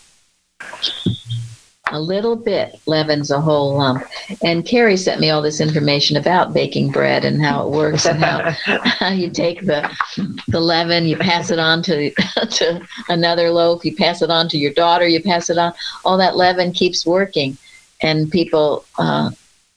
a 1.93 2.01
little 2.01 2.37
bit 2.37 2.81
leavens 2.87 3.31
a 3.31 3.41
whole 3.41 3.77
lump. 3.77 4.03
And 4.43 4.65
Carrie 4.65 4.97
sent 4.97 5.21
me 5.21 5.31
all 5.31 5.43
this 5.43 5.61
information 5.61 6.17
about 6.17 6.55
baking 6.55 6.91
bread 6.91 7.25
and 7.25 7.41
how 7.41 7.67
it 7.67 7.71
works 7.71 8.07
and 8.07 8.19
how, 8.19 8.51
how 8.51 9.09
you 9.11 9.31
take 9.31 9.65
the 9.67 9.89
the 10.49 10.61
leaven, 10.61 11.07
you 11.07 11.17
pass 11.17 11.51
it 11.51 11.59
on 11.59 11.83
to 11.85 12.11
to 12.51 12.87
another 13.09 13.51
loaf, 13.51 13.85
you 13.85 13.95
pass 13.95 14.23
it 14.23 14.31
on 14.31 14.49
to 14.49 14.59
your 14.59 14.73
daughter, 14.73 15.07
you 15.07 15.23
pass 15.23 15.51
it 15.51 15.59
on. 15.59 15.73
All 16.05 16.17
that 16.17 16.37
leaven 16.37 16.73
keeps 16.73 17.07
working, 17.07 17.57
and 18.03 18.31
people. 18.31 18.85
Uh, 18.99 19.31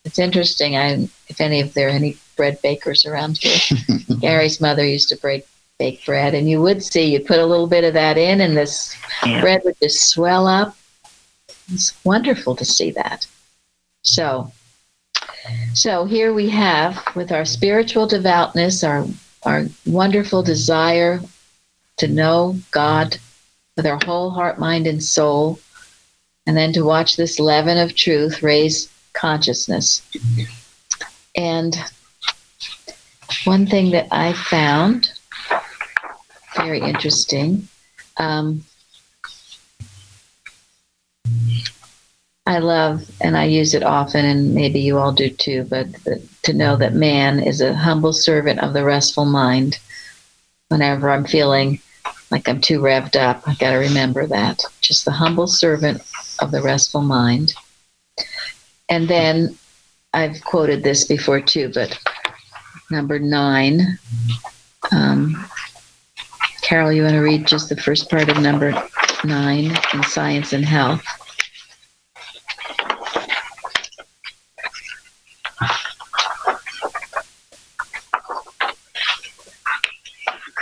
it's 0.06 0.20
interesting. 0.20 0.78
I 0.78 1.10
if 1.28 1.42
any 1.42 1.62
of 1.62 1.74
there 1.74 1.88
are 1.88 1.92
any 1.92 2.18
bread 2.38 2.62
bakers 2.62 3.06
around 3.06 3.38
here. 3.38 3.78
Gary's 4.20 4.62
mother 4.62 4.86
used 4.86 5.10
to 5.10 5.18
break 5.18 5.46
bake 5.80 6.06
bread, 6.06 6.34
and 6.34 6.50
you 6.50 6.62
would 6.62 6.82
see 6.82 7.12
you 7.12 7.20
put 7.20 7.40
a 7.40 7.46
little 7.46 7.68
bit 7.68 7.84
of 7.84 7.94
that 7.94 8.18
in, 8.18 8.40
and 8.40 8.56
this 8.56 8.96
yeah. 9.26 9.42
bread 9.42 9.62
would 9.66 9.76
just 9.82 10.10
swell 10.10 10.48
up 10.48 10.78
it's 11.72 12.04
wonderful 12.04 12.56
to 12.56 12.66
see 12.66 12.92
that. 12.92 13.28
So, 14.02 14.52
so 15.74 16.06
here 16.06 16.34
we 16.34 16.50
have 16.50 17.04
with 17.16 17.32
our 17.32 17.46
spiritual 17.46 18.08
devoutness, 18.08 18.84
our 18.84 19.06
our 19.44 19.66
wonderful 19.86 20.42
desire 20.42 21.20
to 21.98 22.08
know 22.08 22.58
God 22.72 23.18
with 23.78 23.86
our 23.86 24.00
whole 24.04 24.32
heart, 24.32 24.58
mind, 24.58 24.88
and 24.88 25.04
soul, 25.04 25.60
and 26.48 26.58
then 26.58 26.74
to 26.74 26.84
watch 26.84 27.16
this 27.16 27.40
leaven 27.40 27.78
of 27.78 27.96
truth 27.96 28.42
raise 28.42 28.90
consciousness. 29.14 30.02
And 31.36 31.76
one 33.44 33.68
thing 33.68 33.92
that 33.92 34.08
I 34.12 34.34
found 34.34 35.10
very 36.56 36.80
interesting. 36.80 37.68
Um, 38.18 38.64
I 42.48 42.60
love, 42.60 43.10
and 43.22 43.36
I 43.36 43.46
use 43.46 43.74
it 43.74 43.84
often, 43.84 44.24
and 44.24 44.54
maybe 44.54 44.80
you 44.80 45.00
all 45.00 45.12
do 45.12 45.30
too, 45.30 45.66
but 45.68 45.88
to 46.44 46.54
know 46.54 46.76
that 46.76 46.94
man 46.94 47.40
is 47.40 47.60
a 47.60 47.74
humble 47.74 48.14
servant 48.14 48.60
of 48.60 48.74
the 48.74 48.84
restful 48.84 49.26
mind. 49.26 49.80
Whenever 50.70 51.10
I'm 51.10 51.26
feeling 51.26 51.80
like 52.30 52.48
I'm 52.48 52.62
too 52.62 52.82
revved 52.82 53.16
up, 53.16 53.48
I 53.48 53.56
got 53.56 53.72
to 53.72 53.78
remember 53.78 54.28
that. 54.28 54.64
Just 54.82 55.06
the 55.06 55.12
humble 55.12 55.48
servant 55.48 56.02
of 56.40 56.52
the 56.52 56.62
restful 56.62 57.02
mind. 57.02 57.54
And 58.90 59.08
then 59.08 59.58
I've 60.14 60.44
quoted 60.44 60.84
this 60.84 61.06
before 61.06 61.42
too, 61.42 61.72
but 61.74 61.98
number 62.92 63.18
nine. 63.18 63.98
Um, 64.92 65.46
Carol, 66.62 66.92
you 66.92 67.04
want 67.04 67.14
to 67.16 67.22
read 67.22 67.48
just 67.48 67.70
the 67.70 67.76
first 67.76 68.10
part 68.10 68.30
of 68.30 68.40
number 68.40 68.72
nine 69.24 69.76
in 69.94 70.04
science 70.04 70.54
and 70.54 70.64
health? 70.64 71.04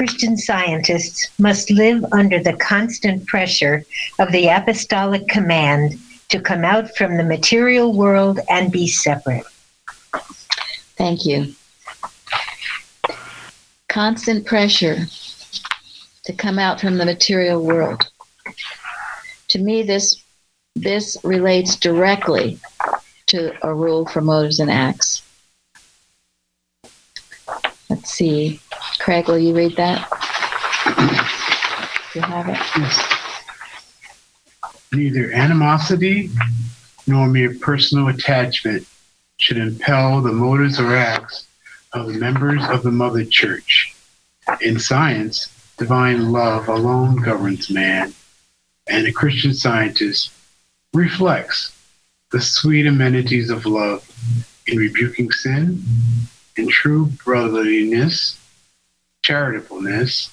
Christian 0.03 0.35
scientists 0.35 1.31
must 1.39 1.71
live 1.71 2.03
under 2.11 2.37
the 2.43 2.57
constant 2.57 3.25
pressure 3.25 3.85
of 4.19 4.33
the 4.33 4.49
apostolic 4.49 5.29
command 5.29 5.93
to 6.27 6.41
come 6.41 6.65
out 6.65 6.93
from 6.97 7.15
the 7.15 7.23
material 7.23 7.93
world 7.93 8.41
and 8.49 8.69
be 8.69 8.85
separate. 8.85 9.45
Thank 10.97 11.25
you. 11.25 11.55
Constant 13.87 14.45
pressure 14.45 15.05
to 16.25 16.33
come 16.33 16.59
out 16.59 16.81
from 16.81 16.97
the 16.97 17.05
material 17.05 17.63
world. 17.63 18.05
To 19.51 19.59
me, 19.59 19.83
this 19.83 20.21
this 20.75 21.15
relates 21.23 21.77
directly 21.77 22.59
to 23.27 23.53
a 23.65 23.73
rule 23.73 24.05
for 24.05 24.19
motives 24.19 24.59
and 24.59 24.69
acts. 24.69 25.23
Let's 27.89 28.09
see. 28.09 28.59
Craig, 29.03 29.27
will 29.27 29.37
you 29.37 29.53
read 29.53 29.75
that? 29.75 30.09
You 32.15 32.21
have 32.21 32.47
it? 32.47 32.57
Yes. 32.77 33.13
Neither 34.93 35.29
animosity 35.33 36.29
nor 37.05 37.27
mere 37.27 37.53
personal 37.55 38.07
attachment 38.07 38.87
should 39.35 39.57
impel 39.57 40.21
the 40.21 40.31
motives 40.31 40.79
or 40.79 40.95
acts 40.95 41.45
of 41.91 42.07
the 42.07 42.13
members 42.13 42.63
of 42.69 42.83
the 42.83 42.91
Mother 42.91 43.25
Church. 43.25 43.93
In 44.61 44.79
science, 44.79 45.49
divine 45.77 46.31
love 46.31 46.69
alone 46.69 47.17
governs 47.17 47.69
man, 47.69 48.13
and 48.87 49.05
a 49.05 49.11
Christian 49.11 49.53
scientist 49.53 50.31
reflects 50.93 51.77
the 52.31 52.39
sweet 52.39 52.87
amenities 52.87 53.49
of 53.49 53.65
love 53.65 54.09
in 54.65 54.77
rebuking 54.77 55.29
sin, 55.29 55.83
in 56.55 56.69
true 56.69 57.07
brotherliness, 57.25 58.39
charitableness, 59.23 60.29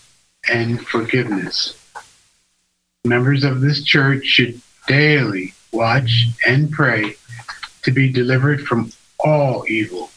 and 0.50 0.86
forgiveness. 0.86 1.76
Members 3.04 3.44
of 3.44 3.60
this 3.60 3.82
church 3.82 4.26
should 4.26 4.60
daily 4.86 5.54
watch 5.72 6.26
and 6.46 6.70
pray 6.70 7.14
to 7.82 7.90
be 7.90 8.12
delivered 8.12 8.66
from 8.66 8.92
all 9.20 9.64
evil, 9.68 10.10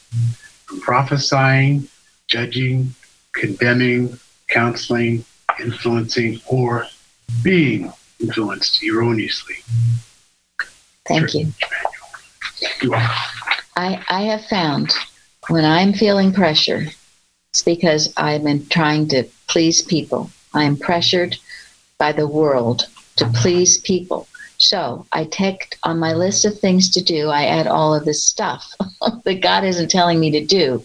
from 0.65 0.81
prophesying, 0.81 1.87
judging, 2.27 2.93
condemning, 3.33 4.17
counseling, 4.47 5.23
influencing, 5.59 6.39
or 6.47 6.87
being 7.43 7.91
influenced 8.19 8.83
erroneously. 8.83 9.55
Thank 11.05 11.33
you. 11.33 11.53
You. 12.81 12.93
I, 13.75 14.03
I 14.07 14.21
have 14.23 14.45
found 14.45 14.93
when 15.49 15.65
I'm 15.65 15.93
feeling 15.93 16.33
pressure, 16.33 16.87
it's 17.53 17.61
because 17.61 18.11
I'm 18.17 18.47
in 18.47 18.65
trying 18.65 19.09
to 19.09 19.25
please 19.47 19.83
people. 19.83 20.31
I'm 20.55 20.75
pressured 20.75 21.37
by 21.99 22.11
the 22.11 22.27
world 22.27 22.87
to 23.17 23.27
please 23.27 23.77
people. 23.77 24.27
So 24.57 25.05
I 25.11 25.25
take 25.25 25.77
on 25.83 25.99
my 25.99 26.13
list 26.13 26.45
of 26.45 26.59
things 26.59 26.89
to 26.91 27.03
do, 27.03 27.29
I 27.29 27.45
add 27.45 27.67
all 27.67 27.93
of 27.93 28.05
this 28.05 28.23
stuff 28.23 28.73
that 29.23 29.41
God 29.41 29.63
isn't 29.65 29.91
telling 29.91 30.19
me 30.19 30.31
to 30.31 30.43
do. 30.43 30.83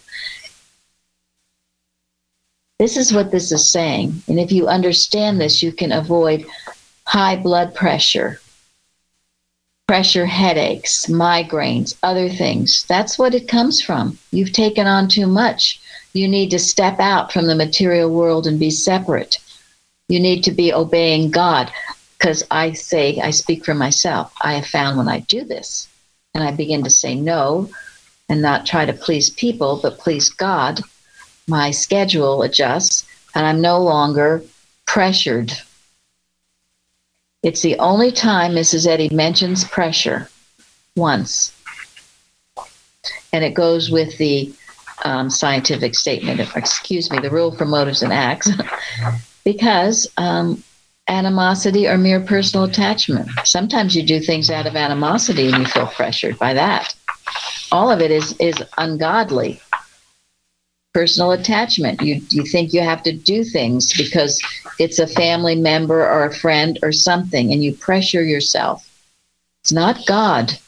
This 2.78 2.98
is 2.98 3.14
what 3.14 3.30
this 3.30 3.50
is 3.50 3.66
saying. 3.66 4.22
And 4.28 4.38
if 4.38 4.52
you 4.52 4.68
understand 4.68 5.40
this, 5.40 5.62
you 5.62 5.72
can 5.72 5.90
avoid 5.90 6.44
high 7.06 7.36
blood 7.36 7.74
pressure, 7.74 8.42
pressure 9.86 10.26
headaches, 10.26 11.06
migraines, 11.06 11.96
other 12.02 12.28
things. 12.28 12.84
That's 12.84 13.18
what 13.18 13.34
it 13.34 13.48
comes 13.48 13.80
from. 13.80 14.18
You've 14.32 14.52
taken 14.52 14.86
on 14.86 15.08
too 15.08 15.26
much. 15.26 15.80
You 16.18 16.26
need 16.26 16.50
to 16.50 16.58
step 16.58 16.98
out 16.98 17.32
from 17.32 17.46
the 17.46 17.54
material 17.54 18.10
world 18.10 18.48
and 18.48 18.58
be 18.58 18.70
separate. 18.70 19.38
You 20.08 20.18
need 20.18 20.42
to 20.42 20.50
be 20.50 20.74
obeying 20.74 21.30
God. 21.30 21.70
Because 22.18 22.42
I 22.50 22.72
say, 22.72 23.20
I 23.20 23.30
speak 23.30 23.64
for 23.64 23.72
myself. 23.72 24.34
I 24.42 24.54
have 24.54 24.66
found 24.66 24.98
when 24.98 25.06
I 25.08 25.20
do 25.20 25.44
this 25.44 25.88
and 26.34 26.42
I 26.42 26.50
begin 26.50 26.82
to 26.82 26.90
say 26.90 27.14
no 27.14 27.70
and 28.28 28.42
not 28.42 28.66
try 28.66 28.84
to 28.84 28.92
please 28.92 29.30
people, 29.30 29.78
but 29.80 29.98
please 29.98 30.28
God, 30.28 30.80
my 31.46 31.70
schedule 31.70 32.42
adjusts 32.42 33.06
and 33.36 33.46
I'm 33.46 33.60
no 33.60 33.80
longer 33.80 34.42
pressured. 34.86 35.52
It's 37.44 37.62
the 37.62 37.78
only 37.78 38.10
time 38.10 38.54
Mrs. 38.54 38.88
Eddy 38.88 39.08
mentions 39.14 39.62
pressure 39.62 40.28
once. 40.96 41.54
And 43.32 43.44
it 43.44 43.54
goes 43.54 43.88
with 43.88 44.18
the 44.18 44.52
um, 45.04 45.30
scientific 45.30 45.94
statement, 45.94 46.40
excuse 46.56 47.10
me, 47.10 47.18
the 47.18 47.30
rule 47.30 47.52
for 47.52 47.64
motives 47.64 48.02
and 48.02 48.12
acts, 48.12 48.50
because 49.44 50.06
um, 50.16 50.62
animosity 51.08 51.88
or 51.88 51.98
mere 51.98 52.20
personal 52.20 52.64
attachment. 52.64 53.28
Sometimes 53.44 53.96
you 53.96 54.02
do 54.02 54.20
things 54.20 54.50
out 54.50 54.66
of 54.66 54.76
animosity 54.76 55.48
and 55.48 55.58
you 55.58 55.64
feel 55.66 55.86
pressured 55.86 56.38
by 56.38 56.54
that. 56.54 56.94
All 57.72 57.90
of 57.90 58.00
it 58.00 58.10
is 58.10 58.34
is 58.38 58.62
ungodly. 58.76 59.60
Personal 60.94 61.32
attachment. 61.32 62.00
You 62.02 62.20
you 62.30 62.44
think 62.44 62.72
you 62.72 62.80
have 62.80 63.02
to 63.02 63.12
do 63.12 63.44
things 63.44 63.92
because 63.96 64.42
it's 64.78 64.98
a 64.98 65.06
family 65.06 65.54
member 65.54 66.00
or 66.00 66.24
a 66.24 66.34
friend 66.34 66.78
or 66.82 66.92
something 66.92 67.52
and 67.52 67.62
you 67.62 67.74
pressure 67.74 68.22
yourself. 68.22 68.84
It's 69.62 69.72
not 69.72 70.06
God. 70.06 70.58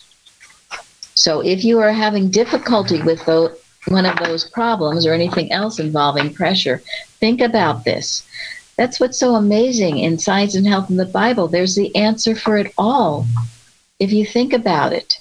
So 1.14 1.40
if 1.40 1.64
you 1.64 1.80
are 1.80 1.92
having 1.92 2.30
difficulty 2.30 3.02
with 3.02 3.24
those, 3.26 3.56
one 3.88 4.06
of 4.06 4.18
those 4.18 4.48
problems 4.48 5.06
or 5.06 5.12
anything 5.12 5.52
else 5.52 5.78
involving 5.78 6.32
pressure, 6.34 6.82
think 7.18 7.40
about 7.40 7.84
this. 7.84 8.26
That's 8.76 9.00
what's 9.00 9.18
so 9.18 9.34
amazing 9.34 9.98
in 9.98 10.18
science 10.18 10.54
and 10.54 10.66
health 10.66 10.90
in 10.90 10.96
the 10.96 11.04
Bible. 11.04 11.48
There's 11.48 11.74
the 11.74 11.94
answer 11.96 12.34
for 12.34 12.56
it 12.56 12.72
all. 12.78 13.26
If 13.98 14.12
you 14.12 14.24
think 14.24 14.52
about 14.52 14.92
it, 14.92 15.20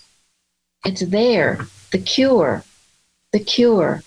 it's 0.86 1.02
there. 1.02 1.60
The 1.92 1.98
cure, 1.98 2.64
the 3.32 3.40
cure, 3.40 4.04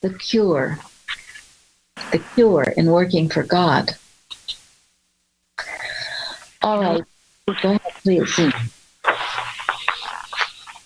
the 0.00 0.14
cure, 0.14 0.78
the 2.12 2.18
cure 2.34 2.74
in 2.76 2.86
working 2.86 3.28
for 3.28 3.42
God. 3.42 3.90
All 6.62 6.80
right. 6.80 7.04
Go 7.62 7.70
ahead, 7.70 7.80
please. 8.02 8.77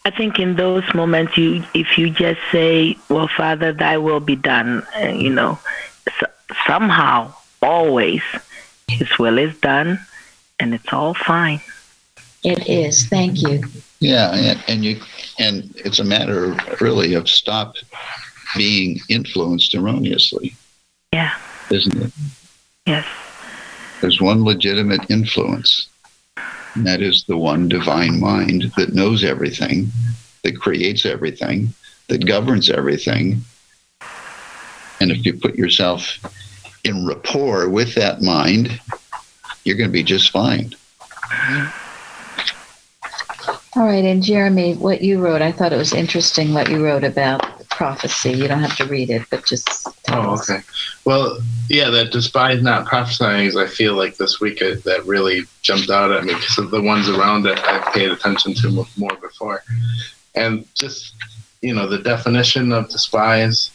I 0.04 0.10
think 0.10 0.38
in 0.38 0.56
those 0.56 0.82
moments, 0.94 1.36
you 1.36 1.64
if 1.74 1.96
you 1.96 2.10
just 2.10 2.40
say, 2.50 2.96
"Well, 3.08 3.28
Father, 3.28 3.72
Thy 3.72 3.98
will 3.98 4.20
be 4.20 4.36
done," 4.36 4.84
you 4.98 5.30
know, 5.30 5.58
so, 6.18 6.26
somehow, 6.66 7.32
always, 7.60 8.22
His 8.88 9.16
will 9.18 9.38
is 9.38 9.56
done, 9.60 10.00
and 10.58 10.74
it's 10.74 10.92
all 10.92 11.14
fine. 11.14 11.60
It 12.42 12.68
is. 12.68 13.06
Thank 13.06 13.42
you. 13.42 13.62
Yeah, 14.00 14.34
and, 14.34 14.64
and 14.66 14.84
you 14.84 15.00
and 15.38 15.72
it's 15.76 16.00
a 16.00 16.04
matter 16.04 16.56
really 16.80 17.14
of 17.14 17.28
stop 17.28 17.76
being 18.56 18.98
influenced 19.08 19.74
erroneously, 19.74 20.56
Yeah. 21.12 21.32
isn't 21.70 21.96
it? 21.96 22.12
Yes. 22.86 23.06
There's 24.00 24.20
one 24.20 24.44
legitimate 24.44 25.08
influence, 25.08 25.88
and 26.74 26.86
that 26.86 27.02
is 27.02 27.24
the 27.24 27.36
one 27.36 27.68
divine 27.68 28.20
mind 28.20 28.72
that 28.76 28.94
knows 28.94 29.24
everything, 29.24 29.88
that 30.42 30.58
creates 30.58 31.04
everything, 31.04 31.72
that 32.08 32.26
governs 32.26 32.70
everything. 32.70 33.42
And 35.00 35.10
if 35.10 35.24
you 35.26 35.34
put 35.34 35.56
yourself 35.56 36.18
in 36.84 37.06
rapport 37.06 37.68
with 37.68 37.94
that 37.94 38.22
mind, 38.22 38.80
you're 39.64 39.76
going 39.76 39.90
to 39.90 39.92
be 39.92 40.02
just 40.02 40.30
fine. 40.30 40.74
All 43.74 43.86
right, 43.86 44.04
and 44.04 44.22
Jeremy, 44.22 44.74
what 44.74 45.00
you 45.00 45.18
wrote, 45.18 45.40
I 45.40 45.50
thought 45.50 45.72
it 45.72 45.78
was 45.78 45.94
interesting 45.94 46.52
what 46.52 46.70
you 46.70 46.84
wrote 46.84 47.04
about 47.04 47.66
prophecy. 47.70 48.32
You 48.32 48.46
don't 48.46 48.60
have 48.60 48.76
to 48.76 48.84
read 48.84 49.08
it, 49.08 49.22
but 49.30 49.46
just 49.46 49.88
Oh, 50.12 50.38
okay. 50.38 50.60
Well, 51.04 51.38
yeah, 51.68 51.90
that 51.90 52.12
despise 52.12 52.62
not 52.62 52.86
prophesying 52.86 53.46
is, 53.46 53.56
I 53.56 53.66
feel 53.66 53.94
like 53.94 54.16
this 54.16 54.40
week 54.40 54.60
uh, 54.62 54.76
that 54.84 55.04
really 55.06 55.42
jumped 55.62 55.90
out 55.90 56.12
at 56.12 56.24
me 56.24 56.34
because 56.34 56.58
of 56.58 56.70
the 56.70 56.82
ones 56.82 57.08
around 57.08 57.46
it 57.46 57.58
I've 57.60 57.92
paid 57.92 58.10
attention 58.10 58.54
to 58.54 58.86
more 58.96 59.16
before. 59.16 59.62
And 60.34 60.66
just, 60.74 61.14
you 61.60 61.74
know, 61.74 61.88
the 61.88 61.98
definition 61.98 62.72
of 62.72 62.90
despise 62.90 63.70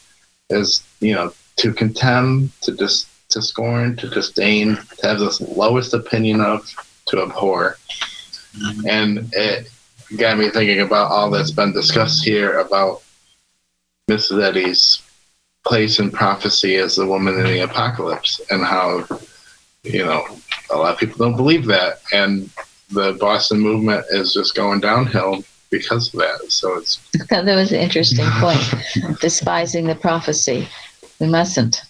is, 0.50 0.84
you 1.00 1.14
know, 1.14 1.34
to 1.58 1.74
contemn, 1.74 2.52
to 2.62 2.72
dis- 2.72 3.08
to 3.30 3.42
scorn, 3.42 3.96
to 3.98 4.10
disdain, 4.10 4.78
to 5.00 5.08
have 5.08 5.20
the 5.20 5.54
lowest 5.56 5.94
opinion 5.94 6.40
of, 6.40 6.66
to 7.08 7.22
abhor. 7.22 7.78
And 8.88 9.30
it, 9.34 9.70
got 10.16 10.38
me 10.38 10.50
thinking 10.50 10.80
about 10.82 11.12
all 11.12 11.30
that's 11.30 11.52
been 11.52 11.74
discussed 11.74 12.24
here 12.24 12.60
about 12.60 13.02
Mrs. 14.10 14.42
Eddy's 14.42 15.02
place 15.68 16.00
in 16.00 16.10
prophecy 16.10 16.78
as 16.78 16.96
the 16.96 17.06
woman 17.06 17.36
in 17.36 17.44
the 17.44 17.60
apocalypse 17.60 18.40
and 18.50 18.64
how, 18.64 19.06
you 19.84 20.06
know, 20.06 20.26
a 20.72 20.78
lot 20.78 20.94
of 20.94 21.00
people 21.00 21.18
don't 21.18 21.36
believe 21.36 21.66
that. 21.66 22.02
And 22.14 22.50
the 22.90 23.18
Boston 23.20 23.60
movement 23.60 24.06
is 24.10 24.34
just 24.34 24.56
going 24.56 24.80
downhill 24.80 25.44
because 25.70 26.14
of 26.14 26.20
that. 26.22 26.40
So 26.50 26.78
it's 26.78 27.00
that 27.30 27.46
was 27.46 27.72
an 27.72 27.80
interesting 27.80 28.26
point. 28.40 28.64
Despising 29.22 29.88
the 29.88 29.96
prophecy. 29.96 30.68
We 31.20 31.28
mustn't. 31.28 31.82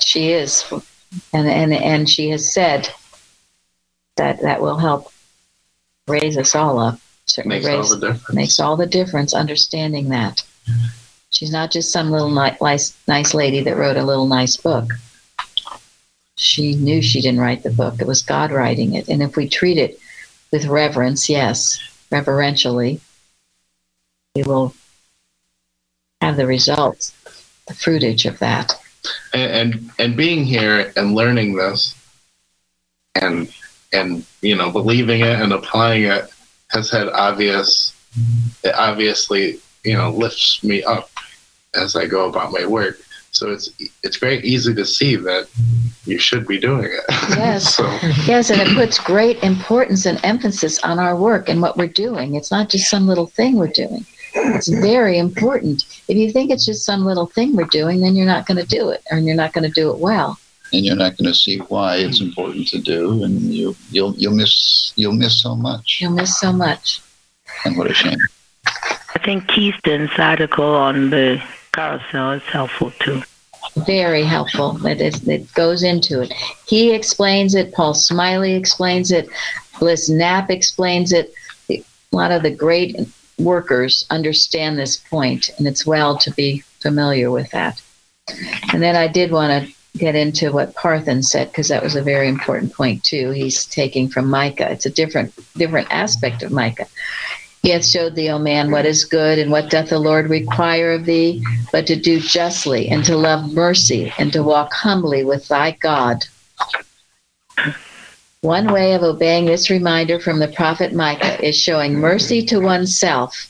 She 0.00 0.32
is. 0.32 0.64
And, 1.32 1.48
and, 1.48 1.72
and 1.74 2.08
she 2.08 2.30
has 2.30 2.52
said 2.52 2.88
that 4.16 4.40
that 4.42 4.60
will 4.60 4.78
help 4.78 5.12
raise 6.06 6.38
us 6.38 6.54
all 6.54 6.78
up. 6.78 6.98
Certainly 7.26 7.56
makes 7.56 7.66
raise, 7.66 7.90
all 7.90 7.98
the 7.98 8.06
difference. 8.06 8.34
makes 8.34 8.60
all 8.60 8.76
the 8.76 8.86
difference 8.86 9.34
understanding 9.34 10.08
that. 10.08 10.42
She's 11.40 11.52
not 11.52 11.70
just 11.70 11.90
some 11.90 12.10
little 12.10 12.28
ni- 12.28 12.58
nice, 12.60 12.94
nice 13.08 13.32
lady 13.32 13.62
that 13.62 13.78
wrote 13.78 13.96
a 13.96 14.04
little 14.04 14.26
nice 14.26 14.58
book. 14.58 14.90
She 16.36 16.74
knew 16.74 17.00
she 17.00 17.22
didn't 17.22 17.40
write 17.40 17.62
the 17.62 17.70
book. 17.70 17.98
It 17.98 18.06
was 18.06 18.20
God 18.20 18.52
writing 18.52 18.92
it. 18.92 19.08
And 19.08 19.22
if 19.22 19.36
we 19.36 19.48
treat 19.48 19.78
it 19.78 19.98
with 20.52 20.66
reverence, 20.66 21.30
yes, 21.30 21.80
reverentially, 22.10 23.00
we 24.34 24.42
will 24.42 24.74
have 26.20 26.36
the 26.36 26.46
results, 26.46 27.12
the 27.66 27.72
fruitage 27.72 28.28
of 28.28 28.38
that. 28.40 28.78
and, 29.32 29.50
and 29.50 29.90
and 29.98 30.16
being 30.18 30.44
here 30.44 30.92
and 30.94 31.14
learning 31.14 31.56
this 31.56 31.94
and 33.14 33.50
and 33.94 34.26
you 34.42 34.54
know 34.54 34.70
believing 34.70 35.22
it 35.22 35.40
and 35.40 35.54
applying 35.54 36.02
it 36.02 36.28
has 36.68 36.90
had 36.90 37.08
obvious 37.08 37.94
it 38.62 38.74
obviously 38.74 39.58
you 39.84 39.94
know 39.94 40.10
lifts 40.10 40.62
me 40.62 40.82
up 40.82 41.08
as 41.74 41.96
I 41.96 42.06
go 42.06 42.28
about 42.28 42.52
my 42.52 42.66
work 42.66 42.98
so 43.32 43.52
it's 43.52 43.70
it's 44.02 44.16
very 44.16 44.40
easy 44.40 44.74
to 44.74 44.84
see 44.84 45.14
that 45.16 45.48
you 46.04 46.18
should 46.18 46.46
be 46.46 46.58
doing 46.58 46.84
it 46.86 47.04
Yes. 47.30 47.74
so 47.76 47.84
Yes, 48.26 48.50
and 48.50 48.60
it 48.60 48.74
puts 48.74 48.98
great 48.98 49.42
importance 49.42 50.06
and 50.06 50.18
emphasis 50.24 50.78
on 50.80 50.98
our 50.98 51.14
work 51.16 51.48
and 51.48 51.62
what 51.62 51.76
we're 51.76 51.86
doing. 51.86 52.34
It's 52.34 52.50
not 52.50 52.68
just 52.70 52.90
some 52.90 53.06
little 53.06 53.26
thing 53.26 53.56
we're 53.56 53.68
doing. 53.68 54.04
It's 54.34 54.68
very 54.68 55.18
important. 55.18 55.84
If 56.08 56.16
you 56.16 56.30
think 56.32 56.50
it's 56.50 56.64
just 56.66 56.84
some 56.84 57.04
little 57.04 57.26
thing 57.26 57.54
we're 57.54 57.64
doing, 57.64 58.00
then 58.00 58.14
you're 58.16 58.26
not 58.26 58.46
going 58.46 58.58
to 58.58 58.66
do 58.66 58.90
it, 58.90 59.02
and 59.10 59.26
you're 59.26 59.36
not 59.36 59.52
going 59.52 59.64
to 59.64 59.70
do 59.80 59.90
it 59.90 59.98
well. 59.98 60.38
and 60.72 60.84
you're 60.84 60.96
not 60.96 61.16
going 61.16 61.30
to 61.32 61.34
see 61.34 61.58
why 61.58 61.96
it's 61.96 62.20
important 62.20 62.66
to 62.68 62.78
do, 62.78 63.22
and 63.24 63.40
you 63.42 63.76
you'll 63.90 64.14
you'll 64.14 64.34
miss 64.34 64.92
you'll 64.96 65.12
miss 65.24 65.40
so 65.42 65.54
much. 65.54 65.98
You'll 66.00 66.12
miss 66.12 66.38
so 66.38 66.52
much. 66.52 67.00
And 67.64 67.76
what 67.76 67.90
a 67.90 67.94
shame. 67.94 68.18
I 68.66 69.18
think 69.24 69.44
Keyston's 69.48 70.16
article 70.18 70.64
on 70.88 71.10
the 71.10 71.42
carousel 71.72 72.32
is 72.32 72.42
helpful 72.42 72.92
too. 73.00 73.22
Very 73.86 74.24
helpful. 74.24 74.84
It, 74.86 75.00
it 75.28 75.52
goes 75.54 75.82
into 75.82 76.22
it. 76.22 76.32
He 76.66 76.92
explains 76.92 77.54
it. 77.54 77.72
Paul 77.72 77.94
Smiley 77.94 78.54
explains 78.54 79.10
it. 79.10 79.28
Bliss 79.78 80.08
Knapp 80.08 80.50
explains 80.50 81.12
it. 81.12 81.32
A 81.70 81.82
lot 82.12 82.32
of 82.32 82.42
the 82.42 82.50
great 82.50 82.96
workers 83.38 84.06
understand 84.10 84.78
this 84.78 84.96
point, 84.96 85.50
and 85.58 85.66
it's 85.66 85.86
well 85.86 86.18
to 86.18 86.30
be 86.32 86.64
familiar 86.80 87.30
with 87.30 87.50
that. 87.50 87.80
And 88.72 88.82
then 88.82 88.96
I 88.96 89.06
did 89.06 89.30
want 89.30 89.66
to 89.66 89.72
get 89.98 90.14
into 90.14 90.52
what 90.52 90.74
Parthen 90.74 91.24
said 91.24 91.48
because 91.48 91.68
that 91.68 91.82
was 91.82 91.96
a 91.96 92.02
very 92.02 92.28
important 92.28 92.72
point 92.72 93.02
too. 93.02 93.30
He's 93.30 93.64
taking 93.64 94.08
from 94.08 94.28
Micah. 94.28 94.70
It's 94.70 94.86
a 94.86 94.90
different 94.90 95.34
different 95.56 95.88
aspect 95.90 96.42
of 96.42 96.52
Micah. 96.52 96.86
He 97.62 97.70
hath 97.70 97.84
showed 97.84 98.14
thee, 98.14 98.30
O 98.30 98.38
man, 98.38 98.70
what 98.70 98.86
is 98.86 99.04
good, 99.04 99.38
and 99.38 99.50
what 99.50 99.68
doth 99.68 99.90
the 99.90 99.98
Lord 99.98 100.30
require 100.30 100.92
of 100.92 101.04
thee, 101.04 101.44
but 101.72 101.86
to 101.88 101.96
do 101.96 102.18
justly, 102.18 102.88
and 102.88 103.04
to 103.04 103.16
love 103.16 103.52
mercy, 103.52 104.12
and 104.18 104.32
to 104.32 104.42
walk 104.42 104.72
humbly 104.72 105.24
with 105.24 105.46
thy 105.48 105.72
God. 105.72 106.24
One 108.40 108.72
way 108.72 108.94
of 108.94 109.02
obeying 109.02 109.44
this 109.44 109.68
reminder 109.68 110.18
from 110.18 110.38
the 110.38 110.48
prophet 110.48 110.94
Micah 110.94 111.44
is 111.44 111.60
showing 111.60 111.94
mercy 111.94 112.42
to 112.46 112.60
oneself 112.60 113.46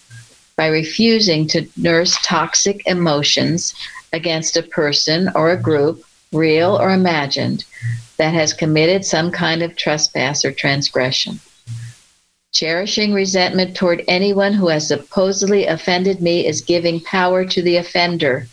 by 0.56 0.66
refusing 0.66 1.46
to 1.46 1.68
nurse 1.76 2.18
toxic 2.24 2.84
emotions 2.86 3.72
against 4.12 4.56
a 4.56 4.64
person 4.64 5.30
or 5.36 5.52
a 5.52 5.56
group, 5.56 6.02
real 6.32 6.76
or 6.76 6.90
imagined, 6.90 7.64
that 8.16 8.34
has 8.34 8.52
committed 8.52 9.04
some 9.04 9.30
kind 9.30 9.62
of 9.62 9.76
trespass 9.76 10.44
or 10.44 10.50
transgression. 10.50 11.38
Cherishing 12.52 13.12
resentment 13.12 13.76
toward 13.76 14.02
anyone 14.08 14.52
who 14.52 14.68
has 14.68 14.88
supposedly 14.88 15.66
offended 15.66 16.20
me 16.20 16.46
is 16.46 16.60
giving 16.60 17.00
power 17.00 17.44
to 17.44 17.62
the 17.62 17.76
offender, 17.76 18.48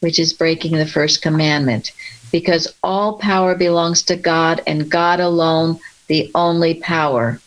which 0.00 0.20
is 0.20 0.32
breaking 0.32 0.76
the 0.76 0.86
first 0.86 1.20
commandment, 1.20 1.90
because 2.30 2.72
all 2.82 3.18
power 3.18 3.56
belongs 3.56 4.02
to 4.02 4.16
God 4.16 4.62
and 4.66 4.90
God 4.90 5.18
alone, 5.18 5.80
the 6.06 6.30
only 6.34 6.74
power. 6.74 7.40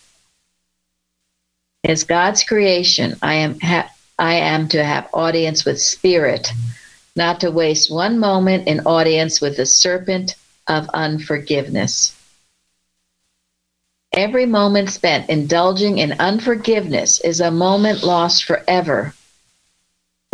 As 1.86 2.04
God's 2.04 2.44
creation, 2.44 3.16
I 3.22 3.36
am 3.36 3.60
ha- 3.62 3.92
I 4.20 4.34
am 4.34 4.68
to 4.70 4.84
have 4.84 5.08
audience 5.14 5.64
with 5.64 5.80
spirit, 5.80 6.52
not 7.16 7.40
to 7.42 7.52
waste 7.52 7.92
one 7.92 8.20
moment 8.20 8.68
in 8.68 8.82
audience 8.82 9.40
with 9.40 9.56
the 9.56 9.66
serpent 9.66 10.36
of 10.68 10.90
unforgiveness. 10.90 12.17
Every 14.14 14.46
moment 14.46 14.90
spent 14.90 15.30
indulging 15.30 15.98
in 16.00 16.14
unforgiveness 16.14 17.20
is 17.22 17.40
a 17.40 17.52
moment 17.52 18.04
lost 18.04 18.46
forever. 18.46 19.14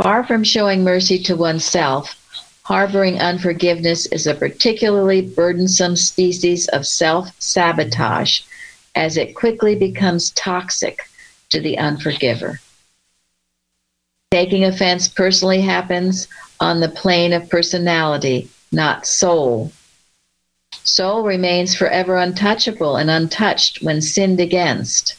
Far 0.02 0.26
from 0.26 0.44
showing 0.44 0.84
mercy 0.84 1.20
to 1.24 1.36
oneself, 1.36 2.16
harboring 2.64 3.20
unforgiveness 3.20 4.06
is 4.08 4.26
a 4.26 4.36
particularly 4.36 5.22
burdensome 5.22 5.96
species 5.96 6.68
of 6.70 6.88
self 6.88 7.30
sabotage 7.42 8.42
as 8.96 9.18
it 9.18 9.36
quickly 9.36 9.76
becomes 9.76 10.32
toxic 10.32 11.02
to 11.50 11.60
the 11.60 11.78
unforgiver. 11.78 12.60
Taking 14.32 14.66
offense 14.66 15.08
personally 15.08 15.62
happens 15.62 16.28
on 16.60 16.80
the 16.80 16.90
plane 16.90 17.34
of 17.34 17.50
personality, 17.50 18.50
not 18.72 19.06
soul. 19.06 19.72
Soul 20.86 21.24
remains 21.24 21.74
forever 21.74 22.18
untouchable 22.18 22.98
and 22.98 23.10
untouched 23.10 23.82
when 23.82 24.02
sinned 24.02 24.42
against. 24.42 25.16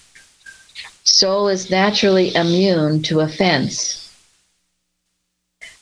Soul 1.05 1.49
is 1.49 1.71
naturally 1.71 2.35
immune 2.35 3.03
to 3.05 3.21
offense. 3.21 4.15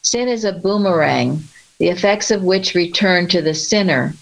Sin 0.03 0.29
is 0.29 0.45
a 0.45 0.53
boomerang, 0.53 1.43
the 1.79 1.89
effects 1.89 2.31
of 2.31 2.45
which 2.45 2.77
return 2.77 3.27
to 3.29 3.43
the 3.43 3.55
sinner. 3.55 4.15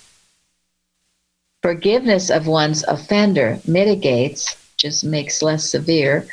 Forgiveness 1.61 2.31
of 2.31 2.47
one's 2.47 2.83
offender 2.85 3.61
mitigates, 3.67 4.57
just 4.79 5.05
makes 5.05 5.43
less 5.43 5.69
severe, 5.69 6.27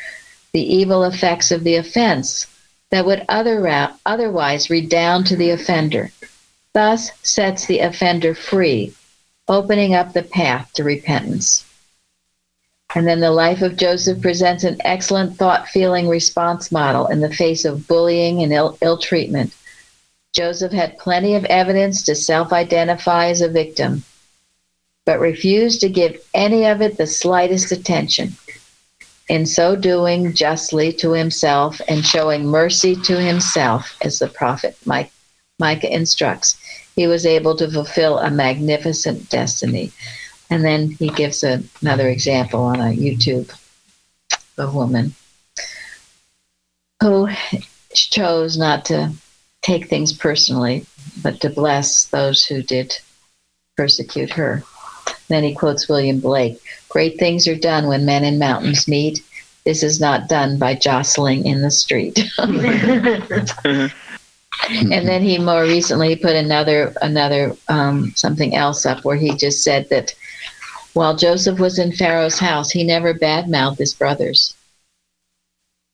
the 0.53 0.61
evil 0.61 1.03
effects 1.03 1.51
of 1.51 1.65
the 1.65 1.75
offense 1.75 2.47
that 2.91 3.05
would 3.05 3.25
other, 3.27 3.91
otherwise 4.05 4.69
redound 4.69 5.27
to 5.27 5.35
the 5.35 5.49
offender, 5.49 6.11
thus 6.71 7.11
sets 7.23 7.65
the 7.65 7.79
offender 7.79 8.33
free 8.33 8.93
opening 9.47 9.93
up 9.93 10.13
the 10.13 10.23
path 10.23 10.71
to 10.73 10.83
repentance. 10.83 11.63
And 12.95 13.07
then 13.07 13.19
the 13.19 13.31
life 13.31 13.61
of 13.61 13.77
Joseph 13.77 14.21
presents 14.21 14.63
an 14.63 14.77
excellent 14.83 15.37
thought 15.37 15.67
feeling 15.67 16.07
response 16.07 16.71
model 16.71 17.07
in 17.07 17.19
the 17.19 17.33
face 17.33 17.65
of 17.65 17.87
bullying 17.87 18.41
and 18.41 18.53
Ill, 18.53 18.77
Ill 18.81 18.97
treatment. 18.97 19.53
Joseph 20.33 20.71
had 20.71 20.97
plenty 20.97 21.35
of 21.35 21.45
evidence 21.45 22.03
to 22.03 22.15
self 22.15 22.53
identify 22.53 23.27
as 23.27 23.41
a 23.41 23.49
victim, 23.49 24.03
but 25.05 25.19
refused 25.19 25.81
to 25.81 25.89
give 25.89 26.21
any 26.33 26.65
of 26.65 26.81
it 26.81 26.97
the 26.97 27.07
slightest 27.07 27.71
attention. 27.71 28.33
In 29.29 29.45
so 29.45 29.75
doing, 29.75 30.33
justly 30.33 30.93
to 30.93 31.11
himself 31.11 31.81
and 31.89 32.05
showing 32.05 32.45
mercy 32.45 32.95
to 32.95 33.19
himself, 33.19 33.97
as 34.01 34.19
the 34.19 34.27
prophet 34.27 34.77
Micah 34.85 35.93
instructs, 35.93 36.57
he 36.97 37.05
was 37.05 37.27
able 37.27 37.55
to 37.55 37.69
fulfill 37.69 38.17
a 38.17 38.31
magnificent 38.31 39.29
destiny. 39.29 39.91
And 40.49 40.65
then 40.65 40.89
he 40.89 41.09
gives 41.09 41.43
a, 41.43 41.63
another 41.81 42.09
example 42.09 42.61
on 42.61 42.81
a 42.81 42.91
YouTube 42.91 43.49
of 44.57 44.69
a 44.69 44.71
woman 44.71 45.13
who 47.01 47.29
chose 47.93 48.57
not 48.57 48.83
to 48.85 49.11
take 49.61 49.87
things 49.87 50.11
personally, 50.11 50.87
but 51.21 51.39
to 51.41 51.49
bless 51.51 52.05
those 52.05 52.43
who 52.43 52.63
did 52.63 52.97
persecute 53.75 54.31
her. 54.31 54.63
Then 55.27 55.43
he 55.43 55.53
quotes 55.53 55.87
William 55.87 56.19
Blake 56.19 56.59
Great 56.89 57.19
things 57.19 57.47
are 57.47 57.55
done 57.55 57.87
when 57.87 58.05
men 58.05 58.23
in 58.23 58.39
mountains 58.39 58.87
meet. 58.87 59.21
This 59.65 59.83
is 59.83 59.99
not 59.99 60.29
done 60.29 60.57
by 60.57 60.73
jostling 60.73 61.45
in 61.45 61.61
the 61.61 61.69
street. 61.69 62.17
and 64.69 65.07
then 65.07 65.21
he 65.21 65.37
more 65.37 65.63
recently 65.63 66.15
put 66.15 66.35
another 66.35 66.93
another 67.01 67.55
um, 67.69 68.11
something 68.15 68.55
else 68.55 68.85
up 68.85 69.03
where 69.03 69.15
he 69.15 69.35
just 69.35 69.63
said 69.63 69.87
that 69.89 70.13
while 70.93 71.15
Joseph 71.15 71.59
was 71.59 71.77
in 71.77 71.91
Pharaoh's 71.91 72.39
house, 72.39 72.71
he 72.71 72.83
never 72.83 73.13
badmouthed 73.13 73.77
his 73.77 73.93
brothers. 73.93 74.55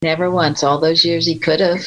Never 0.01 0.31
once. 0.31 0.63
All 0.63 0.79
those 0.79 1.03
years 1.03 1.25
he 1.25 1.37
could 1.37 1.59
have. 1.59 1.85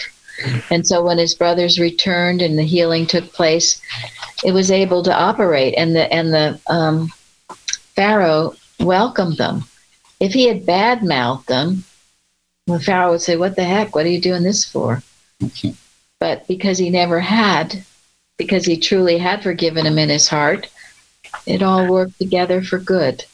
And 0.70 0.86
so 0.86 1.02
when 1.02 1.16
his 1.16 1.34
brothers 1.34 1.80
returned 1.80 2.42
and 2.42 2.58
the 2.58 2.62
healing 2.62 3.06
took 3.06 3.32
place, 3.32 3.80
it 4.44 4.52
was 4.52 4.70
able 4.70 5.02
to 5.02 5.14
operate, 5.14 5.74
and 5.78 5.96
the 5.96 6.12
and 6.12 6.32
the 6.32 6.60
um, 6.68 7.10
Pharaoh 7.94 8.54
welcomed 8.78 9.38
them. 9.38 9.64
If 10.20 10.32
he 10.32 10.46
had 10.46 10.66
badmouthed 10.66 11.46
them, 11.46 11.84
the 12.66 12.80
Pharaoh 12.80 13.12
would 13.12 13.22
say, 13.22 13.36
"What 13.36 13.56
the 13.56 13.64
heck? 13.64 13.94
What 13.94 14.04
are 14.04 14.10
you 14.10 14.20
doing 14.20 14.42
this 14.42 14.64
for?" 14.64 15.02
But 16.18 16.46
because 16.48 16.78
he 16.78 16.90
never 16.90 17.20
had, 17.20 17.84
because 18.38 18.64
he 18.64 18.78
truly 18.78 19.18
had 19.18 19.42
forgiven 19.42 19.86
him 19.86 19.98
in 19.98 20.08
his 20.08 20.28
heart, 20.28 20.68
it 21.46 21.62
all 21.62 21.86
worked 21.86 22.18
together 22.18 22.62
for 22.62 22.78
good. 22.78 23.24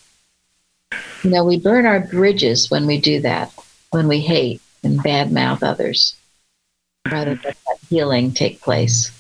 You 1.23 1.31
know, 1.31 1.45
we 1.45 1.59
burn 1.59 1.87
our 1.87 2.01
bridges 2.01 2.71
when 2.71 2.87
we 2.87 3.01
do 3.01 3.21
that, 3.21 3.53
when 3.91 4.09
we 4.09 4.21
hate 4.21 4.61
and 4.83 4.99
badmouth 4.99 5.63
others, 5.63 6.17
rather 7.11 7.37
than 7.37 7.55
let 7.69 7.79
healing 7.89 8.33
take 8.33 8.61
place. 8.61 9.13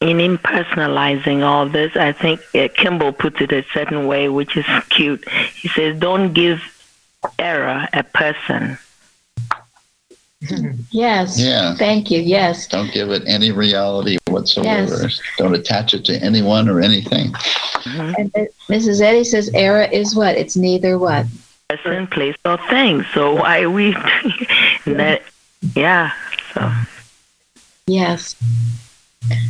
In 0.00 0.18
impersonalizing 0.18 1.44
all 1.44 1.68
this, 1.68 1.94
I 1.94 2.10
think 2.10 2.40
uh, 2.56 2.66
Kimball 2.74 3.12
puts 3.12 3.40
it 3.40 3.52
a 3.52 3.64
certain 3.72 4.08
way, 4.08 4.28
which 4.28 4.56
is 4.56 4.66
cute. 4.90 5.28
He 5.28 5.68
says, 5.68 5.98
"Don't 6.00 6.32
give 6.32 6.60
error 7.38 7.88
a 7.92 8.02
person." 8.02 8.78
Yes. 10.90 11.38
Yeah. 11.38 11.74
Thank 11.76 12.10
you. 12.10 12.20
Yes. 12.20 12.66
Don't 12.66 12.92
give 12.92 13.10
it 13.10 13.22
any 13.26 13.52
reality 13.52 14.18
whatsoever. 14.28 15.08
Don't 15.38 15.54
attach 15.54 15.94
it 15.94 16.04
to 16.06 16.16
anyone 16.18 16.68
or 16.68 16.80
anything. 16.80 17.32
Mm-hmm. 17.32 18.14
And 18.18 18.32
Mrs. 18.68 19.00
Eddy 19.00 19.24
says 19.24 19.50
"Era 19.54 19.88
is 19.88 20.14
what? 20.14 20.36
It's 20.36 20.56
neither 20.56 20.98
what? 20.98 21.26
Person, 21.68 22.06
place, 22.08 22.36
or 22.44 22.58
thing. 22.68 23.04
So 23.14 23.34
why 23.36 23.66
we? 23.66 23.92
that, 24.86 25.22
yeah. 25.74 26.12
So. 26.54 26.72
Yes. 27.86 28.36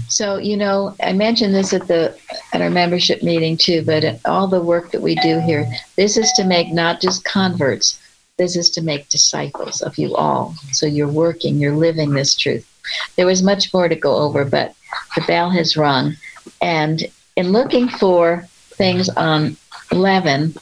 So 0.08 0.36
you 0.36 0.56
know, 0.56 0.94
I 1.02 1.12
mentioned 1.12 1.54
this 1.54 1.72
at 1.72 1.88
the 1.88 2.16
at 2.52 2.60
our 2.60 2.70
membership 2.70 3.22
meeting 3.22 3.56
too. 3.56 3.82
But 3.82 4.20
all 4.26 4.46
the 4.46 4.60
work 4.60 4.90
that 4.92 5.00
we 5.00 5.14
do 5.16 5.40
here, 5.40 5.70
this 5.96 6.16
is 6.16 6.30
to 6.32 6.44
make 6.44 6.70
not 6.72 7.00
just 7.00 7.24
converts. 7.24 7.98
This 8.38 8.56
is 8.56 8.70
to 8.70 8.82
make 8.82 9.08
disciples 9.08 9.82
of 9.82 9.98
you 9.98 10.14
all. 10.14 10.54
So 10.72 10.86
you're 10.86 11.08
working, 11.08 11.58
you're 11.58 11.76
living 11.76 12.10
this 12.10 12.34
truth. 12.34 12.68
There 13.16 13.26
was 13.26 13.42
much 13.42 13.72
more 13.72 13.88
to 13.88 13.94
go 13.94 14.16
over, 14.16 14.44
but 14.44 14.74
the 15.14 15.24
bell 15.26 15.50
has 15.50 15.76
rung. 15.76 16.16
And 16.60 17.04
in 17.36 17.52
looking 17.52 17.88
for 17.88 18.46
things 18.70 19.08
on 19.10 19.56
leaven, 19.90 20.54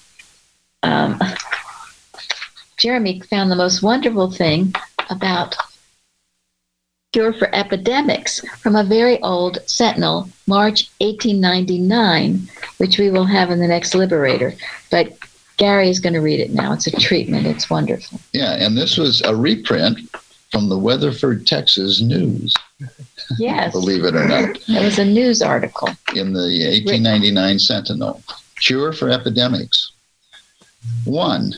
um, 0.83 1.21
Jeremy 2.77 3.21
found 3.21 3.51
the 3.51 3.57
most 3.57 3.83
wonderful 3.83 4.31
thing 4.31 4.75
about 5.09 5.57
cure 7.12 7.33
for 7.33 7.53
epidemics 7.55 8.41
from 8.59 8.77
a 8.77 8.85
very 8.85 9.21
old 9.23 9.59
sentinel, 9.66 10.29
March 10.47 10.89
1899, 11.01 12.49
which 12.79 12.99
we 12.99 13.11
will 13.11 13.25
have 13.25 13.51
in 13.51 13.59
the 13.59 13.66
next 13.66 13.95
Liberator. 13.95 14.55
But 14.91 15.12
Gary 15.61 15.91
is 15.91 16.01
going 16.01 16.15
to 16.15 16.21
read 16.21 16.41
it 16.41 16.53
now. 16.53 16.73
It's 16.73 16.87
a 16.87 16.91
treatment. 16.91 17.47
It's 17.47 17.69
wonderful. 17.69 18.19
Yeah, 18.33 18.55
and 18.55 18.79
this 18.79 18.97
was 18.97 19.21
a 19.21 19.37
reprint 19.37 19.99
from 20.51 20.71
the 20.71 20.79
Weatherford, 20.79 21.47
Texas 21.47 22.01
News. 22.01 22.55
Yes. 23.39 23.71
Believe 23.71 24.05
it 24.05 24.17
or 24.17 24.27
not. 24.27 24.57
It 24.69 24.83
was 24.83 24.99
a 24.99 25.05
news 25.05 25.43
article. 25.43 25.89
In 26.17 26.33
the 26.33 26.41
1899 26.41 27.59
Sentinel. 27.59 28.23
Cure 28.59 28.95
for 28.95 29.11
epidemics. 29.11 29.93
One, 31.05 31.53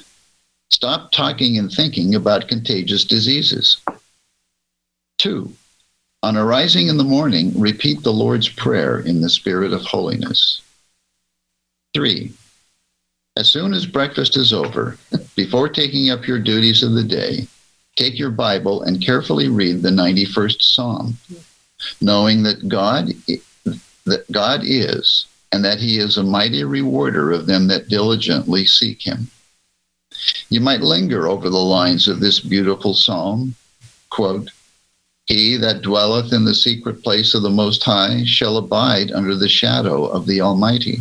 stop 0.69 1.13
talking 1.13 1.57
and 1.57 1.71
thinking 1.71 2.17
about 2.17 2.49
contagious 2.49 3.05
diseases. 3.05 3.79
Two, 5.17 5.53
on 6.25 6.37
arising 6.37 6.89
in 6.89 6.97
the 6.97 7.05
morning, 7.05 7.53
repeat 7.59 8.03
the 8.03 8.13
Lord's 8.13 8.49
Prayer 8.49 8.99
in 8.99 9.21
the 9.21 9.31
spirit 9.31 9.73
of 9.73 9.83
holiness. 9.83 10.61
Three, 11.95 12.33
as 13.37 13.51
soon 13.51 13.73
as 13.73 13.87
breakfast 13.87 14.37
is 14.37 14.53
over, 14.53 14.97
before 15.37 15.69
taking 15.69 16.11
up 16.11 16.27
your 16.27 16.39
duties 16.39 16.83
of 16.83 16.93
the 16.93 17.05
day, 17.05 17.47
take 17.97 18.19
your 18.19 18.31
Bible 18.31 18.83
and 18.83 19.05
carefully 19.05 19.49
read 19.49 19.83
the 19.83 19.91
91st 19.91 20.63
Psalm, 20.63 21.17
knowing 22.01 22.43
that 22.43 22.69
God 22.69 23.09
that 24.05 24.31
God 24.33 24.63
is 24.65 25.27
and 25.53 25.65
that 25.65 25.79
he 25.79 25.99
is 25.99 26.17
a 26.17 26.23
mighty 26.23 26.65
rewarder 26.65 27.31
of 27.31 27.47
them 27.47 27.69
that 27.69 27.89
diligently 27.89 28.67
seek 28.67 29.03
him. 29.03 29.29
You 30.49 30.61
might 30.61 30.81
linger 30.81 31.29
over 31.29 31.49
the 31.49 31.59
lines 31.59 32.09
of 32.09 32.21
this 32.21 32.41
beautiful 32.41 32.95
psalm, 32.95 33.55
quote, 34.11 34.51
he 35.27 35.57
that 35.59 35.83
dwelleth 35.83 36.33
in 36.33 36.45
the 36.45 36.55
secret 36.55 37.03
place 37.03 37.33
of 37.35 37.43
the 37.43 37.51
Most 37.51 37.85
High 37.85 38.25
shall 38.25 38.57
abide 38.57 39.13
under 39.13 39.37
the 39.37 39.49
shadow 39.49 40.05
of 40.05 40.27
the 40.27 40.41
Almighty. 40.41 41.01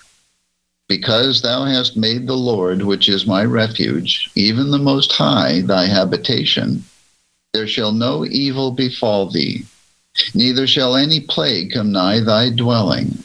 Because 0.91 1.41
thou 1.41 1.63
hast 1.63 1.95
made 1.95 2.27
the 2.27 2.35
Lord, 2.35 2.81
which 2.81 3.07
is 3.07 3.25
my 3.25 3.45
refuge, 3.45 4.29
even 4.35 4.71
the 4.71 4.77
Most 4.77 5.13
High, 5.13 5.61
thy 5.61 5.85
habitation, 5.85 6.83
there 7.53 7.65
shall 7.65 7.93
no 7.93 8.25
evil 8.25 8.71
befall 8.71 9.27
thee, 9.27 9.63
neither 10.33 10.67
shall 10.67 10.97
any 10.97 11.21
plague 11.21 11.71
come 11.71 11.93
nigh 11.93 12.19
thy 12.19 12.49
dwelling. 12.49 13.23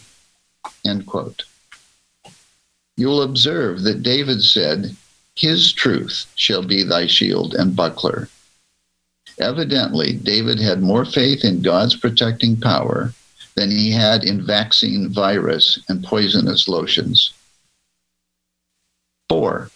End 0.87 1.07
quote. 1.07 1.43
You'll 2.97 3.23
observe 3.23 3.83
that 3.83 4.05
David 4.05 4.45
said, 4.45 4.95
His 5.35 5.73
truth 5.73 6.27
shall 6.37 6.63
be 6.63 6.85
thy 6.85 7.09
shield 7.09 7.53
and 7.53 7.75
buckler. 7.75 8.29
Evidently, 9.41 10.13
David 10.13 10.61
had 10.61 10.83
more 10.83 11.05
faith 11.05 11.45
in 11.45 11.63
God's 11.63 11.97
protecting 11.97 12.61
power 12.61 13.13
than 13.57 13.73
he 13.73 13.91
had 13.91 14.23
in 14.23 14.47
vaccine 14.47 15.09
virus 15.09 15.81
and 15.89 16.05
poisonous 16.05 16.69
lotions. 16.69 17.33
Four, 19.29 19.71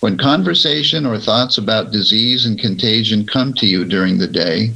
when 0.00 0.18
conversation 0.18 1.04
or 1.04 1.18
thoughts 1.18 1.58
about 1.58 1.90
disease 1.90 2.46
and 2.46 2.58
contagion 2.58 3.26
come 3.26 3.52
to 3.54 3.66
you 3.66 3.84
during 3.84 4.18
the 4.18 4.26
day, 4.26 4.72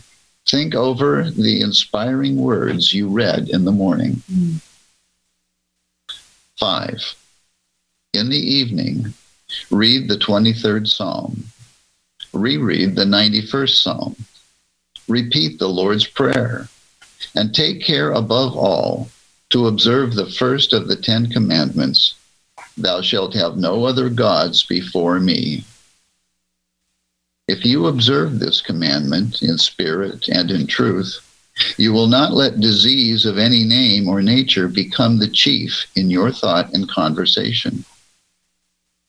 think 0.49 0.75
over 0.75 1.31
the 1.31 1.61
inspiring 1.61 2.37
words 2.37 2.93
you 2.93 3.09
read 3.09 3.49
in 3.49 3.65
the 3.65 3.73
morning. 3.73 4.23
Five, 6.59 7.15
in 8.13 8.29
the 8.29 8.39
evening, 8.39 9.15
read 9.71 10.09
the 10.09 10.19
23rd 10.19 10.89
Psalm, 10.89 11.45
reread 12.33 12.97
the 12.97 13.05
91st 13.05 13.83
Psalm, 13.83 14.17
repeat 15.09 15.59
the 15.59 15.69
Lord's 15.69 16.07
Prayer, 16.07 16.69
and 17.35 17.55
take 17.55 17.83
care 17.83 18.11
above 18.11 18.57
all 18.57 19.09
to 19.51 19.67
observe 19.67 20.15
the 20.15 20.31
first 20.31 20.73
of 20.73 20.89
the 20.89 20.97
Ten 20.97 21.29
Commandments 21.29 22.15
Thou 22.81 23.03
shalt 23.03 23.35
have 23.35 23.57
no 23.57 23.85
other 23.85 24.09
gods 24.09 24.65
before 24.65 25.21
me. 25.21 25.65
If 27.47 27.65
you 27.65 27.87
observe 27.87 28.39
this 28.39 28.61
commandment 28.61 29.43
in 29.43 29.59
spirit 29.59 30.29
and 30.29 30.51
in 30.51 30.67
truth, 30.67 31.19
you 31.77 31.93
will 31.93 32.07
not 32.07 32.33
let 32.33 32.61
disease 32.61 33.27
of 33.27 33.37
any 33.37 33.65
name 33.65 34.09
or 34.09 34.23
nature 34.23 34.69
become 34.69 35.19
the 35.19 35.29
chief 35.29 35.87
in 35.95 36.11
your 36.11 36.31
thought 36.33 36.73
and 36.73 36.89
conversation. 36.89 37.85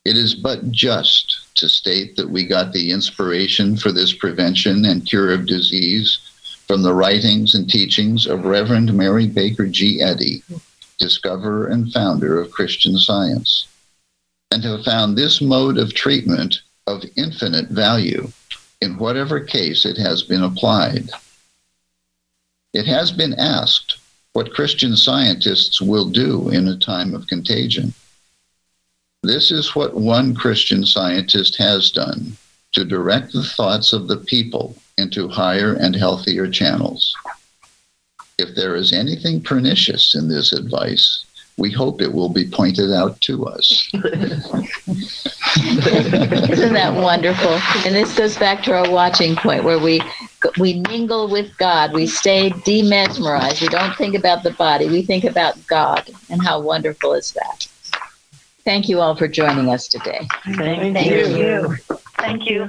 It 0.03 0.17
is 0.17 0.33
but 0.33 0.71
just 0.71 1.55
to 1.55 1.69
state 1.69 2.15
that 2.15 2.29
we 2.29 2.45
got 2.45 2.73
the 2.73 2.91
inspiration 2.91 3.77
for 3.77 3.91
this 3.91 4.13
prevention 4.13 4.83
and 4.85 5.05
cure 5.05 5.31
of 5.31 5.45
disease 5.45 6.19
from 6.67 6.81
the 6.81 6.93
writings 6.93 7.53
and 7.53 7.69
teachings 7.69 8.25
of 8.25 8.45
Reverend 8.45 8.93
Mary 8.93 9.27
Baker 9.27 9.67
G. 9.67 10.01
Eddy, 10.01 10.41
discoverer 11.01 11.67
and 11.67 11.91
founder 11.91 12.39
of 12.39 12.51
Christian 12.51 12.97
Science, 12.97 13.67
and 14.51 14.63
have 14.63 14.85
found 14.85 15.17
this 15.17 15.41
mode 15.41 15.77
of 15.77 15.93
treatment 15.93 16.61
of 16.87 17.03
infinite 17.17 17.69
value 17.69 18.29
in 18.81 18.97
whatever 18.97 19.39
case 19.39 19.85
it 19.85 19.97
has 19.97 20.23
been 20.23 20.43
applied. 20.43 21.09
It 22.73 22.85
has 22.85 23.11
been 23.11 23.33
asked 23.33 23.97
what 24.33 24.53
Christian 24.53 24.95
scientists 24.95 25.81
will 25.81 26.09
do 26.09 26.49
in 26.49 26.67
a 26.67 26.77
time 26.77 27.13
of 27.13 27.27
contagion. 27.27 27.93
This 29.23 29.51
is 29.51 29.75
what 29.75 29.93
one 29.95 30.33
Christian 30.33 30.85
scientist 30.85 31.57
has 31.57 31.91
done 31.91 32.37
to 32.71 32.85
direct 32.85 33.33
the 33.33 33.43
thoughts 33.43 33.91
of 33.91 34.07
the 34.07 34.17
people 34.17 34.77
into 34.97 35.27
higher 35.27 35.73
and 35.73 35.95
healthier 35.95 36.47
channels. 36.49 37.13
If 38.37 38.55
there 38.55 38.75
is 38.75 38.93
anything 38.93 39.41
pernicious 39.41 40.15
in 40.15 40.27
this 40.27 40.51
advice, 40.51 41.25
we 41.57 41.71
hope 41.71 42.01
it 42.01 42.13
will 42.13 42.29
be 42.29 42.49
pointed 42.49 42.91
out 42.91 43.21
to 43.21 43.45
us. 43.45 43.87
Isn't 43.93 44.03
that 46.73 46.93
wonderful? 46.95 47.59
And 47.85 47.95
this 47.95 48.17
goes 48.17 48.35
back 48.37 48.63
to 48.63 48.73
our 48.73 48.89
watching 48.89 49.35
point 49.35 49.63
where 49.63 49.77
we 49.77 50.01
we 50.57 50.81
mingle 50.87 51.29
with 51.29 51.55
God. 51.57 51.93
We 51.93 52.07
stay 52.07 52.49
demesmerized. 52.49 53.61
We 53.61 53.67
don't 53.67 53.95
think 53.95 54.15
about 54.15 54.41
the 54.43 54.51
body. 54.51 54.87
We 54.87 55.03
think 55.03 55.23
about 55.23 55.55
God. 55.67 56.09
And 56.29 56.41
how 56.41 56.61
wonderful 56.61 57.13
is 57.13 57.31
that? 57.33 57.67
Thank 58.63 58.89
you 58.89 58.99
all 58.99 59.15
for 59.15 59.27
joining 59.27 59.69
us 59.69 59.87
today. 59.87 60.27
Thank 60.55 60.95
Thank 60.95 61.11
you. 61.11 61.37
you. 61.37 61.75
Thank 62.17 62.49
you. 62.49 62.67